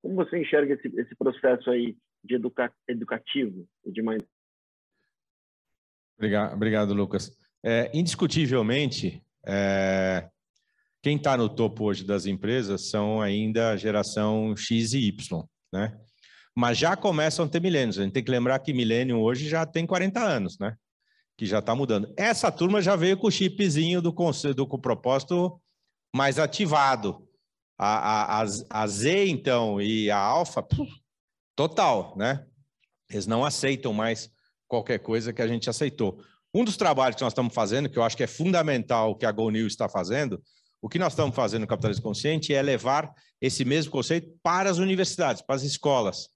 Como 0.01 0.15
você 0.15 0.39
enxerga 0.39 0.75
esse, 0.75 0.87
esse 1.01 1.13
processo 1.17 1.69
aí 1.69 1.97
de 2.23 2.35
educa 2.35 2.73
educativo 2.87 3.67
de 3.85 4.01
mindset? 4.01 4.32
Obrigado, 6.23 6.53
obrigado 6.53 6.93
Lucas. 6.93 7.35
É, 7.61 7.91
indiscutivelmente, 7.93 9.21
é, 9.45 10.29
quem 11.01 11.17
está 11.17 11.35
no 11.35 11.49
topo 11.49 11.83
hoje 11.83 12.05
das 12.05 12.25
empresas 12.25 12.89
são 12.89 13.21
ainda 13.21 13.71
a 13.71 13.75
geração 13.75 14.55
X 14.55 14.93
e 14.93 14.99
Y, 15.09 15.43
né? 15.73 15.99
Mas 16.55 16.77
já 16.77 16.95
começam 16.95 17.43
a 17.43 17.49
ter 17.49 17.59
milênios. 17.59 17.99
A 17.99 18.03
gente 18.03 18.13
tem 18.13 18.23
que 18.23 18.31
lembrar 18.31 18.59
que 18.59 18.71
milênio 18.71 19.19
hoje 19.19 19.49
já 19.49 19.65
tem 19.65 19.85
40 19.85 20.21
anos, 20.21 20.57
né? 20.59 20.77
Que 21.37 21.45
já 21.45 21.59
está 21.59 21.75
mudando. 21.75 22.13
Essa 22.15 22.49
turma 22.49 22.81
já 22.81 22.95
veio 22.95 23.17
com 23.17 23.27
o 23.27 23.31
chipzinho 23.31 24.01
do, 24.01 24.15
do 24.55 24.79
propósito 24.79 25.61
mais 26.15 26.39
ativado. 26.39 27.27
A, 27.77 28.41
a, 28.41 28.45
a, 28.69 28.87
Z, 28.87 29.27
então, 29.27 29.81
e 29.81 30.09
a 30.09 30.17
Alfa, 30.17 30.65
total, 31.53 32.15
né? 32.15 32.45
Eles 33.09 33.27
não 33.27 33.43
aceitam 33.43 33.91
mais 33.91 34.32
qualquer 34.73 34.97
coisa 34.97 35.31
que 35.31 35.41
a 35.41 35.47
gente 35.47 35.69
aceitou. 35.69 36.19
Um 36.51 36.63
dos 36.63 36.75
trabalhos 36.75 37.15
que 37.15 37.21
nós 37.21 37.31
estamos 37.31 37.53
fazendo, 37.53 37.87
que 37.87 37.97
eu 37.97 38.01
acho 38.01 38.17
que 38.17 38.23
é 38.23 38.27
fundamental 38.27 39.15
que 39.15 39.23
a 39.23 39.31
GoNew 39.31 39.67
está 39.67 39.87
fazendo, 39.87 40.41
o 40.81 40.89
que 40.89 40.97
nós 40.97 41.13
estamos 41.13 41.35
fazendo 41.35 41.61
no 41.61 41.67
Capitalismo 41.67 42.03
Consciente 42.03 42.55
é 42.55 42.61
levar 42.61 43.13
esse 43.39 43.63
mesmo 43.63 43.91
conceito 43.91 44.27
para 44.41 44.71
as 44.71 44.79
universidades, 44.79 45.43
para 45.43 45.55
as 45.55 45.61
escolas. 45.61 46.27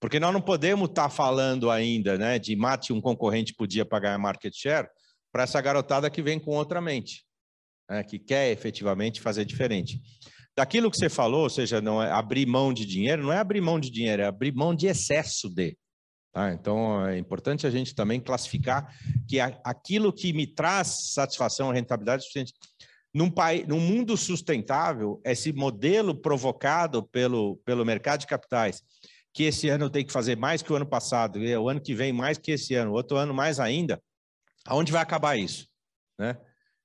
Porque 0.00 0.18
nós 0.18 0.32
não 0.32 0.40
podemos 0.40 0.88
estar 0.88 1.10
falando 1.10 1.70
ainda 1.70 2.16
né, 2.16 2.38
de 2.38 2.56
mate 2.56 2.90
um 2.90 3.02
concorrente 3.02 3.54
podia 3.54 3.84
pagar 3.84 4.18
market 4.18 4.54
share 4.54 4.88
para 5.30 5.42
essa 5.42 5.60
garotada 5.60 6.08
que 6.08 6.22
vem 6.22 6.38
com 6.38 6.52
outra 6.52 6.80
mente, 6.80 7.22
né, 7.88 8.02
que 8.02 8.18
quer 8.18 8.50
efetivamente 8.50 9.20
fazer 9.20 9.44
diferente. 9.44 10.00
Daquilo 10.56 10.90
que 10.90 10.96
você 10.96 11.10
falou, 11.10 11.42
ou 11.42 11.50
seja, 11.50 11.82
não 11.82 12.02
é 12.02 12.10
abrir 12.10 12.46
mão 12.46 12.72
de 12.72 12.86
dinheiro, 12.86 13.22
não 13.22 13.32
é 13.32 13.38
abrir 13.38 13.60
mão 13.60 13.78
de 13.78 13.90
dinheiro, 13.90 14.22
é 14.22 14.26
abrir 14.26 14.54
mão 14.54 14.74
de 14.74 14.86
excesso 14.86 15.50
de. 15.50 15.76
Tá? 16.34 16.52
Então, 16.52 17.06
é 17.06 17.16
importante 17.16 17.64
a 17.64 17.70
gente 17.70 17.94
também 17.94 18.20
classificar 18.20 18.92
que 19.28 19.38
aquilo 19.38 20.12
que 20.12 20.32
me 20.32 20.48
traz 20.48 21.12
satisfação, 21.12 21.70
rentabilidade 21.70 22.24
suficiente, 22.24 22.52
num, 23.14 23.32
num 23.68 23.78
mundo 23.78 24.16
sustentável, 24.16 25.20
esse 25.24 25.52
modelo 25.52 26.12
provocado 26.12 27.04
pelo, 27.04 27.56
pelo 27.58 27.84
mercado 27.84 28.20
de 28.20 28.26
capitais, 28.26 28.82
que 29.32 29.44
esse 29.44 29.68
ano 29.68 29.88
tem 29.88 30.04
que 30.04 30.12
fazer 30.12 30.36
mais 30.36 30.60
que 30.60 30.72
o 30.72 30.76
ano 30.76 30.86
passado, 30.86 31.38
e 31.38 31.56
o 31.56 31.68
ano 31.68 31.80
que 31.80 31.94
vem 31.94 32.12
mais 32.12 32.36
que 32.36 32.50
esse 32.50 32.74
ano, 32.74 32.92
outro 32.92 33.16
ano 33.16 33.32
mais 33.32 33.60
ainda, 33.60 34.02
aonde 34.66 34.90
vai 34.90 35.02
acabar 35.02 35.36
isso? 35.36 35.68
Né? 36.18 36.36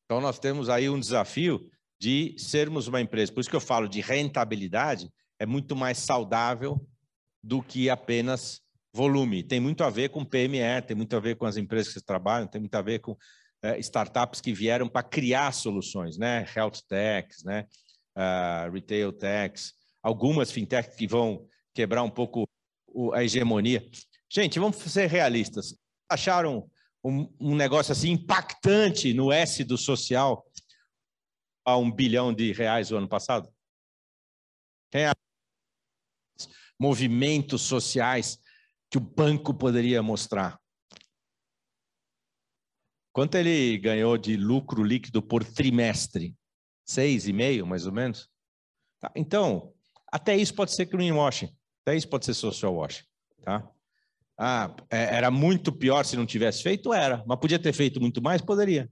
Então, 0.05 0.21
nós 0.21 0.37
temos 0.37 0.69
aí 0.69 0.87
um 0.87 0.99
desafio 0.99 1.67
de 1.99 2.35
sermos 2.37 2.87
uma 2.87 3.01
empresa. 3.01 3.33
Por 3.33 3.39
isso 3.39 3.49
que 3.49 3.55
eu 3.55 3.61
falo 3.61 3.89
de 3.89 3.99
rentabilidade, 3.99 5.09
é 5.39 5.45
muito 5.45 5.75
mais 5.75 5.97
saudável 5.97 6.79
do 7.43 7.63
que 7.63 7.89
apenas 7.89 8.61
volume. 8.93 9.43
Tem 9.43 9.59
muito 9.59 9.83
a 9.83 9.89
ver 9.89 10.09
com 10.09 10.25
PME, 10.25 10.81
tem 10.85 10.95
muito 10.95 11.15
a 11.15 11.19
ver 11.19 11.35
com 11.35 11.45
as 11.45 11.57
empresas 11.57 11.93
que 11.93 12.01
trabalham, 12.01 12.47
tem 12.47 12.61
muito 12.61 12.75
a 12.75 12.81
ver 12.81 12.99
com 12.99 13.15
é, 13.61 13.77
startups 13.79 14.41
que 14.41 14.53
vieram 14.53 14.87
para 14.87 15.03
criar 15.03 15.51
soluções, 15.51 16.17
né? 16.17 16.45
Health 16.55 16.81
techs, 16.87 17.43
né? 17.43 17.65
Uh, 18.17 18.71
retail 18.71 19.13
techs, 19.13 19.73
algumas 20.01 20.51
fintechs 20.51 20.95
que 20.95 21.07
vão 21.07 21.47
quebrar 21.73 22.03
um 22.03 22.09
pouco 22.09 22.47
o, 22.87 23.13
a 23.13 23.23
hegemonia. 23.23 23.87
Gente, 24.29 24.59
vamos 24.59 24.77
ser 24.77 25.07
realistas. 25.07 25.75
Acharam 26.09 26.69
um, 27.03 27.31
um 27.39 27.55
negócio 27.55 27.91
assim 27.91 28.11
impactante 28.11 29.13
no 29.13 29.31
S 29.31 29.63
do 29.63 29.77
social 29.77 30.45
a 31.63 31.77
um 31.77 31.91
bilhão 31.91 32.33
de 32.33 32.51
reais 32.51 32.91
o 32.91 32.97
ano 32.97 33.07
passado? 33.07 33.49
Tem 34.89 35.03
movimentos 36.79 37.61
sociais 37.61 38.39
que 38.89 38.97
o 38.97 39.01
banco 39.01 39.53
poderia 39.53 40.01
mostrar. 40.01 40.59
Quanto 43.13 43.35
ele 43.35 43.77
ganhou 43.77 44.17
de 44.17 44.35
lucro 44.35 44.83
líquido 44.83 45.21
por 45.21 45.43
trimestre? 45.43 46.35
Seis 46.85 47.27
e 47.27 47.33
meio, 47.33 47.67
mais 47.67 47.85
ou 47.85 47.91
menos? 47.91 48.29
Tá, 48.99 49.11
então, 49.15 49.73
até 50.11 50.35
isso 50.35 50.53
pode 50.55 50.71
ser 50.71 50.85
greenwashing, 50.85 51.55
até 51.81 51.95
isso 51.95 52.07
pode 52.07 52.25
ser 52.25 52.33
social 52.33 52.73
washing. 52.73 53.03
Tá? 53.43 53.69
Ah, 54.37 54.75
é, 54.89 55.15
era 55.15 55.29
muito 55.29 55.71
pior 55.71 56.03
se 56.05 56.15
não 56.15 56.25
tivesse 56.25 56.63
feito? 56.63 56.93
Era, 56.93 57.23
mas 57.27 57.39
podia 57.39 57.59
ter 57.59 57.73
feito 57.73 57.99
muito 58.01 58.21
mais? 58.21 58.41
Poderia. 58.41 58.89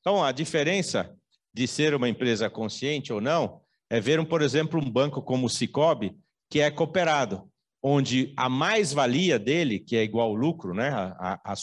Então, 0.00 0.22
a 0.22 0.30
diferença 0.30 1.16
de 1.52 1.66
ser 1.66 1.94
uma 1.94 2.08
empresa 2.08 2.50
consciente 2.50 3.12
ou 3.12 3.20
não 3.20 3.62
é 3.88 4.00
ver, 4.00 4.24
por 4.28 4.42
exemplo, 4.42 4.80
um 4.80 4.90
banco 4.90 5.22
como 5.22 5.46
o 5.46 5.50
Cicobi, 5.50 6.16
que 6.50 6.60
é 6.60 6.70
cooperado 6.70 7.50
onde 7.86 8.32
a 8.34 8.48
mais-valia 8.48 9.38
dele, 9.38 9.78
que 9.78 9.94
é 9.94 10.02
igual 10.02 10.28
ao 10.28 10.34
lucro, 10.34 10.72
né, 10.72 10.88
a, 10.88 11.38
a 11.44 11.54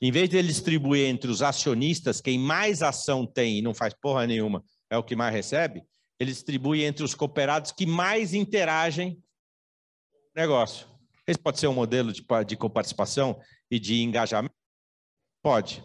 em 0.00 0.10
vez 0.10 0.28
de 0.30 0.38
ele 0.38 0.48
distribuir 0.48 1.06
entre 1.06 1.30
os 1.30 1.42
acionistas, 1.42 2.20
quem 2.20 2.38
mais 2.38 2.82
ação 2.82 3.26
tem 3.26 3.58
e 3.58 3.62
não 3.62 3.74
faz 3.74 3.92
porra 3.92 4.26
nenhuma 4.26 4.64
é 4.90 4.96
o 4.96 5.04
que 5.04 5.14
mais 5.14 5.34
recebe, 5.34 5.84
ele 6.18 6.32
distribui 6.32 6.82
entre 6.82 7.04
os 7.04 7.14
cooperados 7.14 7.72
que 7.72 7.84
mais 7.84 8.32
interagem 8.32 9.22
no 10.34 10.42
negócio. 10.42 10.88
Esse 11.26 11.38
pode 11.38 11.60
ser 11.60 11.68
um 11.68 11.74
modelo 11.74 12.10
de, 12.10 12.24
de 12.46 12.56
coparticipação 12.56 13.38
e 13.70 13.78
de 13.78 14.02
engajamento? 14.02 14.54
Pode. 15.42 15.84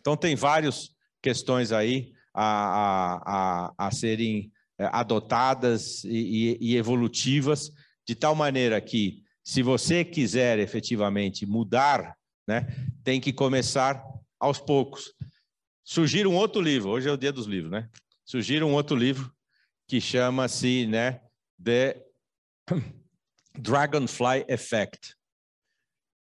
Então, 0.00 0.16
tem 0.16 0.36
várias 0.36 0.90
questões 1.20 1.70
aí 1.72 2.12
a, 2.32 2.44
a, 2.44 3.22
a, 3.26 3.86
a 3.86 3.90
serem 3.90 4.50
adotadas 4.78 6.04
e, 6.04 6.58
e, 6.60 6.76
evolutivas, 6.76 7.70
de 8.06 8.14
tal 8.14 8.34
maneira 8.34 8.80
que, 8.80 9.22
se 9.42 9.62
você 9.62 10.04
quiser 10.04 10.58
efetivamente 10.58 11.46
mudar, 11.46 12.16
né, 12.46 12.66
tem 13.02 13.20
que 13.20 13.32
começar 13.32 14.02
aos 14.38 14.58
poucos. 14.58 15.14
Surgiu 15.84 16.30
um 16.30 16.36
outro 16.36 16.60
livro, 16.60 16.90
hoje 16.90 17.08
é 17.08 17.12
o 17.12 17.16
dia 17.16 17.32
dos 17.32 17.46
livros, 17.46 17.70
né? 17.70 17.88
Surgiu 18.24 18.66
um 18.66 18.72
outro 18.72 18.96
livro 18.96 19.30
que 19.86 20.00
chama-se, 20.00 20.86
né, 20.86 21.20
The 21.62 22.02
Dragonfly 23.58 24.46
Effect, 24.48 25.14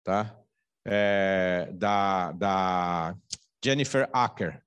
tá? 0.05 0.37
É, 0.85 1.71
da, 1.75 2.33
da 2.33 3.17
Jennifer 3.65 4.11
Acker, 4.13 4.61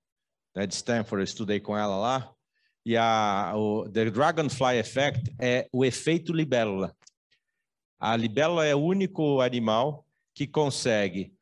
né, 0.56 0.66
de 0.66 0.74
Stanford, 0.74 1.20
eu 1.20 1.26
estudei 1.26 1.60
com 1.60 1.78
ela 1.78 1.98
lá. 1.98 2.35
E 2.86 2.96
a, 2.96 3.54
o 3.56 3.90
The 3.90 4.12
Dragonfly 4.12 4.78
Effect 4.78 5.36
é 5.42 5.68
o 5.74 5.84
efeito 5.84 6.32
libélula. 6.32 6.96
A 8.00 8.16
libélula 8.16 8.66
é 8.66 8.76
o 8.76 8.84
único 8.84 9.42
animal 9.42 10.06
que 10.36 10.46
consegue, 10.46 11.34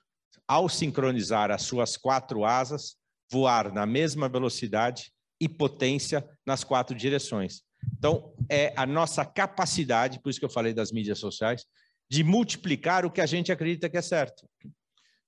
ao 0.48 0.70
sincronizar 0.70 1.52
as 1.52 1.64
suas 1.64 1.98
quatro 1.98 2.46
asas, 2.46 2.96
voar 3.30 3.74
na 3.74 3.86
mesma 3.86 4.30
velocidade 4.30 5.12
e 5.42 5.50
potência 5.50 6.26
nas 6.46 6.64
quatro 6.64 6.96
direções. 6.96 7.64
Então, 7.98 8.34
é 8.50 8.74
a 8.78 8.86
nossa 8.86 9.26
capacidade, 9.26 10.22
por 10.22 10.30
isso 10.30 10.40
que 10.40 10.46
eu 10.46 10.50
falei 10.50 10.74
das 10.74 10.92
mídias 10.92 11.20
sociais, 11.20 11.66
de 12.10 12.24
multiplicar 12.24 13.06
o 13.06 13.12
que 13.12 13.20
a 13.20 13.26
gente 13.26 13.52
acredita 13.52 13.90
que 13.90 13.98
é 13.98 14.02
certo. 14.02 14.48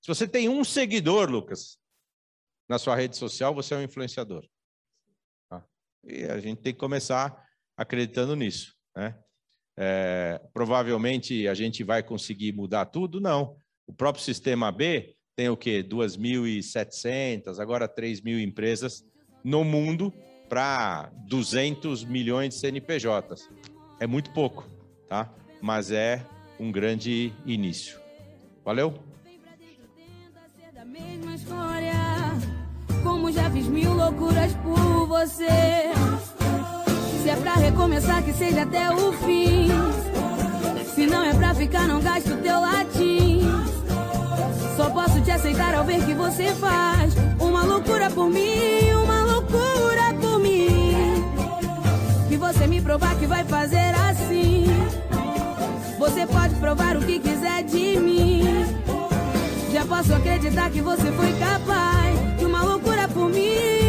Se 0.01 0.07
você 0.07 0.27
tem 0.27 0.47
um 0.47 0.63
seguidor, 0.63 1.29
Lucas, 1.29 1.77
na 2.69 2.77
sua 2.77 2.95
rede 2.95 3.17
social, 3.17 3.53
você 3.53 3.73
é 3.73 3.77
um 3.77 3.83
influenciador. 3.83 4.47
E 6.07 6.23
a 6.25 6.39
gente 6.39 6.61
tem 6.61 6.73
que 6.73 6.79
começar 6.79 7.35
acreditando 7.77 8.35
nisso. 8.35 8.73
Né? 8.95 9.15
É, 9.77 10.41
provavelmente 10.53 11.47
a 11.47 11.53
gente 11.53 11.83
vai 11.83 12.01
conseguir 12.01 12.53
mudar 12.53 12.85
tudo? 12.85 13.19
Não. 13.19 13.57
O 13.87 13.93
próprio 13.93 14.23
sistema 14.23 14.71
B 14.71 15.15
tem 15.35 15.49
o 15.49 15.57
quê? 15.57 15.83
2.700, 15.83 17.59
agora 17.59 17.87
3 17.87 18.21
mil 18.21 18.39
empresas 18.39 19.03
no 19.43 19.63
mundo 19.63 20.13
para 20.47 21.11
200 21.27 22.03
milhões 22.05 22.49
de 22.49 22.55
CNPJs. 22.55 23.49
É 23.99 24.07
muito 24.07 24.31
pouco, 24.31 24.67
tá? 25.09 25.33
Mas 25.61 25.91
é 25.91 26.25
um 26.59 26.71
grande 26.71 27.33
início. 27.45 27.99
Valeu? 28.63 28.93
Como 33.03 33.31
já 33.31 33.51
fiz 33.51 33.67
mil 33.67 33.93
loucuras 33.93 34.53
por 34.55 34.84
você. 35.19 35.93
Se 37.23 37.29
é 37.29 37.35
pra 37.41 37.53
recomeçar, 37.53 38.21
que 38.21 38.33
seja 38.33 38.63
até 38.63 38.91
o 38.91 39.13
fim. 39.13 39.69
Se 40.93 41.07
não 41.07 41.23
é 41.23 41.33
pra 41.33 41.53
ficar, 41.55 41.87
não 41.87 42.01
gaste 42.01 42.33
o 42.33 42.37
teu 42.37 42.59
latim. 42.59 43.41
Só 44.75 44.89
posso 44.89 45.21
te 45.21 45.31
aceitar 45.31 45.73
ao 45.73 45.85
ver 45.85 46.05
que 46.05 46.13
você 46.13 46.53
faz 46.55 47.13
uma 47.39 47.63
loucura 47.63 48.09
por 48.09 48.29
mim, 48.29 48.91
uma 49.03 49.23
loucura 49.23 50.13
por 50.19 50.37
mim. 50.39 51.23
Que 52.27 52.35
você 52.35 52.67
me 52.67 52.81
provar 52.81 53.15
que 53.15 53.25
vai 53.25 53.45
fazer 53.45 53.95
assim. 54.09 54.65
Você 55.97 56.27
pode 56.27 56.55
provar 56.55 56.97
o 56.97 57.01
que 57.01 57.19
quiser 57.19 57.63
de 57.63 57.97
mim. 57.99 58.43
Já 59.71 59.85
posso 59.85 60.13
acreditar 60.13 60.69
que 60.69 60.81
você 60.81 61.09
foi 61.13 61.31
capaz 61.39 62.37
de 62.37 62.45
uma 62.45 62.61
loucura 62.63 63.07
por 63.07 63.29
mim. 63.29 63.84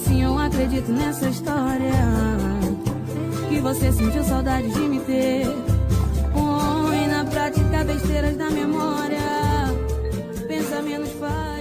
Assim 0.00 0.22
eu 0.22 0.38
acredito 0.38 0.90
nessa 0.90 1.28
história. 1.28 1.92
Que 3.48 3.60
você 3.60 3.92
sentiu 3.92 4.24
saudade 4.24 4.70
de 4.70 4.80
me 4.80 5.00
ter. 5.00 5.46
Põe 6.32 7.06
na 7.06 7.24
prática 7.24 7.84
besteiras 7.84 8.36
da 8.36 8.50
memória. 8.50 9.18
Pensa 10.48 10.82
menos 10.82 11.10
faz. 11.12 11.59